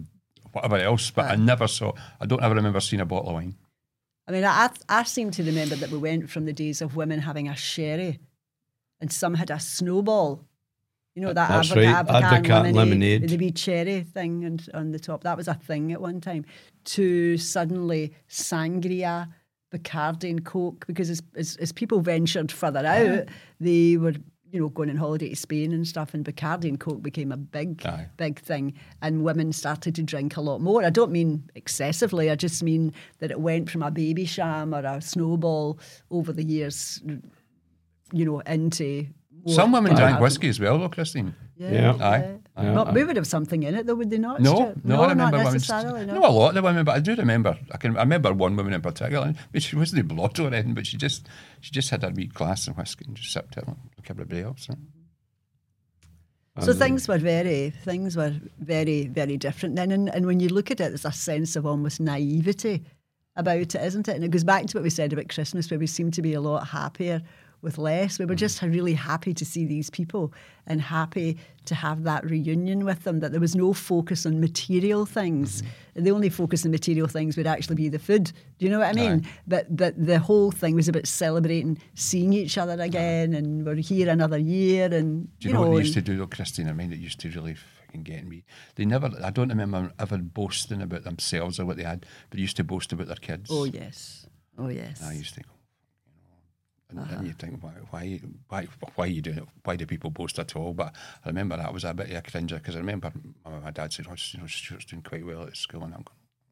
whatever 0.54 0.78
else. 0.78 1.12
But 1.12 1.26
I 1.26 1.36
never 1.36 1.68
saw. 1.68 1.92
I 2.22 2.26
don't 2.26 2.42
ever 2.42 2.56
remember 2.56 2.80
seeing 2.80 3.02
a 3.02 3.06
bottle 3.06 3.30
of 3.30 3.36
wine. 3.36 3.56
I 4.28 4.32
mean, 4.32 4.46
I, 4.46 4.70
I 4.88 5.04
seem 5.04 5.32
to 5.32 5.44
remember 5.44 5.76
that 5.76 5.90
we 5.90 5.98
went 5.98 6.30
from 6.30 6.46
the 6.46 6.54
days 6.54 6.82
of 6.82 6.96
women 6.96 7.20
having 7.20 7.50
a 7.50 7.56
sherry 7.56 8.20
and 9.02 9.12
some 9.12 9.34
had 9.34 9.52
a 9.52 9.60
snowball. 9.60 10.46
You 11.14 11.24
know, 11.24 11.34
that 11.34 11.50
That's 11.50 11.72
Avoca- 11.72 11.88
right, 11.88 12.06
Avocan 12.06 12.22
Advocaat 12.22 12.50
lemonade, 12.50 12.76
lemonade. 12.76 13.22
with 13.22 13.30
the 13.32 13.38
wee 13.38 13.52
cherry 13.52 14.02
thing 14.02 14.46
and 14.46 14.68
on 14.74 14.92
the 14.92 15.00
top. 15.00 15.24
That 15.24 15.36
was 15.36 15.48
a 15.50 15.54
thing 15.54 15.92
at 15.92 16.02
one 16.02 16.22
time. 16.22 16.46
To 16.86 17.38
suddenly 17.38 18.14
sangria, 18.30 19.28
Bacardi 19.72 20.30
and 20.30 20.46
Coke, 20.46 20.86
because 20.88 21.10
as, 21.10 21.22
as, 21.36 21.58
as 21.58 21.72
people 21.72 22.00
ventured 22.00 22.52
further 22.52 22.86
out, 22.86 23.28
they 23.60 23.98
were, 23.98 24.14
you 24.54 24.60
know, 24.60 24.70
going 24.70 24.92
on 24.92 24.96
holiday 24.96 25.30
to 25.30 25.36
Spain 25.36 25.74
and 25.74 25.86
stuff, 25.88 26.14
and 26.14 26.24
Bacardi 26.24 26.70
and 26.70 26.80
Coke 26.80 27.02
became 27.02 27.32
a 27.32 27.38
big, 27.38 27.84
Aye. 27.88 28.08
big 28.18 28.40
thing. 28.40 28.76
And 29.02 29.24
women 29.24 29.52
started 29.52 29.96
to 29.96 30.04
drink 30.04 30.38
a 30.38 30.42
lot 30.42 30.62
more. 30.62 30.86
I 30.86 30.92
don't 30.92 31.12
mean 31.12 31.50
excessively, 31.56 32.30
I 32.30 32.36
just 32.36 32.62
mean 32.62 32.94
that 33.18 33.32
it 33.32 33.40
went 33.40 33.72
from 33.72 33.82
a 33.82 33.92
Babycham 33.92 34.80
or 34.80 34.86
a 34.86 35.02
snowball 35.02 35.80
over 36.12 36.32
the 36.32 36.44
years, 36.44 37.02
you 38.14 38.26
know, 38.26 38.42
into. 38.42 39.08
Some 39.48 39.72
women 39.72 39.96
drank 39.96 40.20
whiskey 40.20 40.50
as 40.50 40.60
well, 40.60 40.78
though, 40.78 40.88
Christine. 40.88 41.36
Yeah. 41.56 41.94
Aye. 42.02 42.40
Aye. 42.56 42.74
Not, 42.74 42.94
we 42.94 43.04
would 43.04 43.16
have 43.16 43.28
something 43.28 43.64
in 43.64 43.76
it, 43.76 43.86
though, 43.86 43.96
would 43.96 44.10
they 44.10 44.18
not? 44.18 44.42
No, 44.42 44.56
Stuart? 44.56 44.86
no, 44.86 45.02
I 45.02 45.10
remember 45.10 45.38
not 45.38 45.46
women. 45.46 45.54
necessarily. 45.54 46.06
No. 46.06 46.14
No, 46.14 46.26
a 46.26 46.30
lot 46.30 46.50
of 46.50 46.56
the 46.56 46.62
women, 46.62 46.84
but 46.84 46.96
I 46.96 47.00
do 47.00 47.16
remember. 47.16 47.58
I 47.72 47.78
can. 47.78 47.96
I 47.96 48.02
remember 48.02 48.34
one 48.34 48.56
woman 48.56 48.74
in 48.74 48.82
particular. 48.82 49.28
I 49.28 49.36
mean, 49.52 49.62
she 49.62 49.76
wasn't 49.76 50.08
blood 50.08 50.40
or 50.40 50.48
anything, 50.48 50.74
but 50.74 50.88
she 50.88 50.98
just, 50.98 51.28
she 51.62 51.72
just 51.72 51.90
had 51.90 52.04
a 52.04 52.10
wee 52.10 52.28
glass 52.28 52.68
of 52.68 52.78
whiskey 52.78 53.06
and 53.08 53.16
just 53.16 53.32
sipped 53.32 53.58
it 53.58 53.68
like 53.68 54.10
everybody 54.10 54.42
else. 54.42 54.68
So 56.60 56.74
things 56.74 57.08
were 57.08 57.18
very, 57.18 57.72
things 57.72 58.16
were 58.16 58.34
very, 58.60 59.08
very 59.08 59.38
different 59.38 59.76
then. 59.76 59.92
And, 59.92 60.14
and 60.14 60.28
when 60.28 60.40
you 60.40 60.50
look 60.50 60.70
at 60.70 60.80
it, 60.80 60.90
there's 60.90 61.06
a 61.06 61.12
sense 61.12 61.56
of 61.56 61.66
almost 61.66 62.00
naivety 62.00 62.84
about 63.36 63.58
it, 63.58 63.76
isn't 63.76 64.08
it? 64.08 64.16
And 64.16 64.24
it 64.24 64.30
goes 64.30 64.44
back 64.44 64.68
to 64.68 64.78
what 64.78 64.84
we 64.84 64.92
said 64.92 65.12
about 65.12 65.30
Christmas, 65.30 65.72
where 65.72 65.80
we 65.80 65.88
seem 65.88 66.12
to 66.12 66.22
be 66.22 66.34
a 66.34 66.42
lot 66.42 66.68
happier 66.68 67.24
with 67.64 67.78
less. 67.78 68.20
We 68.20 68.26
were 68.26 68.36
just 68.36 68.60
mm. 68.60 68.72
really 68.72 68.94
happy 68.94 69.34
to 69.34 69.46
see 69.46 69.66
these 69.66 69.90
people 69.90 70.34
and 70.68 70.82
happy 70.82 71.38
to 71.66 71.76
have 71.76 72.04
that 72.04 72.26
reunion 72.30 72.86
with 72.86 73.04
them, 73.04 73.22
that 73.22 73.32
there 73.32 73.40
was 73.40 73.56
no 73.56 73.74
focus 73.74 74.26
on 74.26 74.40
material 74.40 75.06
things. 75.06 75.62
Mm-hmm. 75.62 76.04
The 76.04 76.12
only 76.12 76.30
focus 76.30 76.66
on 76.66 76.72
material 76.72 77.08
things 77.08 77.38
would 77.38 77.48
actually 77.48 77.76
be 77.76 77.90
the 77.90 78.00
food. 78.00 78.26
Do 78.60 78.66
you 78.66 78.70
know 78.70 78.80
what 78.80 78.90
I 78.90 78.94
mean? 78.94 79.26
But 79.48 79.76
but 79.76 79.94
the 79.98 80.20
whole 80.20 80.52
thing 80.52 80.76
was 80.76 80.88
about 80.88 81.08
celebrating 81.08 81.80
seeing 81.96 82.34
each 82.34 82.58
other 82.58 82.82
again 82.82 83.34
and 83.34 83.66
we're 83.66 83.76
here 83.76 84.10
another 84.10 84.38
year 84.38 84.94
and 84.94 85.28
Do 85.40 85.48
you, 85.48 85.54
know, 85.54 85.62
what 85.62 85.70
know, 85.70 85.76
they 85.78 85.84
used 85.84 85.94
to 85.94 86.02
do, 86.02 86.18
though, 86.18 86.28
Christine? 86.28 86.68
I 86.68 86.74
mean, 86.74 86.92
it 86.92 87.00
used 87.00 87.20
to 87.22 87.30
really 87.30 87.56
fucking 87.56 88.04
get 88.04 88.28
me. 88.28 88.44
They 88.76 88.86
never. 88.86 89.10
I 89.24 89.30
don't 89.30 89.50
remember 89.50 89.92
ever 90.00 90.18
boasting 90.18 90.82
about 90.82 91.04
themselves 91.04 91.60
or 91.60 91.66
what 91.66 91.78
they 91.78 91.84
had, 91.84 92.02
but 92.30 92.38
they 92.38 92.42
used 92.42 92.58
to 92.58 92.64
boast 92.64 92.92
about 92.92 93.08
their 93.08 93.16
kids. 93.16 93.50
Oh 93.52 93.64
yes. 93.64 94.28
Oh 94.58 94.70
yes. 94.70 95.02
I 95.04 95.14
used 95.14 95.36
to 95.36 95.42
go. 95.42 95.48
You 95.48 95.48
know, 95.48 95.53
and, 96.98 97.00
Uh-huh. 97.06 97.16
and 97.18 97.28
you 97.28 97.34
think, 97.34 97.62
why, 97.64 97.72
why, 97.90 98.20
why, 98.50 98.68
why 98.96 99.06
are 99.06 99.08
you 99.08 99.22
doing 99.22 99.40
it? 99.40 99.48
Why 99.64 99.76
do 99.76 99.86
people 99.86 100.10
boast 100.10 100.40
at 100.40 100.56
all? 100.56 100.74
But 100.74 100.96
I 101.26 101.30
remember 101.30 101.58
that 101.58 101.74
was 101.74 101.84
a 101.84 101.94
bit 101.94 102.10
of 102.12 102.18
a 102.18 102.22
cringer 102.22 102.58
because 102.58 102.76
I 102.76 102.80
remember 102.80 103.12
my, 103.46 103.60
my 103.60 103.72
dad 103.72 103.92
said, 103.94 104.06
"Oh, 104.10 104.16
you 104.32 104.40
know, 104.40 104.48
Stuart's 104.48 104.86
doing 104.86 105.02
quite 105.02 105.26
well 105.26 105.44
at 105.44 105.58
school," 105.58 105.84
and 105.84 105.94
I'm 105.96 106.06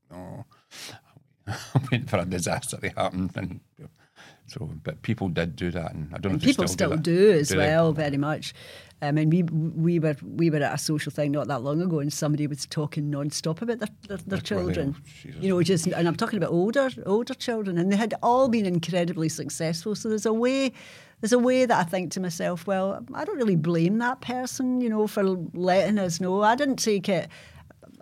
going, 0.10 0.22
"No." 0.38 0.46
I'm 1.76 1.82
waiting 1.92 2.08
for 2.08 2.18
a 2.20 2.26
disaster 2.26 2.78
to 2.78 2.90
happen, 2.90 3.30
and 3.36 3.60
so. 4.48 4.70
But 4.84 5.02
people 5.02 5.30
did 5.30 5.56
do 5.56 5.72
that, 5.72 5.94
and 5.94 6.14
I 6.14 6.18
don't 6.18 6.34
know. 6.34 6.36
if 6.38 6.42
they 6.42 6.48
People 6.48 6.68
still 6.68 6.92
that. 6.92 7.04
do 7.04 7.32
as 7.32 7.50
they? 7.50 7.58
well, 7.58 7.94
very 7.94 8.18
much. 8.18 8.54
I 9.04 9.12
mean, 9.12 9.32
we 9.32 9.42
we 9.44 9.98
were 10.00 10.16
we 10.22 10.50
were 10.52 10.58
at 10.58 10.74
a 10.76 10.78
social 10.78 11.12
thing 11.12 11.32
not 11.32 11.48
that 11.48 11.64
long 11.64 11.82
ago, 11.82 12.00
and 12.00 12.14
somebody 12.14 12.46
was 12.46 12.66
talking 12.68 13.10
non-stop 13.10 13.62
about 13.62 13.80
their 13.80 13.90
their, 14.08 14.18
their 14.18 14.38
they? 14.38 14.44
children. 14.44 14.96
Oh, 14.96 15.30
you 15.40 15.50
know, 15.50 15.64
just 15.64 15.88
and 15.88 16.08
I'm 16.08 16.16
talking 16.16 16.38
about 16.38 16.52
older 16.52 16.90
older 17.06 17.34
children, 17.34 17.78
and 17.80 17.92
they 17.92 17.96
had 17.98 18.14
all 18.22 18.48
been 18.48 18.66
incredibly 18.66 19.30
successful. 19.30 19.96
So 19.96 20.10
there's 20.10 20.26
a 20.28 20.34
way. 20.34 20.72
There's 21.22 21.34
a 21.34 21.40
way 21.40 21.66
that 21.68 21.78
I 21.80 21.84
think 21.84 22.12
to 22.14 22.20
myself, 22.20 22.66
well, 22.66 23.06
I 23.14 23.26
don't 23.26 23.38
really 23.38 23.56
blame 23.56 24.00
that 24.00 24.22
person, 24.22 24.82
you 24.82 24.90
know, 24.90 25.06
for 25.06 25.24
letting 25.54 26.00
us 26.00 26.20
know. 26.20 26.42
I 26.42 26.56
didn't 26.56 26.78
take 26.78 27.08
it. 27.10 27.30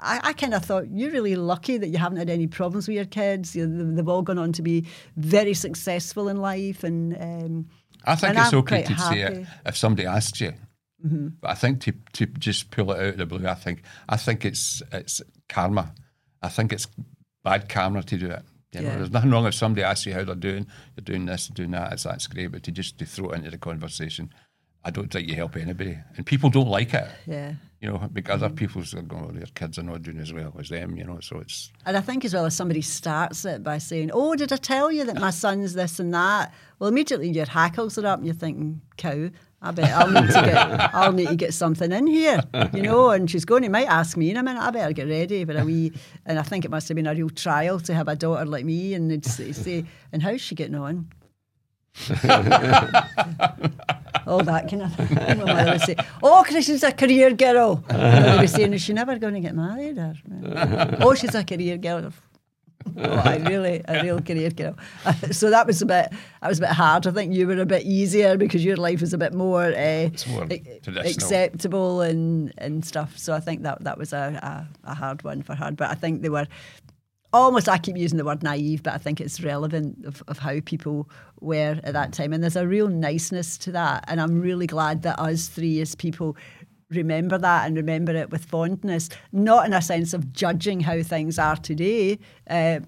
I, 0.02 0.20
I 0.24 0.34
kind 0.34 0.54
of 0.54 0.64
thought 0.64 0.88
you're 0.92 1.12
really 1.12 1.36
lucky 1.36 1.78
that 1.78 1.88
you 1.90 1.98
haven't 1.98 2.18
had 2.18 2.30
any 2.30 2.48
problems 2.48 2.88
with 2.88 2.96
your 2.96 3.06
kids. 3.06 3.56
You 3.56 3.68
know, 3.68 3.96
they've 3.96 4.08
all 4.08 4.22
gone 4.22 4.38
on 4.38 4.52
to 4.54 4.62
be 4.62 4.86
very 5.18 5.54
successful 5.54 6.30
in 6.30 6.38
life, 6.38 6.84
and 6.84 7.16
um, 7.20 7.68
I 8.06 8.16
think 8.16 8.30
and 8.32 8.40
it's 8.40 8.54
I'm 8.54 8.60
okay 8.60 8.84
to 8.84 8.98
say 8.98 9.22
it 9.22 9.48
if 9.66 9.78
somebody 9.78 10.08
asks 10.08 10.40
you. 10.42 10.54
But 11.02 11.52
I 11.52 11.54
think 11.56 11.80
to 11.82 11.94
to 12.14 12.26
just 12.26 12.72
pull 12.72 12.92
it 12.92 13.00
out 13.00 13.08
of 13.14 13.18
the 13.18 13.26
blue, 13.26 13.48
I 13.48 13.54
think 13.54 13.84
I 14.10 14.18
think 14.18 14.44
it's 14.46 14.82
it's 14.92 15.22
karma. 15.48 15.94
I 16.42 16.50
think 16.50 16.74
it's 16.74 16.88
bad 17.44 17.70
karma 17.70 18.04
to 18.04 18.18
do 18.18 18.28
it. 18.32 18.42
You 18.74 18.82
know, 18.82 18.90
Yeah. 18.90 18.96
there's 18.98 19.12
nothing 19.12 19.32
wrong 19.32 19.48
if 19.48 19.54
somebody 19.56 19.84
asks 19.84 20.06
you 20.06 20.14
how 20.14 20.24
they're 20.26 20.36
doing, 20.36 20.68
you're 20.96 21.04
doing 21.04 21.26
this, 21.26 21.48
doing 21.48 21.72
that. 21.72 21.94
It's 21.94 22.04
that's 22.04 22.28
great, 22.28 22.48
but 22.52 22.64
to 22.64 22.72
just 22.72 22.98
to 23.00 23.06
throw 23.06 23.30
it 23.32 23.38
into 23.38 23.50
the 23.52 23.58
conversation, 23.58 24.30
I 24.84 24.92
don't 24.92 25.10
think 25.12 25.28
you 25.30 25.36
help 25.36 25.56
anybody, 25.56 25.98
and 26.18 26.26
people 26.26 26.50
don't 26.50 26.68
like 26.70 26.94
it. 26.94 27.08
yeah. 27.26 27.54
You 27.82 27.90
know, 27.90 28.10
because 28.12 28.44
other 28.44 28.54
mm. 28.54 28.58
people's 28.58 28.94
are 28.94 29.02
going, 29.02 29.26
oh, 29.30 29.32
their 29.32 29.46
kids 29.56 29.80
are 29.80 29.84
not 29.84 30.02
doing 30.02 30.20
as 30.20 30.34
well 30.34 30.54
as 30.60 30.68
them. 30.68 30.98
You 30.98 31.06
know, 31.06 31.20
so 31.22 31.38
it's 31.38 31.72
And 31.86 31.96
I 31.96 32.02
think 32.02 32.26
as 32.26 32.34
well 32.34 32.46
as 32.46 32.54
somebody 32.56 32.82
starts 32.82 33.46
it 33.46 33.64
by 33.64 33.78
saying, 33.78 34.12
"Oh, 34.14 34.36
did 34.36 34.52
I 34.52 34.58
tell 34.58 34.92
you 34.92 35.06
that 35.06 35.18
my 35.18 35.30
son's 35.44 35.74
this 35.74 36.00
and 36.00 36.14
that?" 36.14 36.54
Well, 36.78 36.90
immediately 36.90 37.30
your 37.30 37.46
hackles 37.46 37.98
are 37.98 38.06
up 38.06 38.20
and 38.20 38.28
you're 38.28 38.36
thinking, 38.36 38.82
"Cow, 38.98 39.30
I 39.62 39.72
bet 39.72 39.92
I'll 39.92 40.12
need 40.12 40.28
to 40.28 40.42
get 40.42 40.94
I'll 40.94 41.14
need 41.14 41.30
to 41.30 41.36
get 41.38 41.54
something 41.54 41.94
in 41.94 42.08
here," 42.08 42.42
you 42.74 42.82
know. 42.82 43.12
And 43.12 43.32
she's 43.32 43.46
going, 43.46 43.64
he 43.64 43.70
might 43.70 43.88
ask 43.88 44.18
me 44.18 44.30
in 44.30 44.36
a 44.36 44.44
minute. 44.44 44.62
I 44.62 44.72
better 44.72 44.92
get 44.92 45.08
ready 45.08 45.46
for 45.46 45.58
a 45.58 45.64
wee. 45.64 45.94
And 46.26 46.38
I 46.38 46.44
think 46.44 46.66
it 46.66 46.72
must 46.72 46.90
have 46.90 46.96
been 46.96 47.08
a 47.08 47.14
real 47.14 47.30
trial 47.30 47.80
to 47.80 47.94
have 47.94 48.10
a 48.10 48.16
daughter 48.18 48.46
like 48.46 48.66
me. 48.66 48.94
And 48.94 49.10
they'd 49.10 49.26
say, 49.26 49.54
say, 49.54 49.86
"And 50.12 50.22
how's 50.22 50.42
she 50.42 50.54
getting 50.54 50.76
on?" 50.76 51.08
all 54.28 54.44
that 54.44 54.70
kind 54.70 54.84
of 54.84 54.96
thing. 54.96 55.16
My 55.16 55.34
mother 55.34 55.72
would 55.72 55.82
say, 55.82 55.96
"Oh, 56.24 56.44
Chris 56.48 56.70
is 56.70 56.84
a 56.84 56.92
career 56.92 57.34
girl." 57.34 57.84
And 57.90 58.40
they 58.40 58.48
saying, 58.48 58.74
"Is 58.74 58.82
she 58.82 58.94
never 58.94 59.18
going 59.18 59.34
to 59.34 59.40
get 59.40 59.56
married?" 59.56 59.98
Or, 59.98 60.16
"Oh, 61.02 61.14
she's 61.16 61.36
a 61.36 61.44
career 61.44 61.78
girl." 61.78 62.12
oh, 62.98 63.04
I 63.04 63.38
really 63.38 63.82
a 63.88 64.02
real 64.02 64.22
career 64.22 64.50
girl. 64.50 64.76
so 65.32 65.50
that 65.50 65.68
was 65.68 65.82
a 65.82 65.86
bit 65.86 66.12
that 66.42 66.48
was 66.48 66.60
a 66.60 66.62
bit 66.62 66.72
hard. 66.72 67.08
I 67.08 67.12
think 67.12 67.34
you 67.34 67.48
were 67.48 67.60
a 67.60 67.66
bit 67.66 67.84
easier 67.84 68.38
because 68.38 68.64
your 68.64 68.78
life 68.78 69.02
was 69.02 69.14
a 69.14 69.18
bit 69.18 69.34
more, 69.34 69.66
uh, 69.66 70.10
more 70.30 70.48
ac- 70.50 70.82
acceptable 70.88 72.02
and 72.02 72.54
and 72.58 72.86
stuff. 72.86 73.18
So 73.18 73.34
I 73.34 73.40
think 73.40 73.64
that 73.64 73.84
that 73.84 73.98
was 73.98 74.14
a, 74.14 74.68
a, 74.86 74.92
a 74.92 74.94
hard 74.96 75.24
one 75.24 75.42
for 75.42 75.56
her. 75.56 75.72
But 75.72 75.90
I 75.90 75.96
think 75.96 76.22
they 76.22 76.30
were 76.30 76.48
almost 77.34 77.70
I 77.70 77.78
keep 77.78 77.98
using 77.98 78.18
the 78.18 78.26
word 78.26 78.44
naive, 78.44 78.84
but 78.84 78.94
I 78.94 78.98
think 78.98 79.22
it's 79.22 79.42
relevant 79.42 80.06
of, 80.06 80.24
of 80.28 80.40
how 80.40 80.60
people 80.66 81.10
were 81.40 81.80
at 81.84 81.94
that 81.94 82.14
time. 82.14 82.34
And 82.34 82.44
there's 82.44 82.56
a 82.56 82.68
real 82.68 82.88
niceness 82.88 83.58
to 83.60 83.72
that. 83.74 84.06
And 84.08 84.20
I'm 84.20 84.40
really 84.40 84.68
glad 84.68 85.04
that 85.04 85.20
us 85.20 85.48
three 85.48 85.80
as 85.82 85.96
people 85.96 86.36
remember 86.90 87.38
that 87.38 87.68
and 87.68 87.78
remember 87.78 88.16
it 88.16 88.32
with 88.32 88.46
fondness, 88.46 89.10
not 89.32 89.66
in 89.66 89.74
a 89.74 89.82
sense 89.82 90.14
of 90.14 90.34
judging 90.34 90.80
how 90.80 91.04
things 91.04 91.38
are 91.38 91.56
today. 91.56 92.18
Uh, 92.50 92.80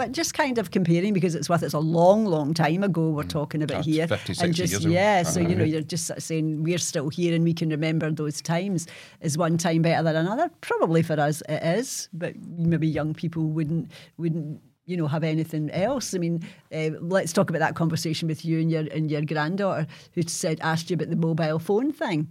but 0.00 0.12
just 0.12 0.32
kind 0.32 0.56
of 0.56 0.70
comparing 0.70 1.12
because 1.12 1.34
it's 1.34 1.50
what 1.50 1.62
it's 1.62 1.74
a 1.74 1.78
long, 1.78 2.24
long 2.24 2.54
time 2.54 2.82
ago 2.82 3.10
we're 3.10 3.22
talking 3.22 3.62
about 3.62 3.84
That's 3.84 3.86
here. 3.86 4.08
50, 4.08 4.42
and 4.42 4.54
just 4.54 4.72
years 4.72 4.84
ago. 4.86 4.94
yeah, 4.94 5.22
so 5.22 5.40
you 5.40 5.54
know, 5.54 5.62
you're 5.62 5.82
just 5.82 6.10
saying 6.18 6.62
we're 6.62 6.78
still 6.78 7.10
here 7.10 7.34
and 7.34 7.44
we 7.44 7.52
can 7.52 7.68
remember 7.68 8.10
those 8.10 8.40
times. 8.40 8.86
Is 9.20 9.36
one 9.36 9.58
time 9.58 9.82
better 9.82 10.02
than 10.02 10.16
another? 10.16 10.50
Probably 10.62 11.02
for 11.02 11.20
us 11.20 11.42
it 11.50 11.62
is, 11.62 12.08
but 12.14 12.34
maybe 12.46 12.88
young 12.88 13.12
people 13.12 13.42
wouldn't 13.42 13.90
wouldn't 14.16 14.62
you 14.86 14.96
know 14.96 15.06
have 15.06 15.22
anything 15.22 15.68
else. 15.70 16.14
I 16.14 16.18
mean, 16.18 16.48
uh, 16.74 16.96
let's 17.02 17.34
talk 17.34 17.50
about 17.50 17.58
that 17.58 17.74
conversation 17.74 18.26
with 18.26 18.42
you 18.42 18.58
and 18.58 18.70
your 18.70 18.86
and 18.94 19.10
your 19.10 19.20
granddaughter 19.20 19.86
who 20.14 20.22
said 20.22 20.60
asked 20.62 20.88
you 20.88 20.94
about 20.94 21.10
the 21.10 21.16
mobile 21.16 21.58
phone 21.58 21.92
thing. 21.92 22.28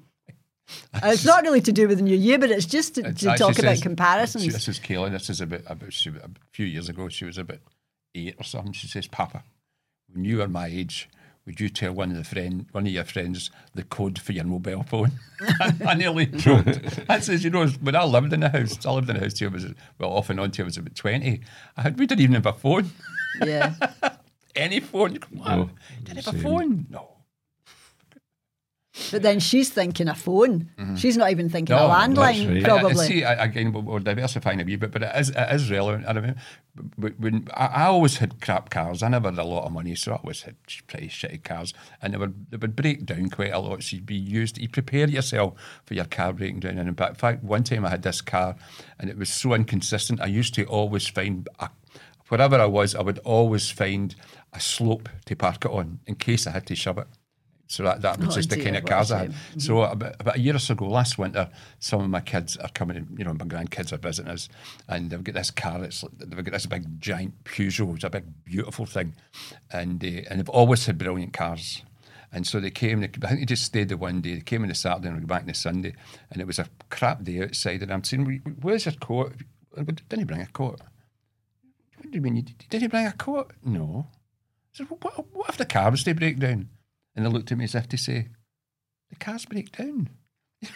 It's 1.03 1.25
not 1.25 1.43
really 1.43 1.61
to 1.61 1.71
do 1.71 1.87
with 1.87 1.97
the 1.97 2.03
new 2.03 2.15
year, 2.17 2.37
but 2.39 2.51
it's 2.51 2.65
just 2.65 2.95
to, 2.95 3.01
to 3.03 3.09
actually 3.09 3.37
talk 3.37 3.59
about 3.59 3.71
says- 3.75 3.81
comparisons. 3.81 4.43
She, 4.43 4.49
this 4.49 4.67
is 4.67 4.79
Kayla. 4.79 5.11
This 5.11 5.29
is 5.29 5.41
about, 5.41 5.61
about 5.67 5.93
she, 5.93 6.09
a 6.09 6.29
few 6.51 6.65
years 6.65 6.89
ago. 6.89 7.09
She 7.09 7.25
was 7.25 7.37
about 7.37 7.59
eight 8.15 8.35
or 8.37 8.43
something. 8.43 8.73
She 8.73 8.87
says, 8.87 9.07
"Papa, 9.07 9.43
when 10.13 10.25
you 10.25 10.37
were 10.37 10.47
my 10.47 10.67
age, 10.67 11.09
would 11.45 11.59
you 11.59 11.69
tell 11.69 11.93
one 11.93 12.11
of 12.11 12.17
the 12.17 12.23
friend, 12.23 12.65
one 12.71 12.85
of 12.85 12.91
your 12.91 13.03
friends, 13.03 13.49
the 13.73 13.83
code 13.83 14.19
for 14.19 14.31
your 14.33 14.43
mobile 14.45 14.83
phone?" 14.83 15.11
I 15.85 15.93
nearly 15.95 16.25
choked. 16.27 16.79
I 17.07 17.19
says, 17.19 17.43
"You 17.43 17.49
know, 17.49 17.67
when 17.67 17.95
I 17.95 18.03
lived 18.03 18.33
in 18.33 18.41
the 18.41 18.49
house, 18.49 18.85
I 18.85 18.91
lived 18.91 19.09
in 19.09 19.15
the 19.15 19.21
house 19.21 19.33
till 19.33 19.49
I 19.49 19.53
was 19.53 19.65
well 19.97 20.11
off 20.11 20.29
and 20.29 20.39
on 20.39 20.51
till 20.51 20.65
I 20.65 20.67
was 20.67 20.77
about 20.77 20.95
twenty. 20.95 21.41
I 21.77 21.81
had 21.83 21.99
we 21.99 22.05
didn't 22.05 22.21
even 22.21 22.35
have 22.35 22.45
a 22.45 22.53
phone, 22.53 22.89
yeah. 23.45 23.73
any 24.55 24.79
phone. 24.79 25.17
Come 25.17 25.41
on, 25.41 25.57
No, 25.59 25.69
didn't 26.03 26.25
have 26.25 26.35
a 26.35 26.39
phone. 26.39 26.87
No, 26.89 27.09
But 29.11 29.21
then 29.21 29.39
she's 29.39 29.69
thinking 29.69 30.07
a 30.07 30.15
phone. 30.15 30.69
She's 30.97 31.17
not 31.17 31.31
even 31.31 31.49
thinking 31.49 31.75
Mm-hmm. 31.75 31.87
No, 31.87 31.93
a 31.93 32.25
landline, 32.25 32.53
right. 32.55 32.63
Probably. 32.63 33.05
see, 33.07 33.23
I- 33.23 33.43
again, 33.45 33.71
we're- 33.71 34.03
diversifying 34.03 34.61
a 34.61 34.63
wee 34.63 34.75
bit, 34.75 34.91
but 34.91 35.03
it 35.03 35.11
is, 35.15 35.29
it 35.29 35.47
is 35.53 35.69
relevant. 35.71 36.05
I 36.07 36.11
remember 36.13 36.35
when, 37.17 37.47
I, 37.53 37.65
I 37.65 37.83
always 37.85 38.17
had 38.17 38.41
crap 38.41 38.69
cars. 38.69 39.03
I 39.03 39.09
never 39.09 39.29
had 39.29 39.37
a 39.39 39.43
lot 39.43 39.65
of 39.65 39.71
money, 39.71 39.95
so 39.95 40.13
I 40.13 40.15
always 40.15 40.43
had 40.43 40.55
pretty 40.87 41.07
shitty 41.09 41.43
cars, 41.43 41.73
and 42.01 42.13
they 42.13 42.17
would 42.17 42.45
they 42.51 42.57
would 42.57 42.75
break 42.75 43.05
down 43.05 43.29
quite 43.29 43.51
a 43.53 43.59
lot. 43.59 43.83
So 43.83 43.95
you'd 43.97 44.05
be 44.05 44.15
used. 44.15 44.57
You 44.57 44.69
prepare 44.69 45.07
yourself 45.07 45.53
for 45.85 45.93
your 45.93 46.05
car 46.05 46.33
breaking 46.33 46.61
down. 46.61 46.77
And 46.77 46.87
in 46.89 46.95
fact, 46.95 47.11
in 47.11 47.15
fact, 47.15 47.43
one 47.43 47.63
time 47.63 47.85
I 47.85 47.89
had 47.89 48.03
this 48.03 48.21
car, 48.21 48.55
and 48.99 49.09
it 49.09 49.17
was 49.17 49.29
so 49.29 49.53
inconsistent. 49.53 50.21
I 50.21 50.27
used 50.27 50.53
to 50.55 50.63
always 50.65 51.07
find. 51.07 51.47
A, 51.59 51.69
Wherever 52.29 52.57
I 52.61 52.65
was, 52.67 52.93
I 52.93 53.01
would 53.01 53.17
always 53.19 53.71
find 53.71 54.13
a 54.53 54.59
slope 54.59 55.09
to 55.25 55.35
park 55.35 55.65
it 55.65 55.71
on 55.71 55.99
in 56.05 56.13
case 56.13 56.45
I 56.45 56.51
had 56.51 56.67
to 56.67 56.75
shove 56.75 56.99
it. 56.99 57.07
So 57.69 57.83
that, 57.83 58.01
that 58.01 58.17
was 58.17 58.29
Oh, 58.29 58.31
just 58.39 58.49
the 58.49 58.63
kind 58.63 58.75
of 58.75 58.83
cars 58.85 59.11
I 59.11 59.19
had. 59.19 59.35
So 59.59 59.83
about, 59.83 60.15
about 60.19 60.37
a 60.37 60.39
year 60.39 60.55
or 60.55 60.59
so 60.59 60.73
ago, 60.73 60.87
last 60.87 61.19
winter, 61.19 61.51
some 61.77 62.01
of 62.01 62.09
my 62.09 62.19
kids 62.19 62.57
are 62.57 62.69
coming 62.69 62.97
in, 62.97 63.15
you 63.15 63.23
know, 63.23 63.33
my 63.33 63.45
grandkids 63.45 63.93
are 63.93 63.97
visiting 63.97 64.31
us, 64.31 64.49
and 64.87 65.11
they've 65.11 65.23
got 65.23 65.35
this 65.35 65.51
car, 65.51 65.83
it's, 65.83 66.03
they've 66.17 66.43
got 66.43 66.51
this 66.51 66.65
big 66.65 66.99
giant 66.99 67.43
Peugeot, 67.43 67.93
it's 67.93 68.03
a 68.03 68.09
big, 68.09 68.25
beautiful 68.43 68.87
thing. 68.87 69.13
And, 69.71 70.03
uh, 70.03 70.07
and 70.29 70.39
they've 70.39 70.49
always 70.49 70.83
had 70.87 70.97
brilliant 70.97 71.31
cars. 71.33 71.83
And 72.31 72.47
so 72.47 72.59
they 72.59 72.71
came, 72.71 73.01
they, 73.01 73.09
I 73.23 73.27
think 73.27 73.41
they 73.41 73.45
just 73.45 73.65
stayed 73.65 73.89
the 73.89 73.97
one 73.97 74.21
day. 74.21 74.33
They 74.33 74.41
came 74.41 74.63
on 74.63 74.69
the 74.69 74.75
Saturday 74.75 75.09
and 75.09 75.17
went 75.17 75.27
back 75.27 75.41
on 75.41 75.47
the 75.47 75.53
Sunday, 75.53 75.93
and 76.31 76.41
it 76.41 76.47
was 76.47 76.57
a 76.57 76.67
crap 76.89 77.23
day 77.23 77.43
outside. 77.43 77.83
And 77.83 77.93
I'm 77.93 78.03
saying, 78.03 78.41
Where's 78.61 78.85
your 78.85 78.95
coat? 78.95 79.33
Didn't 79.75 80.17
he 80.17 80.23
bring 80.23 80.41
a 80.41 80.47
coat? 80.47 80.81
What 81.97 82.09
do 82.09 82.17
you 82.17 82.21
mean? 82.21 82.47
Did 82.69 82.81
he 82.81 82.87
bring 82.87 83.05
a 83.05 83.11
coat? 83.13 83.51
No. 83.63 84.07
I 84.09 84.77
said, 84.77 84.89
well, 84.89 84.99
what, 85.01 85.25
what 85.33 85.49
if 85.49 85.57
the 85.57 85.65
car 85.65 85.91
was 85.91 86.03
to 86.03 86.13
break 86.15 86.39
down? 86.39 86.69
And 87.19 87.25
they 87.25 87.29
looked 87.29 87.51
at 87.51 87.57
me 87.57 87.65
as 87.65 87.75
if 87.75 87.89
to 87.89 87.97
say, 87.97 88.29
the 89.09 89.17
cars 89.17 89.43
break 89.43 89.75
down. 89.75 90.07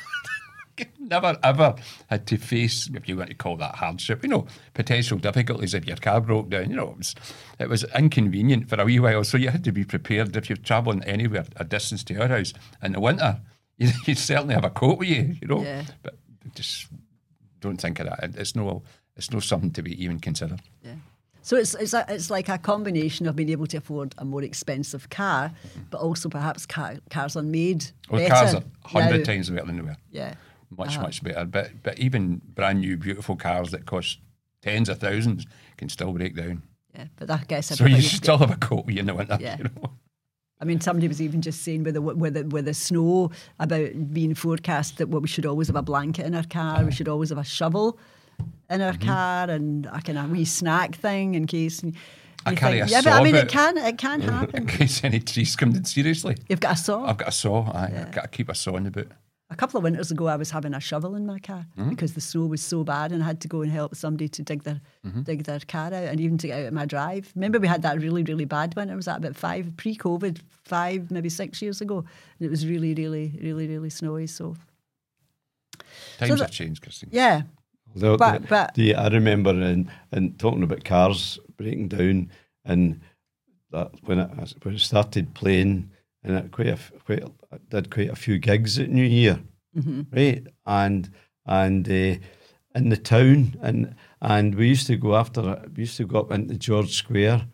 Never 0.99 1.37
ever 1.43 1.75
had 2.09 2.25
to 2.27 2.37
face, 2.37 2.89
if 2.93 3.07
you 3.07 3.15
want 3.15 3.29
to 3.29 3.35
call 3.35 3.55
that 3.57 3.75
hardship, 3.75 4.23
you 4.23 4.29
know, 4.29 4.47
potential 4.73 5.19
difficulties 5.19 5.73
if 5.75 5.85
your 5.87 5.95
car 5.97 6.19
broke 6.19 6.49
down. 6.49 6.69
You 6.71 6.75
know, 6.75 6.89
it 6.89 6.97
was, 6.97 7.15
it 7.59 7.69
was 7.69 7.83
inconvenient 7.95 8.67
for 8.69 8.81
a 8.81 8.83
wee 8.83 8.99
while. 8.99 9.23
So 9.23 9.37
you 9.37 9.49
had 9.49 9.63
to 9.65 9.71
be 9.71 9.85
prepared 9.85 10.35
if 10.35 10.49
you're 10.49 10.57
travelling 10.57 11.03
anywhere 11.03 11.45
a 11.57 11.63
distance 11.63 12.03
to 12.05 12.13
your 12.15 12.27
house 12.27 12.53
in 12.81 12.91
the 12.93 12.99
winter. 12.99 13.39
You, 13.77 13.89
you 14.05 14.13
certainly 14.13 14.53
have 14.53 14.65
a 14.65 14.69
coat 14.69 14.99
with 14.99 15.07
you, 15.09 15.35
you 15.41 15.47
know. 15.47 15.63
Yeah. 15.63 15.83
But 16.03 16.13
just 16.53 16.85
don't 17.59 17.81
think 17.81 17.99
of 17.99 18.05
that. 18.05 18.23
It- 18.23 18.35
It's 18.35 18.55
no, 18.55 18.83
it's 19.15 19.31
no 19.31 19.39
something 19.39 19.71
to 19.71 19.81
be 19.81 20.01
even 20.03 20.19
considered. 20.19 20.61
Yeah. 20.83 20.93
So 21.43 21.57
it's 21.57 21.75
it's 21.75 21.93
a, 21.93 22.05
it's 22.07 22.29
like 22.29 22.49
a 22.49 22.57
combination 22.57 23.27
of 23.27 23.35
being 23.35 23.49
able 23.49 23.67
to 23.67 23.77
afford 23.77 24.15
a 24.17 24.25
more 24.25 24.41
expensive 24.41 25.09
car, 25.09 25.51
but 25.91 25.99
also 25.99 26.29
perhaps 26.29 26.65
car, 26.65 26.95
cars 27.09 27.35
are 27.35 27.43
made 27.43 27.91
Well, 28.09 28.21
better 28.21 28.33
cars 28.33 28.55
are 28.55 28.63
hundred 28.85 29.25
times 29.25 29.49
better 29.49 29.65
than 29.67 29.75
they 29.75 29.81
were. 29.83 29.97
Yeah. 30.09 30.35
much 30.77 30.95
Uh-huh. 30.95 31.01
much 31.01 31.21
better. 31.23 31.45
But 31.45 31.83
but 31.83 31.99
even 31.99 32.41
brand 32.55 32.79
new 32.79 32.97
beautiful 32.97 33.35
cars 33.35 33.71
that 33.71 33.85
cost 33.85 34.19
tens 34.61 34.87
of 34.89 34.99
thousands 34.99 35.45
can 35.77 35.89
still 35.89 36.13
break 36.13 36.35
down. 36.35 36.63
Yeah, 36.95 37.07
but 37.17 37.29
I 37.29 37.43
guess 37.47 37.67
So 37.75 37.85
you 37.85 38.01
still 38.01 38.37
have 38.37 38.51
a 38.51 38.55
coat 38.55 38.89
you 38.89 38.99
in 38.99 39.07
the 39.07 39.13
winter. 39.15 39.37
Yeah. 39.39 39.57
You 39.57 39.63
know? 39.65 39.91
I 40.61 40.65
mean, 40.65 40.79
somebody 40.79 41.09
was 41.09 41.21
even 41.21 41.41
just 41.41 41.61
saying 41.63 41.83
with 41.83 41.95
the 41.95 42.01
with 42.01 42.35
the, 42.35 42.43
with 42.45 42.65
the 42.65 42.73
snow 42.73 43.31
about 43.59 44.13
being 44.13 44.33
forecast 44.33 44.97
that 44.97 45.09
well, 45.09 45.19
we 45.19 45.27
should 45.27 45.45
always 45.45 45.67
have 45.67 45.75
a 45.75 45.81
blanket 45.81 46.25
in 46.25 46.35
our 46.35 46.43
car, 46.45 46.85
we 46.85 46.91
should 46.93 47.09
always 47.09 47.29
have 47.29 47.37
a 47.37 47.43
shovel 47.43 47.99
in 48.69 48.81
our 48.81 48.93
Mm-hmm. 48.93 49.07
car, 49.07 49.49
and 49.49 49.85
a 49.87 50.01
kind 50.01 50.17
of 50.17 50.31
wee 50.31 50.45
snack 50.45 50.95
thing 50.95 51.35
in 51.35 51.47
case. 51.47 51.83
I 52.45 52.55
carry 52.55 52.79
a 52.79 52.85
yeah, 52.87 53.01
but 53.01 53.13
I 53.13 53.23
mean, 53.23 53.35
it 53.35 53.47
can 53.47 53.77
it 53.77 53.97
can 53.97 54.21
happen. 54.35 54.55
In 54.63 54.67
case 54.67 55.03
any 55.03 55.19
trees 55.19 55.55
come 55.55 55.71
in, 55.75 55.85
seriously. 55.85 56.35
You've 56.49 56.59
got 56.59 56.73
a 56.73 56.77
saw. 56.77 57.05
I've 57.05 57.17
got 57.17 57.29
a 57.29 57.31
saw. 57.31 57.71
Aye, 57.71 57.93
I've 58.01 58.11
got 58.11 58.23
to 58.23 58.27
keep 58.27 58.49
a 58.49 58.55
saw 58.55 58.75
in 58.75 58.83
the 58.83 58.91
boot. 58.91 59.09
A 59.49 59.55
couple 59.55 59.77
of 59.77 59.83
winters 59.83 60.09
ago, 60.09 60.25
I 60.27 60.35
was 60.35 60.49
having 60.49 60.73
a 60.73 60.79
shovel 60.79 61.15
in 61.15 61.25
my 61.27 61.37
car 61.39 61.65
Mm-hmm. 61.77 61.89
because 61.89 62.15
the 62.15 62.21
snow 62.21 62.47
was 62.47 62.61
so 62.61 62.83
bad, 62.83 63.11
and 63.11 63.21
I 63.21 63.27
had 63.27 63.39
to 63.41 63.47
go 63.47 63.61
and 63.61 63.71
help 63.71 63.95
somebody 63.95 64.27
to 64.29 64.41
dig 64.41 64.63
their 64.63 64.81
Mm-hmm. 65.05 65.21
dig 65.21 65.43
their 65.43 65.59
car 65.59 65.87
out, 65.87 65.93
and 65.93 66.19
even 66.19 66.37
to 66.39 66.47
get 66.47 66.59
out 66.61 66.67
of 66.67 66.73
my 66.73 66.85
drive. 66.85 67.31
Remember, 67.35 67.59
we 67.59 67.67
had 67.67 67.81
that 67.83 67.99
really 68.01 68.23
really 68.23 68.45
bad 68.45 68.75
winter. 68.75 68.95
Was 68.95 69.05
that 69.05 69.17
about 69.19 69.35
five 69.35 69.71
pre-COVID, 69.77 70.39
five 70.63 71.11
maybe 71.11 71.29
six 71.29 71.61
years 71.61 71.81
ago, 71.81 71.99
and 71.99 72.41
it 72.45 72.49
was 72.49 72.65
really 72.65 72.93
really 72.95 73.39
really 73.41 73.67
really 73.67 73.89
snowy. 73.91 74.27
So 74.27 74.55
Times 76.17 76.31
that- 76.31 76.39
have 76.39 76.51
changed, 76.51 76.81
Christine. 76.81 77.09
yeah, 77.13 77.43
Although 77.95 78.17
But- 78.17 78.41
the- 78.41 78.47
but- 78.47 78.73
the- 78.75 78.95
I 78.95 79.07
remember 79.09 79.51
in, 79.51 79.89
in 80.11 80.33
talking 80.33 80.63
about 80.63 80.83
cars 80.83 81.39
breaking 81.57 81.89
down, 81.89 82.29
and 82.65 83.01
that 83.71 83.91
when 84.05 84.19
I 84.19 84.25
when 84.63 84.75
I 84.75 84.77
started 84.77 85.33
playing, 85.33 85.89
and 86.23 86.37
I 86.37 86.41
quite 86.41 86.67
a, 86.67 86.77
quite 87.05 87.23
I 87.51 87.57
did 87.69 87.89
quite 87.91 88.09
a 88.09 88.15
few 88.15 88.37
gigs 88.39 88.79
at 88.79 88.89
New 88.89 89.03
Year, 89.05 89.39
right? 90.11 90.45
And 90.65 91.09
and 91.45 91.87
uh, 91.87 92.15
in 92.75 92.89
the 92.89 92.97
town, 92.97 93.55
and 93.61 93.95
and 94.21 94.55
we 94.55 94.67
used 94.69 94.87
to 94.87 94.95
go 94.95 95.15
after 95.15 95.41
we 95.75 95.81
used 95.83 95.97
to 95.97 96.05
go 96.05 96.19
up 96.19 96.31
into 96.31 96.55
George 96.57 96.93
Square. 96.95 97.47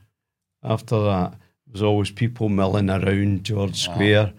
After 0.63 1.01
that, 1.03 1.31
there 1.31 1.71
was 1.73 1.81
always 1.83 2.11
people 2.11 2.49
milling 2.49 2.89
around 2.89 3.43
George 3.45 3.77
Square, 3.81 4.33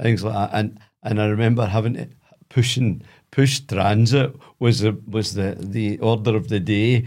things 0.00 0.24
like 0.24 0.34
that. 0.34 0.50
And 0.58 0.78
and 1.02 1.20
I 1.20 1.26
remember 1.26 1.66
having 1.66 1.94
to 1.94 2.08
pushing 2.48 3.02
push 3.30 3.60
transit 3.60 4.34
was 4.58 4.80
the 4.80 4.92
was 5.06 5.34
the 5.34 5.56
the 5.58 5.98
order 6.00 6.36
of 6.36 6.48
the 6.48 6.60
day. 6.60 7.04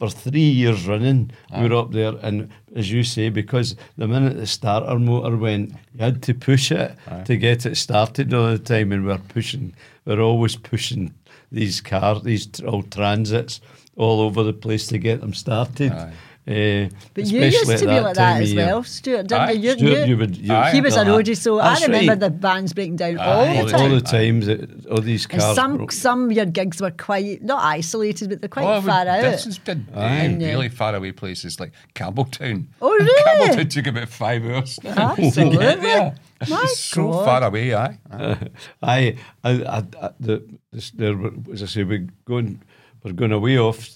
For 0.00 0.10
three 0.10 0.40
years 0.50 0.88
running, 0.88 1.30
we 1.56 1.68
were 1.68 1.76
up 1.76 1.92
there, 1.92 2.14
and 2.20 2.48
as 2.74 2.90
you 2.90 3.04
say, 3.04 3.30
because 3.30 3.76
the 3.96 4.08
minute 4.08 4.36
the 4.36 4.46
starter 4.46 4.98
motor 4.98 5.36
went, 5.36 5.70
you 5.94 6.00
had 6.00 6.20
to 6.24 6.34
push 6.34 6.72
it 6.72 6.96
to 7.24 7.36
get 7.36 7.64
it 7.64 7.76
started 7.76 8.34
all 8.34 8.48
the 8.50 8.58
time, 8.58 8.90
and 8.90 9.06
we're 9.06 9.18
pushing, 9.18 9.72
we're 10.04 10.20
always 10.20 10.56
pushing 10.56 11.14
these 11.52 11.80
cars, 11.80 12.22
these 12.22 12.48
old 12.66 12.90
transits, 12.90 13.60
all 13.96 14.20
over 14.20 14.42
the 14.42 14.52
place 14.52 14.88
to 14.88 14.98
get 14.98 15.20
them 15.20 15.32
started. 15.32 15.92
Aye. 15.92 16.12
Uh, 16.46 16.90
But 17.14 17.24
you 17.24 17.40
used 17.40 17.64
to 17.66 17.72
at 17.72 17.80
be 17.80 18.00
like 18.00 18.14
that 18.16 18.42
as 18.42 18.52
year. 18.52 18.66
well, 18.66 18.84
Stuart, 18.84 19.28
didn't 19.28 19.40
Aye, 19.48 19.52
you? 19.52 19.70
You- 19.70 19.76
Stuart, 19.78 19.88
you- 20.00 20.04
you 20.04 20.16
would- 20.18 20.36
you- 20.36 20.52
Aye. 20.52 20.72
he 20.72 20.80
was 20.82 20.94
a 20.94 21.02
no, 21.04 21.16
roadie, 21.16 21.34
so 21.34 21.58
I 21.58 21.80
remember 21.80 22.10
right. 22.12 22.20
the 22.20 22.28
bands 22.28 22.74
breaking 22.74 22.96
down 22.96 23.18
Aye, 23.18 23.24
all 23.24 23.38
all 23.38 23.54
the 23.56 23.62
the 23.64 23.70
time. 23.72 23.80
all 23.80 23.88
the 23.96 24.00
time. 24.02 24.20
times 24.42 24.46
that 24.46 24.86
all 24.90 25.00
these 25.00 25.24
And 25.30 25.40
cars 25.40 25.54
some 25.56 25.76
broke. 25.78 25.92
some 25.92 26.24
of 26.26 26.32
your 26.32 26.44
gigs 26.44 26.82
were 26.82 26.90
quite 26.90 27.42
not 27.42 27.62
isolated, 27.64 28.28
but 28.28 28.42
they're 28.42 28.50
quite 28.50 28.66
Oh, 28.66 28.82
far 28.82 29.04
we- 29.04 29.10
out. 29.10 29.22
This 29.22 29.46
is 29.46 29.56
did 29.56 29.86
Aye. 29.96 30.26
uh, 30.34 30.38
really 30.38 30.68
far 30.68 30.94
away 30.94 31.12
places 31.12 31.58
like 31.58 31.72
Campbeltown. 31.94 32.66
Oh, 32.82 32.90
really? 32.92 33.48
Campbeltown 33.48 33.70
took 33.70 33.86
about 33.86 34.08
five 34.10 34.44
hours. 34.44 34.76
to 34.76 34.88
Absolutely. 35.00 35.56
get 35.64 35.80
there. 35.80 36.14
My 36.50 36.60
It's 36.64 36.78
so 36.78 37.10
God. 37.10 37.24
far 37.24 37.44
away, 37.44 37.74
aye. 37.74 37.96
I, 38.12 38.36
I, 38.82 39.16
I, 39.44 39.78
I 40.02 40.10
the, 40.20 40.42
this, 40.70 40.90
there, 40.90 41.16
were- 41.16 41.32
as 41.54 41.62
I 41.62 41.66
say, 41.66 41.84
we're 41.84 42.06
going, 42.26 42.60
we're 43.02 43.12
going 43.12 43.32
away 43.32 43.56
off 43.58 43.88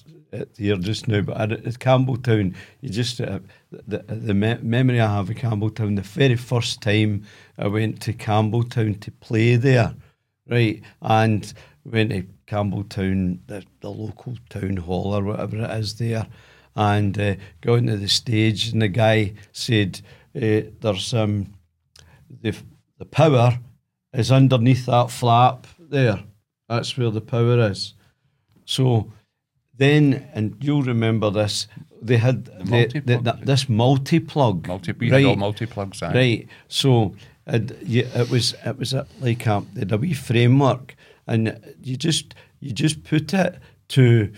here 0.56 0.76
just 0.76 1.08
now, 1.08 1.20
but 1.20 1.52
at, 1.52 1.64
Campbeltown, 1.78 2.54
you 2.80 2.90
just 2.90 3.20
uh, 3.20 3.40
the 3.70 3.98
the 4.08 4.34
me- 4.34 4.58
memory 4.62 5.00
I 5.00 5.14
have 5.14 5.30
of 5.30 5.36
Campbeltown. 5.36 5.96
The 5.96 6.02
very 6.02 6.36
first 6.36 6.80
time 6.80 7.24
I 7.58 7.68
went 7.68 8.00
to 8.02 8.12
Campbeltown 8.12 9.00
to 9.00 9.10
play 9.10 9.56
there, 9.56 9.94
right, 10.48 10.82
and 11.02 11.52
went 11.84 12.10
to 12.10 12.26
Campbeltown, 12.46 13.38
the, 13.46 13.64
the 13.80 13.90
local 13.90 14.36
town 14.48 14.76
hall 14.76 15.14
or 15.14 15.24
whatever 15.24 15.56
it 15.58 15.70
is 15.78 15.94
there, 15.94 16.26
and 16.76 17.18
uh, 17.18 17.34
into 17.62 17.96
the 17.96 18.08
stage, 18.08 18.68
and 18.68 18.82
the 18.82 18.88
guy 18.88 19.34
said, 19.52 20.00
uh, 20.36 20.70
"There's 20.80 21.14
um." 21.14 21.54
the 22.42 22.54
the 22.98 23.04
power 23.04 23.58
is 24.12 24.32
underneath 24.32 24.86
that 24.86 25.10
flap 25.10 25.66
there. 25.78 26.20
That's 26.68 26.96
where 26.96 27.10
the 27.10 27.20
power 27.20 27.70
is. 27.70 27.94
So 28.64 29.12
then, 29.78 30.28
and 30.34 30.56
you'll 30.60 30.82
remember 30.82 31.30
this, 31.30 31.68
they 32.02 32.16
had 32.16 32.44
the, 32.44 32.52
the, 32.52 32.64
multi-plug. 32.70 33.24
that- 33.24 33.46
this 33.46 33.68
multi 33.68 34.20
plug. 34.20 34.66
Multi, 34.66 34.92
we 34.92 35.10
had 35.10 35.24
all 35.24 35.36
multi 35.36 35.66
plugs. 35.66 36.02
Right. 36.02 36.46
So 36.68 37.14
it, 37.46 37.80
you, 37.82 38.06
it 38.14 38.28
was 38.30 38.54
it 38.64 38.76
was 38.76 38.92
a, 38.92 39.06
like 39.20 39.46
a, 39.46 39.64
they 39.72 39.80
had 39.80 39.92
a 39.92 39.96
wee 39.98 40.14
framework, 40.14 40.96
and 41.26 41.58
you 41.82 41.96
just 41.96 42.34
you 42.60 42.72
just 42.72 43.04
put 43.04 43.32
it 43.32 43.58
to 43.88 44.32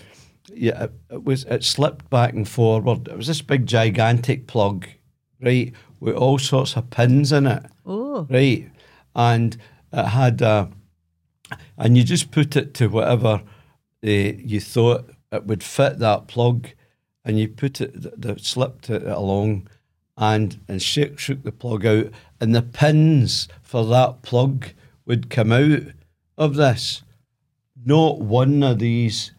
yeah. 0.53 0.83
It, 0.83 0.91
it 1.09 1.23
was 1.23 1.43
it 1.45 1.63
slipped 1.63 2.09
back 2.09 2.33
and 2.33 2.47
forward. 2.47 3.07
It 3.07 3.17
was 3.17 3.27
this 3.27 3.41
big 3.41 3.65
gigantic 3.65 4.47
plug, 4.47 4.87
right, 5.41 5.73
with 5.99 6.15
all 6.15 6.37
sorts 6.39 6.75
of 6.77 6.89
pins 6.89 7.31
in 7.31 7.47
it. 7.47 7.63
Oh. 7.85 8.27
Right, 8.29 8.69
and 9.15 9.57
it 9.91 10.05
had 10.05 10.41
a, 10.41 10.69
and 11.77 11.97
you 11.97 12.03
just 12.03 12.31
put 12.31 12.55
it 12.55 12.73
to 12.75 12.87
whatever 12.87 13.41
uh, 14.03 14.09
you 14.09 14.59
thought 14.59 15.09
it 15.31 15.45
would 15.45 15.63
fit 15.63 15.99
that 15.99 16.27
plug, 16.27 16.67
and 17.23 17.39
you 17.39 17.47
put 17.47 17.81
it, 17.81 17.93
the, 18.01 18.33
the 18.35 18.39
slipped 18.39 18.89
it 18.89 19.03
along, 19.03 19.67
and 20.17 20.59
and 20.67 20.81
shook 20.81 21.17
shook 21.19 21.43
the 21.43 21.51
plug 21.51 21.85
out, 21.85 22.07
and 22.39 22.53
the 22.53 22.61
pins 22.61 23.47
for 23.61 23.85
that 23.85 24.21
plug 24.21 24.67
would 25.05 25.29
come 25.29 25.51
out 25.51 25.81
of 26.37 26.55
this. 26.55 27.03
Not 27.83 28.19
one 28.19 28.61
of 28.63 28.79
these. 28.79 29.31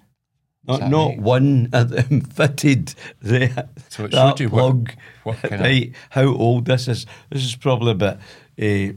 Not, 0.64 0.88
not 0.90 1.08
right? 1.08 1.20
one 1.20 1.68
of 1.72 1.88
them 1.88 2.20
fitted 2.36 2.94
the, 3.20 3.66
So 3.88 4.04
it 4.04 4.12
that 4.12 4.38
showed 4.38 4.40
you 4.40 4.48
plug. 4.48 4.92
what 5.24 5.38
kind 5.42 5.54
of- 5.54 5.60
right, 5.60 5.92
how 6.10 6.26
old 6.34 6.66
this 6.66 6.86
is. 6.86 7.04
This 7.30 7.44
is 7.44 7.56
probably 7.56 7.90
about 7.92 8.18
uh, 8.60 8.92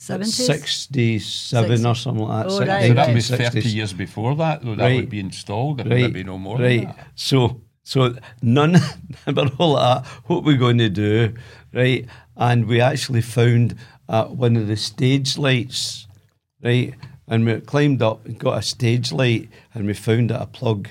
70s? 0.00 0.46
67 0.46 1.86
or 1.86 1.94
something 1.94 2.24
like 2.24 2.46
that. 2.46 2.52
Oh, 2.52 2.58
six- 2.58 2.68
right, 2.68 2.86
So 2.88 2.94
that 2.94 3.06
right. 3.06 3.14
was 3.14 3.28
30 3.28 3.42
1960s. 3.44 3.74
years 3.74 3.92
before 3.92 4.34
that, 4.36 4.62
though 4.64 4.74
that 4.74 4.82
Right. 4.84 4.96
would 4.96 5.10
be 5.10 5.20
installed, 5.20 5.80
and 5.80 5.90
Right, 5.90 6.12
be 6.12 6.24
no 6.24 6.38
more. 6.38 6.58
Right. 6.58 6.86
Than 6.86 6.96
that. 6.96 7.06
So, 7.14 7.60
so 7.82 8.16
none, 8.42 8.76
about 9.26 9.58
all 9.60 9.76
that. 9.76 10.06
What 10.26 10.44
we're 10.44 10.56
going 10.56 10.78
to 10.78 10.88
do, 10.88 11.34
right? 11.72 12.06
And 12.36 12.66
we 12.66 12.80
actually 12.80 13.20
found 13.22 13.74
uh, 14.08 14.24
one 14.26 14.56
of 14.56 14.66
the 14.66 14.76
stage 14.76 15.36
lights, 15.38 16.06
right? 16.64 16.94
And 17.28 17.44
we 17.46 17.60
climbed 17.60 18.02
up 18.02 18.24
and 18.26 18.38
got 18.38 18.58
a 18.58 18.62
stage 18.62 19.12
light, 19.12 19.48
and 19.74 19.86
we 19.86 19.94
found 19.94 20.30
it 20.30 20.36
a 20.40 20.46
plug, 20.46 20.88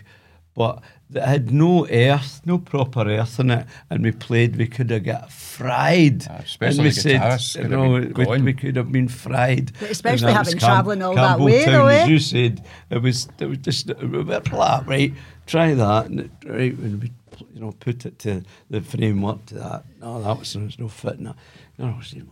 but 0.55 0.81
it 1.13 1.23
had 1.23 1.51
no 1.51 1.87
earth, 1.87 2.41
no 2.45 2.59
proper 2.59 3.01
earth 3.01 3.39
in 3.39 3.49
it, 3.49 3.65
and 3.89 4.03
we 4.03 4.11
played. 4.11 4.55
We 4.55 4.67
could 4.67 4.91
have 4.91 5.03
got 5.03 5.31
fried. 5.31 6.27
Ah, 6.29 6.41
especially 6.43 6.77
and 6.77 6.83
we 6.83 6.89
the 6.89 7.01
said, 7.01 7.21
guitarists 7.21 7.55
you 7.55 7.61
could 7.63 7.71
have 7.71 7.79
know, 7.79 7.99
been 8.25 8.29
we, 8.29 8.41
we 8.41 8.53
could 8.53 8.75
have 8.75 8.91
been 8.91 9.07
fried. 9.07 9.71
But 9.79 9.89
especially 9.91 10.27
And 10.27 10.35
that 10.35 10.39
was 10.41 10.47
having 10.49 10.59
travelling 10.59 11.01
all 11.01 11.15
that 11.15 11.39
way, 11.39 11.63
Campbeltown, 11.63 11.65
though, 11.65 11.87
eh? 11.87 12.01
as 12.03 12.09
you 12.09 12.19
said, 12.19 12.63
it 12.89 13.01
was 13.01 13.27
it 13.39 13.45
was 13.45 13.57
just 13.59 13.95
we 14.01 14.23
were 14.23 14.41
flat, 14.41 14.85
right? 14.87 15.13
Try 15.47 15.73
that, 15.73 16.05
and 16.05 16.19
it, 16.19 16.31
right 16.45 16.77
when 16.77 16.99
we 16.99 17.11
you 17.53 17.61
know 17.61 17.71
put 17.71 18.05
it 18.05 18.19
to 18.19 18.43
the 18.69 18.81
framework 18.81 19.45
to 19.47 19.55
that. 19.55 19.85
No, 19.99 20.21
that 20.21 20.37
was 20.37 20.53
there's 20.53 20.77
no 20.77 20.89
fitting 20.89 21.23
that. 21.23 21.35
You 21.77 21.85
know, 21.85 21.97
I 21.99 22.03
said, 22.03 22.27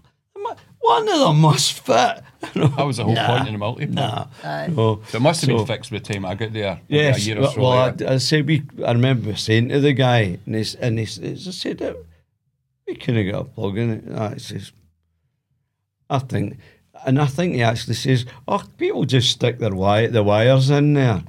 one 0.80 1.08
of 1.10 1.20
them 1.20 1.39
must 1.41 1.74
fit. 1.86 2.24
That 2.54 2.86
was 2.86 2.98
the 2.98 3.04
whole 3.04 3.16
point 3.16 3.48
in 3.48 3.54
the 3.54 3.58
multi 3.60 3.86
Nah, 3.88 4.28
Aye. 4.43 4.72
So 4.76 5.02
it 5.14 5.20
must 5.22 5.41
have 5.41 5.50
So- 5.50 5.58
been 5.58 5.66
fixed 5.66 5.91
by 5.91 5.98
the 6.00 6.14
time 6.14 6.24
I 6.26 6.36
got 6.36 6.54
there. 6.54 6.80
Yes, 6.88 7.18
a 7.18 7.22
year 7.22 7.38
or 7.38 7.41
well, 7.41 7.52
so 7.52 7.62
well, 7.62 7.72
I, 7.72 7.89
later. 7.89 8.08
I 8.10 8.18
said 8.18 8.45
we. 8.48 8.64
I 8.86 8.91
remember 8.91 9.36
saying 9.36 9.70
to 9.70 9.80
the 9.80 9.93
guy, 9.93 10.38
and 10.45 10.56
he, 10.56 10.66
and 10.80 11.00
he, 11.00 11.06
s- 11.06 11.20
I 11.20 11.52
said, 11.52 11.82
"Uh, 11.82 11.93
"We 12.88 12.95
couldn't 12.95 13.26
get 13.26 13.36
a 13.36 13.43
plug 13.43 13.78
in 13.78 13.89
it." 13.89 14.34
He 14.34 14.39
says, 14.39 14.72
"I 16.10 16.20
think," 16.20 16.58
and 17.06 17.20
I 17.20 17.26
think 17.26 17.56
he 17.56 17.64
actually 17.64 17.95
says, 17.95 18.26
"Oh, 18.48 18.64
people 18.78 19.06
just 19.06 19.32
stick 19.32 19.60
their 19.60 19.74
wire, 19.76 20.10
the 20.10 20.24
wires 20.24 20.70
in 20.70 20.93
there." 20.93 21.24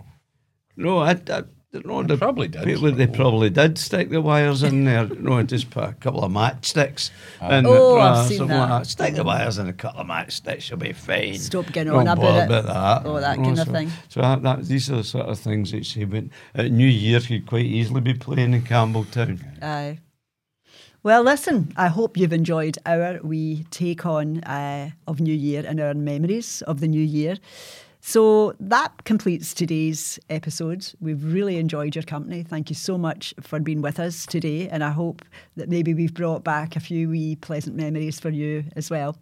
No, 0.77 0.99
I, 0.99 1.13
I 1.31 1.43
no, 1.85 2.03
They 2.03 2.17
probably 2.17 2.49
did. 2.49 2.65
People, 2.65 2.91
they 2.93 3.07
probably 3.07 3.51
did 3.51 3.77
stick 3.77 4.09
the 4.11 4.21
wires 4.23 4.63
in 4.63 4.85
there. 4.85 5.05
no, 5.21 5.43
just 5.43 5.69
put 5.71 5.85
a 5.85 5.93
couple 5.93 6.25
of 6.25 6.33
matchsticks. 6.33 7.11
in 7.43 7.67
Oh, 7.67 7.97
it, 7.97 8.01
I've 8.01 8.27
seen 8.27 8.47
that. 8.49 8.71
like 8.71 8.85
Stick 8.87 9.15
the 9.15 9.25
wires 9.25 9.59
in 9.59 9.67
a 9.69 9.73
couple 9.75 10.01
of 10.01 10.07
matchsticks, 10.07 10.71
you'll 10.71 10.79
be 10.79 10.93
fine. 10.95 11.39
Stop 11.39 11.67
getting 11.67 11.93
Don't 11.93 12.09
on 12.09 12.19
about 12.19 12.37
it. 12.43 12.47
about 12.47 12.65
that. 13.05 13.09
Oh, 13.09 13.21
that 13.21 13.37
You 13.37 13.43
know, 13.43 13.49
kind 13.49 13.59
of 13.61 13.67
so- 13.67 13.73
thing. 13.73 13.91
So 14.09 14.21
that, 14.23 14.43
that, 14.43 14.65
these 14.65 14.91
are 14.91 14.97
the 14.97 15.05
sort 15.05 15.27
of 15.27 15.39
things 15.39 15.71
that 15.73 15.85
she 15.85 16.05
went 16.07 16.33
at 16.55 16.71
New 16.73 16.87
Year. 16.89 17.21
You'd 17.21 17.47
quite 17.47 17.67
easily 17.67 18.01
be 18.01 18.15
playing 18.15 18.55
in 18.55 18.63
Campbeltown. 18.63 19.63
Aye. 19.63 19.99
Well, 21.03 21.23
listen, 21.23 21.73
I 21.77 21.87
hope 21.89 22.17
you've 22.17 22.33
enjoyed 22.33 22.77
our 22.85 23.21
wee 23.23 23.65
take 23.71 24.05
on 24.05 24.41
uh, 24.41 24.91
of 25.07 25.21
New 25.21 25.33
Year 25.35 25.65
and 25.67 25.81
our 25.81 25.95
memories 25.95 26.61
of 26.63 26.81
the 26.81 26.89
New 26.89 27.01
Year. 27.05 27.37
So 28.09 28.55
that 28.59 29.05
completes 29.05 29.53
today's 29.53 30.19
episode. 30.31 30.91
We've 30.99 31.23
really 31.23 31.59
enjoyed 31.59 31.95
your 31.95 32.05
company. 32.05 32.43
Thank 32.43 32.71
you 32.71 32.75
so 32.75 32.97
much 32.97 33.35
for 33.43 33.61
being 33.61 33.83
with 33.83 34.01
us 34.01 34.25
today. 34.25 34.67
And 34.67 34.83
I 34.83 34.89
hope 34.89 35.27
that 35.57 35.69
maybe 35.69 35.93
we've 35.93 36.15
brought 36.15 36.43
back 36.43 36.75
a 36.75 36.81
few 36.81 37.11
wee 37.11 37.37
pleasant 37.37 37.77
memories 37.77 38.19
for 38.19 38.31
you 38.31 38.65
as 38.77 38.89
well. 38.89 39.19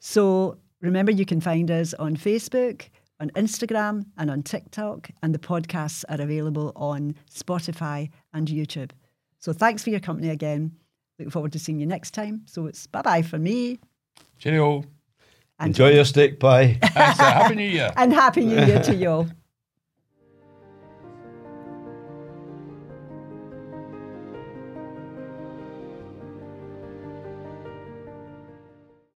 So 0.00 0.58
remember, 0.82 1.10
you 1.10 1.24
can 1.24 1.40
find 1.40 1.70
us 1.70 1.94
on 1.94 2.14
Facebook, 2.14 2.82
on 3.18 3.30
Instagram, 3.30 4.04
and 4.18 4.30
on 4.30 4.42
TikTok. 4.42 5.08
And 5.22 5.34
the 5.34 5.38
podcasts 5.38 6.04
are 6.10 6.20
available 6.20 6.72
on 6.76 7.14
Spotify 7.32 8.10
and 8.34 8.46
YouTube. 8.46 8.90
So 9.38 9.54
thanks 9.54 9.82
for 9.82 9.88
your 9.88 10.00
company 10.00 10.28
again. 10.28 10.72
Look 11.18 11.30
forward 11.30 11.52
to 11.52 11.58
seeing 11.58 11.80
you 11.80 11.86
next 11.86 12.10
time. 12.10 12.42
So 12.44 12.66
it's 12.66 12.86
bye 12.86 13.00
bye 13.00 13.22
for 13.22 13.38
me. 13.38 13.78
Cheerio. 14.38 14.84
And, 15.58 15.68
Enjoy 15.68 15.90
your 15.90 16.04
steak 16.04 16.40
pie. 16.40 16.78
Thanks, 16.82 17.20
uh, 17.20 17.24
Happy 17.32 17.54
New 17.54 17.68
Year. 17.68 17.90
and 17.96 18.12
Happy 18.12 18.44
New 18.44 18.56
Year 18.64 18.82
to 18.82 18.94
you 18.94 19.08
all. 19.10 19.28